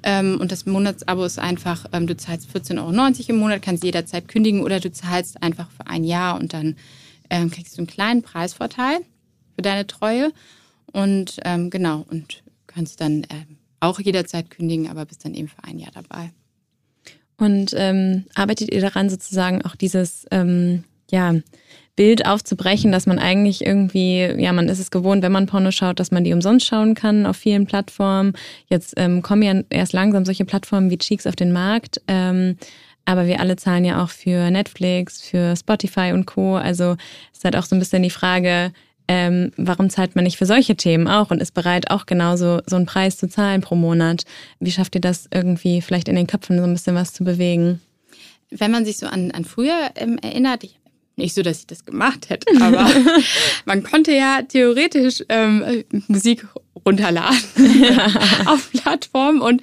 Ähm, 0.04 0.38
und 0.40 0.52
das 0.52 0.66
Monatsabo 0.66 1.24
ist 1.24 1.38
einfach, 1.38 1.86
ähm, 1.92 2.06
du 2.06 2.16
zahlst 2.16 2.48
14,90 2.54 2.78
Euro 2.78 3.28
im 3.28 3.36
Monat, 3.36 3.62
kannst 3.62 3.82
jederzeit 3.82 4.28
kündigen 4.28 4.62
oder 4.62 4.78
du 4.78 4.92
zahlst 4.92 5.42
einfach 5.42 5.70
für 5.70 5.86
ein 5.86 6.04
Jahr 6.04 6.38
und 6.38 6.52
dann 6.52 6.76
ähm, 7.30 7.50
kriegst 7.50 7.76
du 7.76 7.78
einen 7.78 7.86
kleinen 7.86 8.22
Preisvorteil 8.22 8.98
für 9.54 9.62
deine 9.62 9.86
Treue. 9.86 10.32
Und 10.92 11.40
genau, 11.42 12.06
und 12.08 12.44
kannst 12.68 13.00
dann 13.00 13.26
auch 13.80 13.98
jederzeit 13.98 14.48
kündigen, 14.48 14.88
aber 14.88 15.06
bist 15.06 15.24
dann 15.24 15.34
eben 15.34 15.48
für 15.48 15.64
ein 15.64 15.80
Jahr 15.80 15.90
dabei. 15.92 16.30
Und 17.36 17.74
ähm, 17.76 18.26
arbeitet 18.36 18.72
ihr 18.72 18.80
daran 18.80 19.10
sozusagen 19.10 19.62
auch 19.62 19.74
dieses 19.74 20.24
ähm, 20.30 20.84
ja, 21.10 21.34
Bild 21.96 22.26
aufzubrechen, 22.26 22.90
dass 22.90 23.07
man 23.07 23.18
eigentlich 23.18 23.64
irgendwie, 23.64 24.20
ja, 24.38 24.52
man 24.52 24.68
ist 24.68 24.80
es 24.80 24.90
gewohnt, 24.90 25.22
wenn 25.22 25.33
man 25.33 25.46
Porno 25.46 25.70
schaut, 25.70 26.00
dass 26.00 26.11
man 26.11 26.24
die 26.24 26.33
umsonst 26.33 26.66
schauen 26.66 26.94
kann 26.94 27.24
auf 27.24 27.37
vielen 27.37 27.66
Plattformen. 27.66 28.33
Jetzt 28.68 28.94
ähm, 28.96 29.22
kommen 29.22 29.42
ja 29.42 29.62
erst 29.70 29.92
langsam 29.92 30.24
solche 30.24 30.44
Plattformen 30.44 30.90
wie 30.90 30.98
Cheeks 30.98 31.26
auf 31.26 31.37
den 31.37 31.52
Markt. 31.52 32.00
Ähm, 32.09 32.57
aber 33.04 33.26
wir 33.26 33.40
alle 33.40 33.57
zahlen 33.57 33.85
ja 33.85 34.02
auch 34.02 34.11
für 34.11 34.50
Netflix, 34.50 35.20
für 35.20 35.54
Spotify 35.57 36.12
und 36.12 36.26
Co. 36.26 36.57
Also 36.57 36.96
es 37.33 37.38
ist 37.38 37.44
halt 37.44 37.57
auch 37.57 37.64
so 37.64 37.76
ein 37.76 37.78
bisschen 37.78 38.02
die 38.02 38.11
Frage, 38.11 38.72
ähm, 39.07 39.52
warum 39.57 39.90
zahlt 39.90 40.16
man 40.16 40.24
nicht 40.24 40.38
für 40.38 40.46
solche 40.46 40.76
Themen 40.76 41.07
auch 41.09 41.30
und 41.30 41.42
ist 41.42 41.52
bereit, 41.52 41.90
auch 41.90 42.07
genauso 42.07 42.61
so 42.66 42.76
einen 42.76 42.87
Preis 42.87 43.18
zu 43.18 43.28
zahlen 43.28 43.61
pro 43.61 43.74
Monat? 43.74 44.24
Wie 44.61 44.72
schafft 44.72 44.94
ihr 44.94 45.00
das 45.00 45.28
irgendwie 45.33 45.83
vielleicht 45.83 46.09
in 46.09 46.16
den 46.16 46.26
Köpfen 46.26 46.59
so 46.59 46.64
ein 46.64 46.72
bisschen 46.72 46.96
was 46.96 47.12
zu 47.12 47.22
bewegen? 47.22 47.80
Wenn 48.50 48.70
man 48.70 48.85
sich 48.85 48.96
so 48.96 49.07
an, 49.07 49.30
an 49.33 49.44
früher 49.44 49.90
ähm, 49.96 50.18
erinnert, 50.22 50.64
ich, 50.64 50.78
nicht 51.16 51.35
so, 51.35 51.42
dass 51.42 51.61
ich 51.61 51.66
das 51.66 51.85
gemacht 51.85 52.29
hätte, 52.29 52.46
aber 52.61 52.88
man 53.64 53.83
konnte 53.83 54.12
ja 54.12 54.42
theoretisch 54.42 55.24
ähm, 55.29 55.85
Musik 56.09 56.46
runterladen 56.87 57.82
ja. 57.82 58.06
auf 58.46 58.70
Plattformen 58.72 59.40
und 59.40 59.62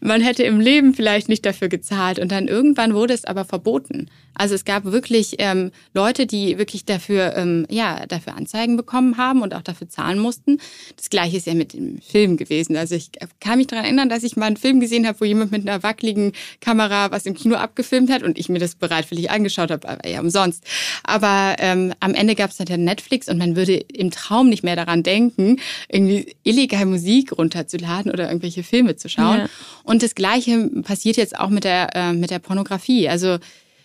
man 0.00 0.20
hätte 0.20 0.42
im 0.42 0.60
Leben 0.60 0.94
vielleicht 0.94 1.28
nicht 1.28 1.46
dafür 1.46 1.68
gezahlt 1.68 2.18
und 2.18 2.32
dann 2.32 2.48
irgendwann 2.48 2.94
wurde 2.94 3.14
es 3.14 3.24
aber 3.24 3.44
verboten. 3.44 4.08
Also 4.38 4.54
es 4.54 4.64
gab 4.64 4.84
wirklich 4.84 5.34
ähm, 5.38 5.72
Leute, 5.94 6.24
die 6.26 6.58
wirklich 6.58 6.84
dafür, 6.84 7.36
ähm, 7.36 7.66
ja, 7.68 8.06
dafür 8.06 8.36
Anzeigen 8.36 8.76
bekommen 8.76 9.16
haben 9.16 9.42
und 9.42 9.52
auch 9.52 9.62
dafür 9.62 9.88
zahlen 9.88 10.18
mussten. 10.18 10.58
Das 10.96 11.10
gleiche 11.10 11.36
ist 11.36 11.46
ja 11.46 11.54
mit 11.54 11.72
dem 11.72 12.00
Film 12.00 12.36
gewesen. 12.36 12.76
Also 12.76 12.94
ich 12.94 13.10
kann 13.40 13.58
mich 13.58 13.66
daran 13.66 13.84
erinnern, 13.84 14.08
dass 14.08 14.22
ich 14.22 14.36
mal 14.36 14.46
einen 14.46 14.56
Film 14.56 14.78
gesehen 14.78 15.06
habe, 15.08 15.20
wo 15.20 15.24
jemand 15.24 15.50
mit 15.50 15.68
einer 15.68 15.82
wackeligen 15.82 16.32
Kamera 16.60 17.10
was 17.10 17.26
im 17.26 17.34
Kino 17.34 17.56
abgefilmt 17.56 18.10
hat 18.10 18.22
und 18.22 18.38
ich 18.38 18.48
mir 18.48 18.60
das 18.60 18.76
bereitwillig 18.76 19.30
angeschaut 19.30 19.72
habe, 19.72 19.88
aber 19.88 20.08
ja 20.08 20.20
umsonst. 20.20 20.62
Aber 21.02 21.56
ähm, 21.58 21.92
am 21.98 22.14
Ende 22.14 22.36
gab 22.36 22.50
es 22.50 22.58
dann 22.58 22.84
Netflix 22.84 23.28
und 23.28 23.38
man 23.38 23.56
würde 23.56 23.74
im 23.74 24.12
Traum 24.12 24.48
nicht 24.48 24.62
mehr 24.62 24.76
daran 24.76 25.02
denken, 25.02 25.58
irgendwie 25.88 26.36
illegal 26.48 26.86
Musik 26.86 27.32
runterzuladen 27.38 28.10
oder 28.10 28.28
irgendwelche 28.28 28.62
Filme 28.62 28.96
zu 28.96 29.08
schauen. 29.08 29.38
Ja. 29.38 29.48
Und 29.84 30.02
das 30.02 30.14
Gleiche 30.14 30.70
passiert 30.82 31.16
jetzt 31.16 31.38
auch 31.38 31.50
mit 31.50 31.64
der, 31.64 31.94
äh, 31.94 32.12
mit 32.12 32.30
der 32.30 32.40
Pornografie. 32.40 33.08
Also 33.08 33.38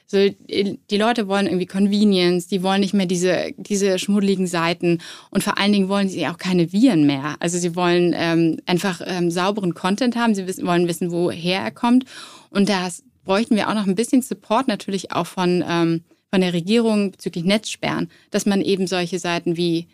So, 0.06 0.18
die 0.20 0.98
Leute 0.98 1.28
wollen 1.28 1.48
irgendwie 1.48 1.66
Convenience, 1.66 2.48
die 2.48 2.62
wollen 2.62 2.82
nicht 2.82 2.94
mehr 2.94 3.08
diese, 3.08 3.54
diese 3.58 3.98
schmuddeligen 3.98 4.48
Seiten 4.48 5.00
und 5.32 5.44
vor 5.44 5.58
allen 5.58 5.72
Dingen 5.72 5.90
wollen 5.90 6.10
sie 6.10 6.28
auch 6.28 6.38
keine 6.38 6.66
Viren 6.72 7.06
mehr. 7.06 7.36
Also 7.40 7.58
sie 7.58 7.74
wollen 7.76 8.14
ähm, 8.16 8.58
einfach 8.66 9.02
ähm, 9.06 9.32
sauberen 9.32 9.74
Content 9.74 10.16
haben, 10.16 10.36
sie 10.36 10.46
wissen, 10.46 10.68
wollen 10.68 10.88
wissen, 10.88 11.10
woher 11.10 11.62
er 11.62 11.72
kommt. 11.72 12.04
Und 12.50 12.68
das 12.68 13.02
bräuchten 13.24 13.56
wir 13.56 13.70
auch 13.70 13.76
noch 13.76 13.88
ein 13.88 13.96
bisschen 13.96 14.22
Support 14.22 14.68
natürlich 14.68 15.12
auch 15.14 15.26
von, 15.26 15.64
ähm, 15.68 16.02
von 16.30 16.42
der 16.42 16.54
Regierung 16.54 17.12
bezüglich 17.12 17.46
Netzsperren, 17.46 18.10
dass 18.30 18.46
man 18.46 18.62
eben 18.62 18.86
solche 18.88 19.20
Seiten 19.20 19.56
wie 19.56 19.88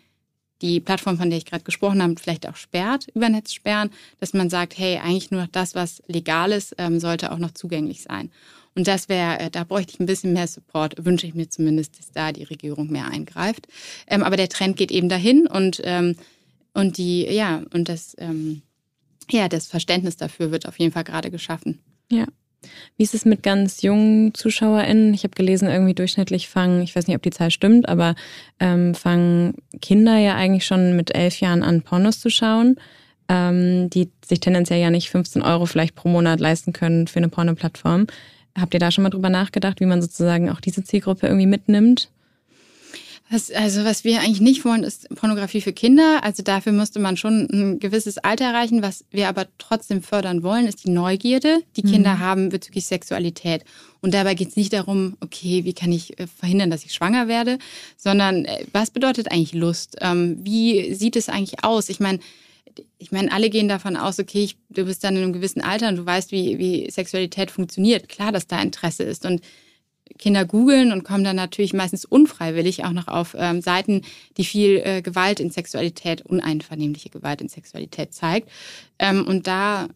die 0.62 0.80
Plattform, 0.80 1.18
von 1.18 1.30
der 1.30 1.38
ich 1.38 1.46
gerade 1.46 1.64
gesprochen 1.64 2.02
habe, 2.02 2.14
vielleicht 2.20 2.48
auch 2.48 2.56
sperrt, 2.56 3.06
über 3.14 3.28
Netzsperren, 3.28 3.90
dass 4.18 4.34
man 4.34 4.50
sagt, 4.50 4.78
hey, 4.78 4.98
eigentlich 4.98 5.30
nur 5.30 5.48
das, 5.52 5.74
was 5.74 6.02
legal 6.06 6.52
ist, 6.52 6.74
ähm, 6.78 7.00
sollte 7.00 7.32
auch 7.32 7.38
noch 7.38 7.52
zugänglich 7.52 8.02
sein. 8.02 8.30
Und 8.74 8.86
das 8.86 9.08
wäre, 9.08 9.40
äh, 9.40 9.50
da 9.50 9.64
bräuchte 9.64 9.94
ich 9.94 10.00
ein 10.00 10.06
bisschen 10.06 10.32
mehr 10.32 10.46
Support, 10.46 11.04
wünsche 11.04 11.26
ich 11.26 11.34
mir 11.34 11.48
zumindest, 11.48 11.98
dass 11.98 12.12
da 12.12 12.32
die 12.32 12.44
Regierung 12.44 12.90
mehr 12.90 13.06
eingreift. 13.06 13.66
Ähm, 14.06 14.22
aber 14.22 14.36
der 14.36 14.48
Trend 14.48 14.76
geht 14.76 14.92
eben 14.92 15.08
dahin 15.08 15.46
und, 15.46 15.80
ähm, 15.84 16.16
und 16.72 16.98
die, 16.98 17.24
ja, 17.24 17.62
und 17.72 17.88
das, 17.88 18.14
ähm, 18.18 18.62
ja, 19.30 19.48
das 19.48 19.66
Verständnis 19.66 20.16
dafür 20.16 20.50
wird 20.50 20.66
auf 20.66 20.78
jeden 20.78 20.92
Fall 20.92 21.04
gerade 21.04 21.30
geschaffen. 21.30 21.80
Ja. 22.10 22.26
Wie 22.96 23.02
ist 23.02 23.14
es 23.14 23.24
mit 23.24 23.42
ganz 23.42 23.82
jungen 23.82 24.34
ZuschauerInnen? 24.34 25.14
Ich 25.14 25.24
habe 25.24 25.34
gelesen, 25.34 25.68
irgendwie 25.68 25.94
durchschnittlich 25.94 26.48
fangen, 26.48 26.82
ich 26.82 26.94
weiß 26.94 27.06
nicht, 27.06 27.16
ob 27.16 27.22
die 27.22 27.30
Zahl 27.30 27.50
stimmt, 27.50 27.88
aber 27.88 28.14
ähm, 28.58 28.94
fangen 28.94 29.54
Kinder 29.80 30.18
ja 30.18 30.34
eigentlich 30.36 30.66
schon 30.66 30.96
mit 30.96 31.14
elf 31.14 31.40
Jahren 31.40 31.62
an, 31.62 31.82
Pornos 31.82 32.20
zu 32.20 32.30
schauen, 32.30 32.76
ähm, 33.28 33.88
die 33.90 34.10
sich 34.24 34.40
tendenziell 34.40 34.80
ja 34.80 34.90
nicht 34.90 35.10
15 35.10 35.42
Euro 35.42 35.66
vielleicht 35.66 35.94
pro 35.94 36.08
Monat 36.08 36.40
leisten 36.40 36.72
können 36.72 37.06
für 37.06 37.18
eine 37.18 37.28
Pornoplattform. 37.28 38.06
Habt 38.58 38.74
ihr 38.74 38.80
da 38.80 38.90
schon 38.90 39.04
mal 39.04 39.10
drüber 39.10 39.30
nachgedacht, 39.30 39.80
wie 39.80 39.86
man 39.86 40.02
sozusagen 40.02 40.50
auch 40.50 40.60
diese 40.60 40.84
Zielgruppe 40.84 41.26
irgendwie 41.26 41.46
mitnimmt? 41.46 42.10
Was, 43.32 43.48
also 43.52 43.84
was 43.84 44.02
wir 44.02 44.18
eigentlich 44.18 44.40
nicht 44.40 44.64
wollen, 44.64 44.82
ist 44.82 45.08
Pornografie 45.14 45.60
für 45.60 45.72
Kinder. 45.72 46.24
Also 46.24 46.42
dafür 46.42 46.72
müsste 46.72 46.98
man 46.98 47.16
schon 47.16 47.48
ein 47.52 47.78
gewisses 47.78 48.18
Alter 48.18 48.46
erreichen. 48.46 48.82
Was 48.82 49.04
wir 49.12 49.28
aber 49.28 49.46
trotzdem 49.56 50.02
fördern 50.02 50.42
wollen, 50.42 50.66
ist 50.66 50.84
die 50.84 50.90
Neugierde, 50.90 51.62
die 51.76 51.86
mhm. 51.86 51.92
Kinder 51.92 52.18
haben 52.18 52.48
bezüglich 52.48 52.86
Sexualität. 52.86 53.64
Und 54.00 54.14
dabei 54.14 54.34
geht 54.34 54.48
es 54.48 54.56
nicht 54.56 54.72
darum, 54.72 55.16
okay, 55.20 55.64
wie 55.64 55.74
kann 55.74 55.92
ich 55.92 56.18
äh, 56.18 56.26
verhindern, 56.26 56.70
dass 56.70 56.84
ich 56.84 56.92
schwanger 56.92 57.28
werde, 57.28 57.58
sondern 57.96 58.46
äh, 58.46 58.64
was 58.72 58.90
bedeutet 58.90 59.30
eigentlich 59.30 59.54
Lust? 59.54 59.96
Ähm, 60.00 60.40
wie 60.42 60.92
sieht 60.94 61.14
es 61.14 61.28
eigentlich 61.28 61.62
aus? 61.62 61.88
Ich 61.88 62.00
meine, 62.00 62.18
ich 62.98 63.12
meine, 63.12 63.30
alle 63.30 63.48
gehen 63.48 63.68
davon 63.68 63.96
aus, 63.96 64.18
okay, 64.18 64.42
ich, 64.42 64.56
du 64.70 64.84
bist 64.86 65.04
dann 65.04 65.14
in 65.14 65.22
einem 65.22 65.32
gewissen 65.32 65.62
Alter 65.62 65.88
und 65.88 65.96
du 65.96 66.04
weißt, 66.04 66.32
wie, 66.32 66.58
wie 66.58 66.90
Sexualität 66.90 67.52
funktioniert. 67.52 68.08
Klar, 68.08 68.32
dass 68.32 68.48
da 68.48 68.60
Interesse 68.60 69.04
ist. 69.04 69.24
Und 69.24 69.40
Kinder 70.18 70.44
googeln 70.44 70.92
und 70.92 71.04
kommen 71.04 71.24
dann 71.24 71.36
natürlich 71.36 71.72
meistens 71.72 72.04
unfreiwillig 72.04 72.84
auch 72.84 72.92
noch 72.92 73.08
auf 73.08 73.34
ähm, 73.38 73.60
Seiten, 73.60 74.02
die 74.36 74.44
viel 74.44 74.82
äh, 74.84 75.02
Gewalt 75.02 75.40
in 75.40 75.50
Sexualität, 75.50 76.22
uneinvernehmliche 76.22 77.10
Gewalt 77.10 77.40
in 77.40 77.48
Sexualität 77.48 78.12
zeigt. 78.14 78.48
Ähm, 78.98 79.26
und 79.26 79.46
da 79.46 79.88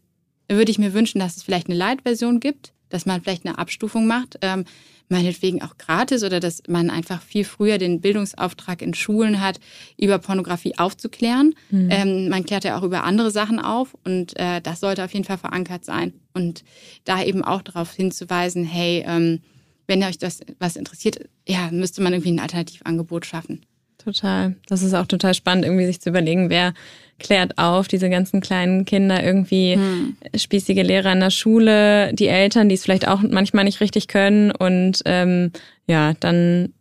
würde 0.49 0.71
ich 0.71 0.79
mir 0.79 0.95
wünschen, 0.95 1.19
dass 1.19 1.37
es 1.37 1.43
vielleicht 1.43 1.69
eine 1.69 1.77
Light-Version 1.77 2.41
gibt, 2.41 2.73
dass 2.89 3.07
man 3.07 3.23
vielleicht 3.23 3.47
eine 3.47 3.59
Abstufung 3.59 4.07
macht, 4.07 4.39
ähm, 4.43 4.65
meinetwegen 5.09 5.63
auch 5.63 5.77
gratis 5.77 6.25
oder 6.25 6.41
dass 6.41 6.63
man 6.69 6.91
einfach 6.91 7.21
viel 7.21 7.45
früher 7.45 7.79
den 7.79 8.01
Bildungsauftrag 8.01 8.81
in 8.83 8.95
Schulen 8.95 9.41
hat, 9.41 9.61
über 9.99 10.19
Pornografie 10.19 10.79
aufzuklären. 10.79 11.55
Mhm. 11.71 11.89
Ähm, 11.91 12.29
man 12.29 12.45
klärt 12.45 12.65
ja 12.65 12.79
auch 12.79 12.83
über 12.83 13.05
andere 13.05 13.31
Sachen 13.31 13.59
auf 13.59 13.95
und 14.05 14.39
äh, 14.39 14.61
das 14.61 14.81
sollte 14.81 15.05
auf 15.05 15.13
jeden 15.13 15.25
Fall 15.25 15.39
verankert 15.39 15.85
sein. 15.85 16.15
Und 16.33 16.65
da 17.05 17.23
eben 17.23 17.45
auch 17.45 17.63
darauf 17.63 17.93
hinzuweisen, 17.93 18.65
hey, 18.65 19.05
ähm, 19.07 19.41
wenn 19.87 20.03
euch 20.03 20.19
das 20.19 20.41
was 20.59 20.77
interessiert, 20.77 21.21
ja, 21.47 21.71
müsste 21.71 22.03
man 22.03 22.13
irgendwie 22.13 22.33
ein 22.33 22.41
Alternativangebot 22.41 23.27
schaffen. 23.27 23.65
Total. 24.05 24.55
Das 24.67 24.83
ist 24.83 24.93
auch 24.93 25.07
total 25.07 25.35
spannend, 25.35 25.65
irgendwie 25.65 25.87
sich 25.87 26.01
zu 26.01 26.11
überlegen, 26.11 26.51
wer 26.51 26.75
klärt 27.19 27.59
auf, 27.59 27.89
diese 27.89 28.11
ganzen 28.11 28.41
kleinen 28.41 28.85
Kinder, 28.85 29.23
irgendwie 29.23 29.75
hm. 29.75 30.17
spießige 30.37 30.83
Lehrer 30.83 31.13
in 31.13 31.21
der 31.21 31.31
Schule, 31.31 32.13
die 32.13 32.27
Eltern, 32.27 32.69
die 32.69 32.75
es 32.75 32.83
vielleicht 32.83 33.09
auch 33.09 33.23
manchmal 33.23 33.65
nicht 33.65 33.81
richtig 33.81 34.09
können. 34.09 34.51
Und 34.51 35.01
ähm, 35.07 35.53
ja, 35.87 36.13
dann 36.21 36.75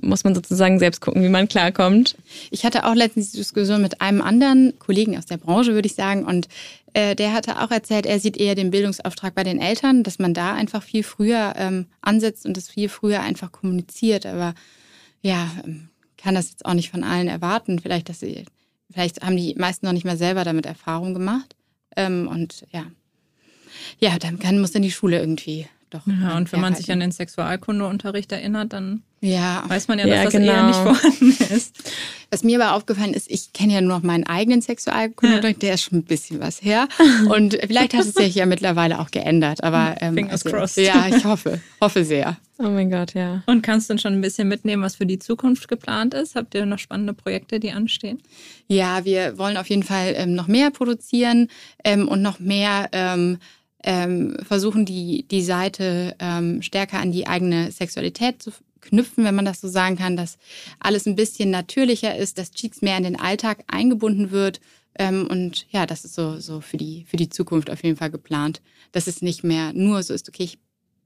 muss 0.00 0.24
man 0.24 0.34
sozusagen 0.34 0.78
selbst 0.78 1.00
gucken, 1.00 1.22
wie 1.22 1.28
man 1.28 1.48
klarkommt. 1.48 2.16
Ich 2.50 2.64
hatte 2.64 2.86
auch 2.86 2.94
letztens 2.94 3.32
die 3.32 3.38
Diskussion 3.38 3.82
mit 3.82 4.00
einem 4.00 4.22
anderen 4.22 4.72
Kollegen 4.78 5.16
aus 5.16 5.26
der 5.26 5.36
Branche, 5.36 5.74
würde 5.74 5.86
ich 5.86 5.94
sagen, 5.94 6.24
und 6.24 6.48
äh, 6.94 7.14
der 7.14 7.32
hatte 7.32 7.60
auch 7.62 7.70
erzählt, 7.70 8.06
er 8.06 8.20
sieht 8.20 8.36
eher 8.36 8.54
den 8.54 8.70
Bildungsauftrag 8.70 9.34
bei 9.34 9.44
den 9.44 9.60
Eltern, 9.60 10.02
dass 10.02 10.18
man 10.18 10.34
da 10.34 10.54
einfach 10.54 10.82
viel 10.82 11.02
früher 11.02 11.54
ähm, 11.56 11.86
ansetzt 12.00 12.44
und 12.44 12.56
das 12.56 12.68
viel 12.68 12.88
früher 12.88 13.20
einfach 13.20 13.52
kommuniziert. 13.52 14.26
Aber 14.26 14.54
ja, 15.22 15.50
ähm, 15.64 15.88
kann 16.18 16.34
das 16.34 16.50
jetzt 16.50 16.66
auch 16.66 16.74
nicht 16.74 16.90
von 16.90 17.04
allen 17.04 17.28
erwarten. 17.28 17.78
Vielleicht, 17.78 18.08
dass 18.08 18.20
sie, 18.20 18.44
vielleicht 18.90 19.22
haben 19.22 19.36
die 19.36 19.54
meisten 19.56 19.86
noch 19.86 19.92
nicht 19.92 20.04
mal 20.04 20.16
selber 20.16 20.44
damit 20.44 20.66
Erfahrung 20.66 21.14
gemacht. 21.14 21.56
Ähm, 21.96 22.28
und 22.28 22.66
ja, 22.72 22.86
ja, 23.98 24.18
dann 24.18 24.38
kann, 24.38 24.60
muss 24.60 24.72
dann 24.72 24.82
die 24.82 24.90
Schule 24.90 25.18
irgendwie 25.18 25.66
doch. 25.94 26.06
Ja, 26.06 26.36
und 26.36 26.52
wenn 26.52 26.60
man 26.60 26.74
sich 26.74 26.90
an 26.90 27.00
den 27.00 27.12
Sexualkundeunterricht 27.12 28.32
erinnert, 28.32 28.72
dann 28.72 29.02
ja. 29.20 29.64
weiß 29.68 29.88
man 29.88 29.98
ja, 29.98 30.06
dass 30.06 30.16
ja, 30.16 30.24
das 30.24 30.32
genau. 30.32 30.52
eher 30.52 30.66
nicht 30.66 30.78
vorhanden 30.78 31.54
ist. 31.54 31.76
Was 32.30 32.42
mir 32.42 32.60
aber 32.60 32.74
aufgefallen 32.74 33.14
ist, 33.14 33.30
ich 33.30 33.52
kenne 33.52 33.74
ja 33.74 33.80
nur 33.80 33.96
noch 33.96 34.02
meinen 34.02 34.24
eigenen 34.24 34.62
Sexualkundeunterricht, 34.62 35.62
der 35.62 35.74
ist 35.74 35.82
schon 35.82 35.98
ein 35.98 36.04
bisschen 36.04 36.40
was 36.40 36.62
her. 36.62 36.88
Und 37.28 37.58
vielleicht 37.66 37.94
hat 37.94 38.06
es 38.06 38.14
sich 38.14 38.34
ja 38.34 38.46
mittlerweile 38.46 38.98
auch 39.00 39.10
geändert. 39.10 39.62
Aber 39.62 39.96
ähm, 40.00 40.14
Fingers 40.14 40.44
also, 40.44 40.56
crossed. 40.56 40.84
Ja, 40.84 41.06
ich 41.08 41.24
hoffe, 41.24 41.60
hoffe 41.80 42.04
sehr. 42.04 42.38
Oh 42.58 42.68
mein 42.68 42.90
Gott, 42.90 43.14
ja. 43.14 43.42
Und 43.46 43.62
kannst 43.62 43.90
du 43.90 43.98
schon 43.98 44.14
ein 44.14 44.20
bisschen 44.20 44.48
mitnehmen, 44.48 44.82
was 44.82 44.96
für 44.96 45.06
die 45.06 45.18
Zukunft 45.18 45.68
geplant 45.68 46.14
ist? 46.14 46.36
Habt 46.36 46.54
ihr 46.54 46.64
noch 46.64 46.78
spannende 46.78 47.12
Projekte, 47.12 47.60
die 47.60 47.72
anstehen? 47.72 48.20
Ja, 48.68 49.04
wir 49.04 49.36
wollen 49.36 49.56
auf 49.56 49.68
jeden 49.68 49.82
Fall 49.82 50.14
ähm, 50.16 50.34
noch 50.34 50.48
mehr 50.48 50.70
produzieren 50.70 51.48
ähm, 51.84 52.08
und 52.08 52.22
noch 52.22 52.38
mehr 52.38 52.88
ähm, 53.82 54.36
versuchen, 54.42 54.84
die, 54.84 55.26
die 55.28 55.42
Seite 55.42 56.14
ähm, 56.18 56.62
stärker 56.62 57.00
an 57.00 57.12
die 57.12 57.26
eigene 57.26 57.70
Sexualität 57.72 58.42
zu 58.42 58.52
knüpfen, 58.80 59.24
wenn 59.24 59.34
man 59.34 59.44
das 59.44 59.60
so 59.60 59.68
sagen 59.68 59.96
kann, 59.96 60.16
dass 60.16 60.38
alles 60.80 61.06
ein 61.06 61.16
bisschen 61.16 61.50
natürlicher 61.50 62.16
ist, 62.16 62.38
dass 62.38 62.52
Cheeks 62.52 62.82
mehr 62.82 62.96
in 62.96 63.04
den 63.04 63.18
Alltag 63.18 63.64
eingebunden 63.68 64.30
wird. 64.30 64.60
Ähm, 64.98 65.26
und 65.30 65.66
ja, 65.70 65.86
das 65.86 66.04
ist 66.04 66.14
so, 66.14 66.38
so 66.38 66.60
für, 66.60 66.76
die, 66.76 67.04
für 67.08 67.16
die 67.16 67.30
Zukunft 67.30 67.70
auf 67.70 67.82
jeden 67.82 67.96
Fall 67.96 68.10
geplant, 68.10 68.60
dass 68.90 69.06
es 69.06 69.22
nicht 69.22 69.42
mehr 69.44 69.72
nur 69.72 70.02
so 70.02 70.12
ist, 70.12 70.28
okay, 70.28 70.44
ich 70.44 70.58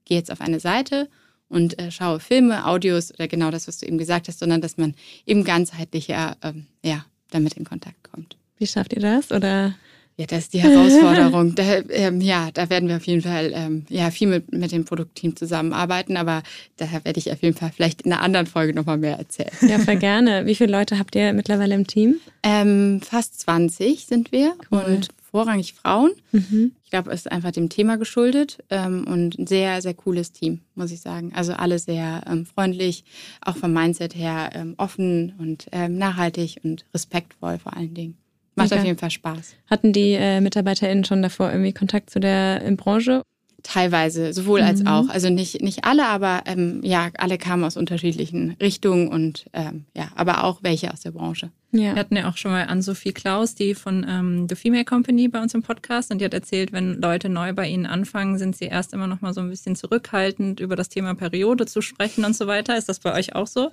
gehe 0.05 0.19
jetzt 0.19 0.33
auf 0.33 0.41
eine 0.41 0.61
Seite 0.61 1.09
und 1.49 1.79
äh, 1.79 1.91
schaue 1.91 2.19
Filme, 2.19 2.67
Audios 2.67 3.13
oder 3.13 3.29
genau 3.29 3.51
das, 3.51 3.69
was 3.69 3.79
du 3.79 3.87
eben 3.87 3.99
gesagt 3.99 4.29
hast, 4.29 4.41
sondern 4.41 4.61
dass 4.61 4.77
man 4.77 4.95
eben 5.25 5.45
ganzheitlicher 5.45 6.37
ähm, 6.43 6.67
ja, 6.83 7.05
damit 7.31 7.55
in 7.55 7.65
Kontakt 7.65 8.03
kommt. 8.03 8.37
Wie 8.59 8.67
schafft 8.67 8.93
ihr 8.95 9.03
das? 9.03 9.31
Oder 9.31 9.75
ja, 10.19 10.27
das 10.27 10.45
ist 10.45 10.55
die 10.55 10.59
Herausforderung. 10.63 11.55
da, 11.55 11.81
ähm, 11.91 12.21
ja, 12.21 12.51
da 12.53 12.71
werden 12.71 12.89
wir 12.89 12.97
auf 12.97 13.07
jeden 13.07 13.23
Fall 13.23 13.53
ähm, 13.55 13.85
ja, 13.89 14.11
viel 14.11 14.29
mit, 14.29 14.51
mit 14.53 14.73
dem 14.73 14.85
Produktteam 14.85 15.37
zusammenarbeiten, 15.37 16.17
aber 16.17 16.43
daher 16.77 17.05
werde 17.05 17.19
ich 17.19 17.31
auf 17.31 17.43
jeden 17.43 17.57
Fall 17.57 17.71
vielleicht 17.75 18.03
in 18.03 18.13
einer 18.13 18.23
anderen 18.23 18.47
Folge 18.47 18.75
nochmal 18.75 18.97
mehr 18.97 19.19
erzählen. 19.19 19.51
Ja, 19.61 19.79
voll 19.79 19.97
gerne. 19.97 20.47
Wie 20.47 20.55
viele 20.55 20.73
Leute 20.73 20.99
habt 20.99 21.15
ihr 21.15 21.33
mittlerweile 21.35 21.75
im 21.75 21.87
Team? 21.87 22.17
Ähm, 22.43 23.01
fast 23.03 23.41
20 23.41 24.07
sind 24.07 24.33
wir 24.33 24.55
cool. 24.71 24.85
und 24.87 25.09
vorrangig 25.31 25.75
Frauen. 25.75 26.13
Mhm. 26.33 26.73
Ich 26.85 26.91
glaube, 26.91 27.11
es 27.11 27.21
ist 27.21 27.33
einfach 27.33 27.51
dem 27.51 27.69
Thema 27.69 27.97
geschuldet 27.99 28.59
ähm, 28.71 29.05
und 29.07 29.39
ein 29.39 29.47
sehr, 29.47 29.83
sehr 29.83 29.93
cooles 29.93 30.33
Team, 30.33 30.61
muss 30.75 30.93
ich 30.93 31.01
sagen. 31.01 31.33
Also 31.35 31.53
alle 31.53 31.79
sehr 31.79 32.23
ähm, 32.27 32.47
freundlich, 32.47 33.05
auch 33.43 33.57
vom 33.57 33.73
Mindset 33.73 34.15
her 34.15 34.51
ähm, 34.55 34.75
offen 34.79 35.35
und 35.39 35.67
nachhaltig 35.89 36.61
und 36.63 36.87
respektvoll 36.95 37.59
vor 37.59 37.77
allen 37.77 37.93
Dingen. 37.93 38.17
Macht 38.57 38.73
okay. 38.73 38.81
auf 38.81 38.87
jeden 38.87 38.99
Fall 38.99 39.11
Spaß. 39.11 39.55
Hatten 39.67 39.93
die 39.93 40.13
äh, 40.13 40.41
MitarbeiterInnen 40.41 41.05
schon 41.05 41.23
davor 41.23 41.51
irgendwie 41.51 41.73
Kontakt 41.73 42.11
zu 42.11 42.21
der 42.21 42.63
in 42.63 42.77
Branche? 42.77 43.23
Teilweise, 43.63 44.33
sowohl 44.33 44.63
mhm. 44.63 44.67
als 44.67 44.87
auch. 44.87 45.09
Also 45.09 45.29
nicht, 45.29 45.61
nicht 45.61 45.85
alle, 45.85 46.07
aber 46.07 46.43
ähm, 46.47 46.81
ja, 46.83 47.11
alle 47.19 47.37
kamen 47.37 47.65
aus 47.65 47.77
unterschiedlichen 47.77 48.57
Richtungen 48.61 49.09
und 49.09 49.47
ähm, 49.53 49.85
ja, 49.95 50.09
aber 50.15 50.45
auch 50.45 50.61
welche 50.63 50.93
aus 50.93 51.01
der 51.01 51.11
Branche. 51.11 51.51
Ja. 51.73 51.95
Wir 51.95 51.97
hatten 51.97 52.17
ja 52.17 52.29
auch 52.29 52.37
schon 52.37 52.53
mal 52.53 52.65
Ann-Sophie 52.65 53.13
Klaus, 53.13 53.55
die 53.55 53.75
von 53.75 54.07
ähm, 54.09 54.47
The 54.49 54.55
Female 54.55 54.85
Company 54.85 55.29
bei 55.29 55.43
uns 55.43 55.53
im 55.53 55.63
Podcast 55.63 56.13
und 56.13 56.21
die 56.21 56.25
hat 56.25 56.33
erzählt, 56.33 56.73
wenn 56.73 57.01
Leute 57.01 57.29
neu 57.29 57.53
bei 57.53 57.69
ihnen 57.69 57.87
anfangen, 57.87 58.39
sind 58.39 58.57
sie 58.57 58.67
erst 58.67 58.93
immer 58.95 59.09
noch 59.09 59.21
mal 59.21 59.35
so 59.35 59.41
ein 59.41 59.51
bisschen 59.51 59.75
zurückhaltend, 59.75 60.61
über 60.61 60.77
das 60.77 60.89
Thema 60.89 61.15
Periode 61.15 61.67
zu 61.67 61.83
sprechen 61.83 62.25
und 62.25 62.37
so 62.37 62.47
weiter. 62.47 62.77
Ist 62.77 62.89
das 62.89 63.01
bei 63.01 63.13
euch 63.15 63.35
auch 63.35 63.49
so? 63.49 63.71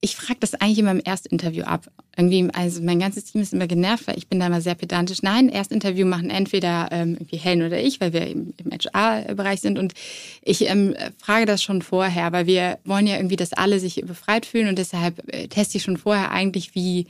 Ich 0.00 0.16
frage 0.16 0.38
das 0.40 0.54
eigentlich 0.54 0.78
immer 0.78 0.92
im 0.92 1.00
Erstinterview 1.00 1.64
ab. 1.64 1.88
Irgendwie, 2.16 2.48
also 2.52 2.80
mein 2.82 3.00
ganzes 3.00 3.24
Team 3.24 3.40
ist 3.40 3.52
immer 3.52 3.66
genervt, 3.66 4.06
weil 4.06 4.18
ich 4.18 4.28
bin 4.28 4.38
da 4.38 4.46
immer 4.46 4.60
sehr 4.60 4.76
pedantisch. 4.76 5.22
Nein, 5.22 5.48
Erstinterview 5.48 6.06
machen 6.06 6.30
entweder 6.30 6.88
ähm, 6.92 7.14
irgendwie 7.14 7.36
Helen 7.36 7.62
oder 7.62 7.80
ich, 7.80 8.00
weil 8.00 8.12
wir 8.12 8.26
im, 8.28 8.54
im 8.56 8.70
HR-Bereich 8.70 9.60
sind 9.60 9.78
und 9.78 9.94
ich 10.42 10.68
ähm, 10.68 10.94
frage 11.18 11.46
das 11.46 11.62
schon 11.62 11.82
vorher, 11.82 12.32
weil 12.32 12.46
wir 12.46 12.78
wollen 12.84 13.06
ja 13.06 13.16
irgendwie, 13.16 13.36
dass 13.36 13.52
alle 13.52 13.80
sich 13.80 14.02
befreit 14.06 14.46
fühlen 14.46 14.68
und 14.68 14.78
deshalb 14.78 15.22
äh, 15.34 15.48
teste 15.48 15.78
ich 15.78 15.82
schon 15.82 15.96
vorher 15.96 16.30
eigentlich, 16.30 16.74
wie 16.74 17.06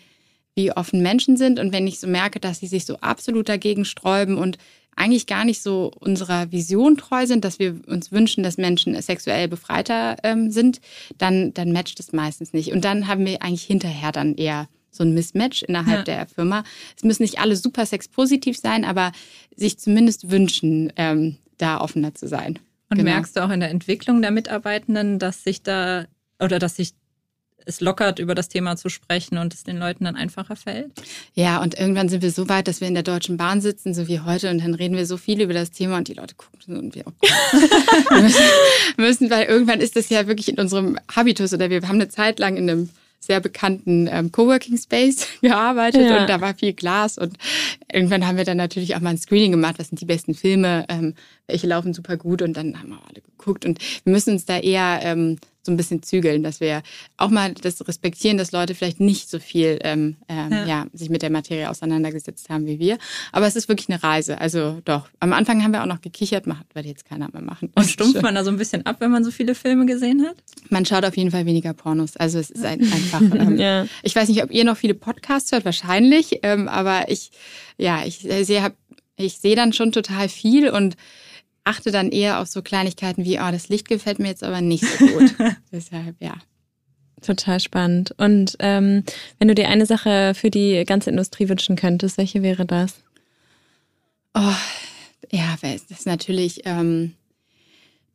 wie 0.55 0.73
offen 0.73 1.03
Menschen 1.03 1.37
sind. 1.37 1.59
Und 1.59 1.73
wenn 1.73 1.87
ich 1.87 2.01
so 2.01 2.07
merke, 2.07 2.41
dass 2.41 2.61
sie 2.61 2.67
sich 2.67 2.85
so 2.85 2.97
absolut 2.99 3.49
dagegen 3.49 3.85
sträuben 3.85 4.37
und 4.37 4.59
eigentlich 4.95 5.27
gar 5.27 5.45
nicht 5.45 5.63
so 5.63 5.91
unserer 6.01 6.53
Vision 6.53 6.97
treu 6.97 7.27
sind, 7.27 7.45
dass 7.45 7.59
wir 7.59 7.81
uns 7.87 8.13
wünschen, 8.13 8.43
dass 8.43 8.59
Menschen 8.59 9.01
sexuell 9.01 9.49
befreiter 9.49 10.17
ähm, 10.23 10.51
sind, 10.51 10.81
dann, 11.19 11.55
dann 11.55 11.73
matcht 11.73 11.99
es 11.99 12.13
meistens 12.13 12.53
nicht. 12.53 12.73
Und 12.73 12.85
dann 12.85 13.09
haben 13.09 13.25
wir 13.25 13.43
eigentlich 13.43 13.65
hinterher 13.65 14.13
dann 14.13 14.35
eher 14.35 14.69
so 14.91 15.03
ein 15.03 15.15
Mismatch 15.15 15.63
innerhalb 15.63 16.07
ja. 16.07 16.17
der 16.17 16.27
Firma. 16.27 16.65
Es 16.95 17.03
müssen 17.03 17.23
nicht 17.23 17.39
alle 17.39 17.57
super 17.57 17.87
sexpositiv 17.87 18.59
sein, 18.59 18.85
aber 18.85 19.13
sich 19.57 19.79
zumindest 19.79 20.31
wünschen, 20.31 20.93
ähm, 20.97 21.39
da 21.57 21.81
offener 21.81 22.15
zu 22.15 22.29
sein. 22.29 22.59
Und 22.91 22.99
genau. 22.99 23.11
merkst 23.11 23.35
du 23.37 23.45
auch 23.45 23.51
in 23.51 23.61
der 23.61 23.71
Entwicklung 23.71 24.21
der 24.21 24.31
Mitarbeitenden, 24.31 25.19
dass 25.19 25.43
sich 25.43 25.63
da 25.63 26.05
oder 26.39 26.59
dass 26.59 26.77
sich 26.77 26.93
es 27.67 27.81
lockert, 27.81 28.19
über 28.19 28.35
das 28.35 28.49
Thema 28.49 28.77
zu 28.77 28.89
sprechen 28.89 29.39
und 29.39 29.55
es 29.55 29.65
den 29.65 29.79
Leuten 29.79 30.05
dann 30.05 30.17
einfacher 30.17 30.57
fällt? 30.57 30.93
Ja, 31.35 31.63
und 31.63 31.79
irgendwann 31.79 32.09
sind 32.09 32.23
wir 32.23 32.31
so 32.31 32.49
weit, 32.49 32.69
dass 32.69 32.81
wir 32.81 32.89
in 32.89 32.95
der 32.95 33.03
Deutschen 33.03 33.37
Bahn 33.37 33.61
sitzen, 33.61 33.95
so 33.95 34.09
wie 34.09 34.21
heute, 34.21 34.51
und 34.51 34.63
dann 34.63 34.75
reden 34.75 34.97
wir 34.97 35.07
so 35.07 35.17
viel 35.17 35.41
über 35.41 35.55
das 35.55 35.71
Thema 35.71 35.99
und 35.99 36.09
die 36.09 36.15
Leute 36.15 36.35
gucken 36.35 36.77
und 36.77 36.95
wir, 36.95 37.07
okay. 37.07 37.33
wir 38.11 38.23
müssen, 38.23 38.43
müssen, 38.97 39.31
weil 39.31 39.47
irgendwann 39.47 39.81
ist 39.81 39.97
das 39.97 40.09
ja 40.09 40.27
wirklich 40.27 40.49
in 40.49 40.59
unserem 40.59 40.99
Habitus 41.15 41.53
oder 41.53 41.71
wir 41.71 41.83
haben 41.83 41.97
eine 41.97 42.09
Zeit 42.09 42.39
lang 42.39 42.57
in 42.57 42.69
einem 42.69 42.91
sehr 43.23 43.41
bekannten 43.41 44.09
ähm, 44.11 44.33
Coworking 44.33 44.77
Space 44.77 45.27
gearbeitet 45.41 46.03
ja. 46.03 46.21
und 46.21 46.29
da 46.29 46.41
war 46.41 46.55
viel 46.55 46.73
Glas 46.73 47.19
und 47.19 47.37
irgendwann 47.91 48.27
haben 48.27 48.37
wir 48.37 48.45
dann 48.45 48.57
natürlich 48.57 48.97
auch 48.97 49.01
mal 49.01 49.11
ein 49.11 49.19
Screening 49.19 49.53
gemacht, 49.53 49.77
was 49.79 49.89
sind 49.89 50.01
die 50.01 50.07
besten 50.07 50.35
Filme, 50.35 50.85
ähm, 50.89 51.15
welche 51.47 51.69
laufen 51.69 51.95
super 51.95 52.17
gut 52.17 52.43
und 52.43 52.57
dann 52.57 52.79
haben 52.79 52.91
wir 52.91 53.01
alle 53.09 53.21
geguckt 53.21 53.65
und 53.65 53.79
wir 54.05 54.13
müssen 54.13 54.35
uns 54.35 54.45
da 54.45 54.59
eher 54.59 55.01
ähm, 55.03 55.39
so 55.65 55.71
ein 55.71 55.77
bisschen 55.77 56.03
zügeln, 56.03 56.43
dass 56.43 56.61
wir 56.61 56.83
auch 57.17 57.31
mal 57.31 57.55
das 57.55 57.87
respektieren, 57.87 58.37
dass 58.37 58.53
Leute 58.53 58.75
vielleicht 58.75 59.01
nicht 59.01 59.31
so 59.31 59.39
viel 59.39 59.79
ähm, 59.83 60.17
ähm, 60.29 60.51
ja. 60.51 60.67
ja. 60.67 60.87
sich 60.93 61.09
mit 61.09 61.23
der 61.23 61.31
Materie 61.31 61.71
auseinandergesetzt 61.71 62.49
haben 62.49 62.67
wie 62.67 62.79
wir. 62.79 62.99
Aber 63.31 63.47
es 63.47 63.57
ist 63.57 63.69
wirklich 63.69 63.89
eine 63.89 64.03
Reise. 64.03 64.41
Also 64.41 64.81
doch. 64.85 65.09
Am 65.21 65.33
Anfang 65.33 65.63
haben 65.63 65.73
wir 65.73 65.83
auch 65.83 65.87
noch 65.87 66.01
gekichert, 66.01 66.47
macht 66.47 66.75
wird 66.75 66.87
jetzt 66.87 67.05
keiner 67.05 67.29
mehr 67.33 67.43
machen. 67.43 67.71
Und 67.75 67.87
stumpft 67.87 68.23
man 68.23 68.35
da 68.35 68.45
so 68.45 68.51
ein 68.51 68.57
bisschen 68.57 68.85
ab, 68.87 68.97
wenn 68.99 69.11
man 69.11 69.25
so 69.25 69.31
viele 69.31 69.55
Filme 69.55 69.87
gesehen 69.87 70.27
hat? 70.27 70.37
Man 70.69 70.85
schaut 70.85 71.05
auf 71.05 71.17
jeden 71.17 71.31
Fall 71.31 71.47
weniger 71.47 71.75
Pornos. 71.75 72.17
Also 72.17 72.39
es 72.39 72.51
ist 72.51 72.65
ein, 72.65 72.81
einfach. 72.81 73.21
Ähm, 73.33 73.57
ja. 73.57 73.87
Ich 74.03 74.15
weiß 74.15 74.29
nicht, 74.29 74.43
ob 74.43 74.51
ihr 74.51 74.65
noch 74.65 74.77
viele 74.77 74.95
Podcasts 74.95 75.53
hört, 75.53 75.65
wahrscheinlich. 75.65 76.41
Ähm, 76.43 76.69
aber 76.69 77.09
ich, 77.09 77.31
ja, 77.79 78.05
ich 78.05 78.19
sehe, 78.19 78.73
ich 79.17 79.39
sehe 79.39 79.57
dann 79.57 79.73
schon 79.73 79.93
total 79.93 80.29
viel 80.29 80.69
und 80.69 80.97
achte 81.65 81.91
dann 81.91 82.11
eher 82.11 82.41
auf 82.41 82.49
so 82.49 82.63
Kleinigkeiten 82.63 83.25
wie, 83.25 83.39
oh, 83.39 83.51
das 83.51 83.69
Licht 83.69 83.89
gefällt 83.89 84.19
mir 84.19 84.29
jetzt 84.29 84.45
aber 84.45 84.61
nicht 84.61 84.85
so 84.85 85.07
gut. 85.07 85.35
Deshalb, 85.73 86.17
ja. 86.21 86.35
Total 87.21 87.61
spannend. 87.61 88.13
Und 88.19 88.57
ähm, 88.59 89.05
wenn 89.39 89.49
du 89.49 89.55
dir 89.55 89.69
eine 89.69 89.87
Sache 89.87 90.35
für 90.35 90.51
die 90.51 90.85
ganze 90.85 91.11
Industrie 91.11 91.49
wünschen 91.49 91.77
könntest, 91.77 92.19
welche 92.19 92.43
wäre 92.43 92.67
das? 92.67 92.95
Oh, 94.35 94.55
ja, 95.31 95.57
das 95.63 95.83
ist 95.89 96.07
natürlich, 96.07 96.63
ähm, 96.65 97.15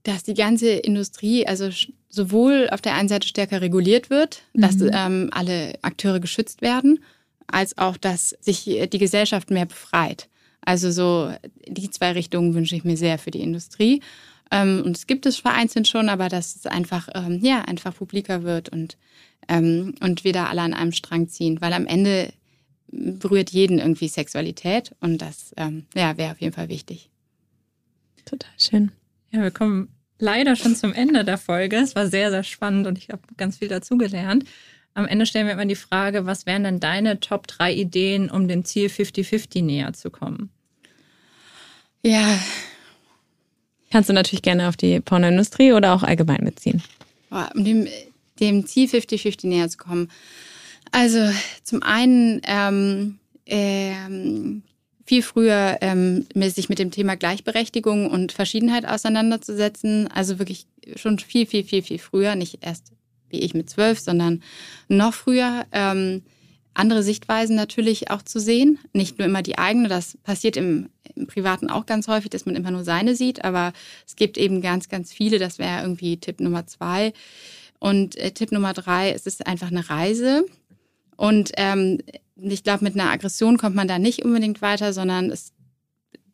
dass 0.03 0.23
die 0.23 0.33
ganze 0.33 0.71
Industrie, 0.71 1.47
also 1.47 1.69
sowohl 2.09 2.69
auf 2.71 2.81
der 2.81 2.95
einen 2.95 3.09
Seite 3.09 3.27
stärker 3.27 3.61
reguliert 3.61 4.09
wird, 4.09 4.41
mhm. 4.53 4.61
dass 4.61 4.75
ähm, 4.81 5.29
alle 5.31 5.73
Akteure 5.81 6.19
geschützt 6.19 6.61
werden, 6.61 6.99
als 7.47 7.77
auch, 7.77 7.95
dass 7.95 8.35
sich 8.41 8.65
die 8.65 8.97
Gesellschaft 8.97 9.51
mehr 9.51 9.65
befreit. 9.65 10.27
Also 10.61 10.91
so 10.91 11.33
die 11.67 11.89
zwei 11.89 12.11
Richtungen 12.11 12.53
wünsche 12.53 12.75
ich 12.75 12.83
mir 12.83 12.97
sehr 12.97 13.17
für 13.17 13.31
die 13.31 13.41
Industrie. 13.41 14.01
Ähm, 14.51 14.83
und 14.85 14.95
es 14.95 15.07
gibt 15.07 15.25
es 15.25 15.37
vereinzelt 15.37 15.87
schon, 15.87 16.09
aber 16.09 16.29
dass 16.29 16.55
es 16.55 16.65
einfach, 16.65 17.09
ähm, 17.15 17.39
ja, 17.41 17.61
einfach 17.61 17.95
publiker 17.95 18.43
wird 18.43 18.69
und, 18.69 18.97
ähm, 19.47 19.95
und 20.01 20.23
wir 20.23 20.33
da 20.33 20.47
alle 20.47 20.61
an 20.61 20.73
einem 20.73 20.91
Strang 20.93 21.27
ziehen. 21.27 21.59
Weil 21.61 21.73
am 21.73 21.85
Ende 21.85 22.31
berührt 22.89 23.49
jeden 23.49 23.79
irgendwie 23.79 24.07
Sexualität 24.07 24.95
und 25.01 25.21
das 25.21 25.53
ähm, 25.57 25.85
ja, 25.95 26.17
wäre 26.17 26.31
auf 26.31 26.41
jeden 26.41 26.53
Fall 26.53 26.69
wichtig. 26.69 27.09
Total 28.25 28.51
schön. 28.57 28.91
Ja, 29.31 29.41
wir 29.41 29.51
kommen 29.51 29.89
leider 30.19 30.55
schon 30.55 30.75
zum 30.75 30.93
Ende 30.93 31.23
der 31.25 31.37
Folge. 31.37 31.77
Es 31.77 31.95
war 31.95 32.07
sehr, 32.07 32.31
sehr 32.31 32.43
spannend 32.43 32.87
und 32.87 32.97
ich 32.97 33.09
habe 33.09 33.21
ganz 33.35 33.57
viel 33.57 33.67
dazugelernt. 33.67 34.45
Am 34.97 35.05
Ende 35.05 35.27
stellen 35.27 35.45
wir 35.45 35.53
immer 35.53 35.67
die 35.67 35.75
Frage, 35.75 36.25
was 36.25 36.47
wären 36.47 36.63
denn 36.63 36.79
deine 36.79 37.19
Top 37.19 37.45
3 37.45 37.71
Ideen, 37.71 38.31
um 38.31 38.47
dem 38.47 38.65
Ziel 38.65 38.87
50-50 38.87 39.63
näher 39.63 39.93
zu 39.93 40.09
kommen? 40.09 40.49
Ja. 42.01 42.39
Kannst 43.91 44.09
du 44.09 44.13
natürlich 44.13 44.41
gerne 44.41 44.67
auf 44.67 44.75
die 44.75 44.99
Pornoindustrie 44.99 45.73
oder 45.73 45.93
auch 45.93 46.01
allgemein 46.01 46.43
beziehen. 46.43 46.81
Um 47.29 47.63
dem, 47.63 47.87
dem 48.39 48.65
Ziel 48.65 48.89
50-50 48.89 49.45
näher 49.45 49.69
zu 49.69 49.77
kommen. 49.77 50.09
Also 50.89 51.29
zum 51.61 51.83
einen 51.83 52.41
ähm, 52.47 53.19
ähm, 53.45 54.63
viel 55.05 55.21
früher 55.21 55.77
ähm, 55.81 56.25
sich 56.33 56.69
mit 56.69 56.79
dem 56.79 56.89
Thema 56.89 57.15
Gleichberechtigung 57.15 58.09
und 58.09 58.31
Verschiedenheit 58.31 58.87
auseinanderzusetzen. 58.87 60.07
Also 60.07 60.39
wirklich 60.39 60.65
schon 60.95 61.19
viel, 61.19 61.45
viel, 61.45 61.63
viel, 61.63 61.83
viel 61.83 61.99
früher, 61.99 62.33
nicht 62.33 62.65
erst 62.65 62.96
wie 63.29 63.39
ich 63.39 63.53
mit 63.53 63.69
zwölf, 63.69 63.99
sondern 63.99 64.41
noch 64.87 65.13
früher. 65.13 65.65
Ähm, 65.71 66.23
andere 66.77 67.01
Sichtweisen 67.01 67.55
natürlich 67.55 68.11
auch 68.11 68.21
zu 68.21 68.39
sehen, 68.39 68.77
nicht 68.93 69.17
nur 69.17 69.27
immer 69.27 69.41
die 69.41 69.57
eigene. 69.57 69.87
Das 69.89 70.17
passiert 70.23 70.57
im, 70.57 70.89
im, 71.15 71.25
Privaten 71.25 71.69
auch 71.69 71.87
ganz 71.87 72.07
häufig, 72.07 72.29
dass 72.29 72.45
man 72.45 72.55
immer 72.55 72.71
nur 72.71 72.83
seine 72.83 73.15
sieht, 73.15 73.43
aber 73.43 73.73
es 74.05 74.15
gibt 74.15 74.37
eben 74.37 74.61
ganz, 74.61 74.87
ganz 74.87 75.11
viele. 75.11 75.39
Das 75.39 75.57
wäre 75.57 75.81
irgendwie 75.81 76.17
Tipp 76.17 76.39
Nummer 76.39 76.67
zwei. 76.67 77.13
Und 77.79 78.15
äh, 78.17 78.31
Tipp 78.31 78.51
Nummer 78.51 78.73
drei, 78.73 79.11
es 79.11 79.25
ist 79.25 79.47
einfach 79.47 79.71
eine 79.71 79.89
Reise. 79.89 80.45
Und 81.15 81.51
ähm, 81.57 81.99
ich 82.35 82.63
glaube, 82.63 82.83
mit 82.83 82.93
einer 82.93 83.11
Aggression 83.11 83.57
kommt 83.57 83.75
man 83.75 83.87
da 83.87 83.97
nicht 83.97 84.23
unbedingt 84.23 84.61
weiter, 84.61 84.93
sondern 84.93 85.31
es 85.31 85.53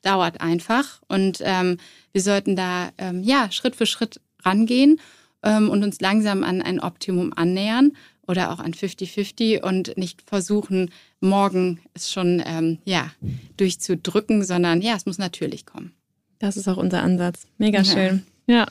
dauert 0.02 0.41
einfach. 0.41 1.02
Und 1.08 1.39
ähm, 1.41 1.78
wir 2.12 2.22
sollten 2.22 2.58
da 2.58 2.91
ähm, 2.98 3.24
ja 3.24 3.50
Schritt 3.52 3.78
für 3.78 3.86
Schritt 3.86 4.20
rangehen 4.44 5.00
ähm, 5.44 5.70
und 5.70 5.84
uns 5.84 6.00
langsam 6.02 6.44
an 6.44 6.62
ein 6.62 6.80
Optimum 6.80 7.34
annähern 7.36 7.94
oder 8.28 8.52
auch 8.52 8.60
an 8.60 8.74
50-50 8.74 9.62
und 9.62 9.98
nicht 9.98 10.22
versuchen, 10.22 10.91
morgen 11.20 11.80
es 11.94 12.12
schon 12.12 12.41
ähm, 12.46 12.80
ja, 12.86 13.12
durchzudrücken, 13.58 14.44
sondern 14.44 14.82
ja, 14.82 14.96
es 14.96 15.06
muss 15.06 15.18
natürlich 15.18 15.66
kommen. 15.66 15.94
Das 16.39 16.58
ist 16.58 16.68
auch 16.68 16.78
unser 16.78 17.02
Ansatz. 17.02 17.48
Mega 17.58 17.82
ja. 17.82 17.86
schön. 17.86 18.24
Ja. 18.48 18.68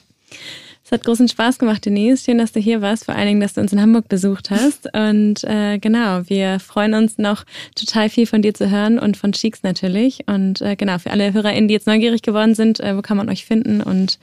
Es 0.84 0.90
hat 0.90 1.04
großen 1.04 1.28
Spaß 1.28 1.58
gemacht, 1.58 1.86
Denise. 1.86 2.24
Schön, 2.24 2.38
dass 2.38 2.52
du 2.52 2.60
hier 2.60 2.82
warst. 2.82 3.04
Vor 3.04 3.14
allen 3.14 3.28
Dingen, 3.28 3.40
dass 3.40 3.54
du 3.54 3.60
uns 3.60 3.72
in 3.72 3.80
Hamburg 3.80 4.08
besucht 4.08 4.50
hast. 4.50 4.88
Und 4.94 5.44
äh, 5.44 5.78
genau, 5.78 6.28
wir 6.28 6.58
freuen 6.58 6.94
uns 6.94 7.18
noch 7.18 7.44
total 7.74 8.10
viel 8.10 8.26
von 8.26 8.42
dir 8.42 8.52
zu 8.52 8.68
hören 8.68 8.98
und 8.98 9.16
von 9.16 9.32
Cheeks 9.32 9.62
natürlich. 9.62 10.24
Und 10.26 10.60
äh, 10.60 10.76
genau, 10.76 10.98
für 10.98 11.10
alle 11.10 11.32
HörerInnen, 11.32 11.68
die 11.68 11.74
jetzt 11.74 11.86
neugierig 11.86 12.22
geworden 12.22 12.54
sind, 12.54 12.80
äh, 12.80 12.96
wo 12.96 13.00
kann 13.00 13.16
man 13.16 13.30
euch 13.30 13.44
finden 13.44 13.80
und 13.80 14.18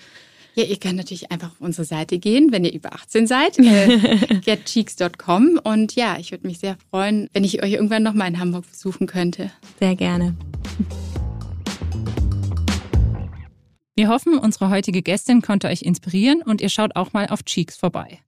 ja, 0.60 0.66
ihr 0.66 0.78
könnt 0.78 0.98
natürlich 0.98 1.32
einfach 1.32 1.52
auf 1.52 1.62
unsere 1.62 1.86
Seite 1.86 2.20
gehen, 2.20 2.52
wenn 2.52 2.66
ihr 2.66 2.74
über 2.74 2.94
18 2.94 3.28
seid, 3.28 3.58
äh, 3.60 4.40
getcheeks.com. 4.46 5.60
Und 5.64 5.96
ja, 5.96 6.18
ich 6.20 6.32
würde 6.32 6.46
mich 6.46 6.60
sehr 6.60 6.76
freuen, 6.90 7.30
wenn 7.32 7.46
ich 7.46 7.64
euch 7.64 7.72
irgendwann 7.72 8.04
nochmal 8.04 8.28
in 8.28 8.40
Hamburg 8.40 8.70
besuchen 8.70 9.08
könnte. 9.08 9.52
Sehr 9.80 9.96
gerne. 9.96 10.36
Wir 13.96 14.10
hoffen, 14.10 14.38
unsere 14.38 14.70
heutige 14.70 15.02
Gästin 15.02 15.42
konnte 15.42 15.68
euch 15.68 15.82
inspirieren 15.82 16.42
und 16.42 16.60
ihr 16.62 16.70
schaut 16.70 16.96
auch 16.96 17.14
mal 17.14 17.28
auf 17.28 17.44
Cheeks 17.44 17.78
vorbei. 17.78 18.20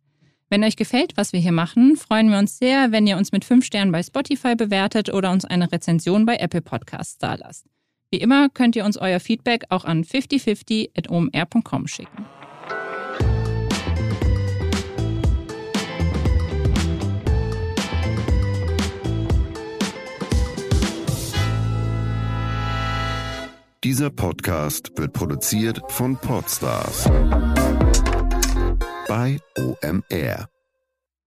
Wenn 0.50 0.64
euch 0.64 0.76
gefällt, 0.76 1.16
was 1.16 1.34
wir 1.34 1.40
hier 1.40 1.54
machen, 1.54 1.98
freuen 1.98 2.30
wir 2.30 2.38
uns 2.38 2.58
sehr, 2.58 2.92
wenn 2.92 3.08
ihr 3.08 3.18
uns 3.18 3.32
mit 3.32 3.46
5 3.46 3.66
Sternen 3.66 3.92
bei 3.92 4.04
Spotify 4.04 4.56
bewertet 4.56 5.14
oder 5.14 5.32
uns 5.32 5.44
eine 5.44 5.72
Rezension 5.72 6.26
bei 6.26 6.38
Apple 6.38 6.62
Podcasts 6.62 7.18
dalasst. 7.18 7.66
Wie 8.12 8.20
immer 8.20 8.50
könnt 8.50 8.76
ihr 8.76 8.84
uns 8.84 8.98
euer 8.98 9.22
Feedback 9.22 9.64
auch 9.70 9.86
an 9.86 10.04
5050.omr.com 10.04 11.88
schicken. 11.88 12.26
Dieser 23.84 24.10
Podcast 24.12 24.92
wird 24.98 25.14
produziert 25.14 25.82
von 25.88 26.18
Podstars 26.18 27.10
bei 29.08 29.40
OMR. 29.58 30.51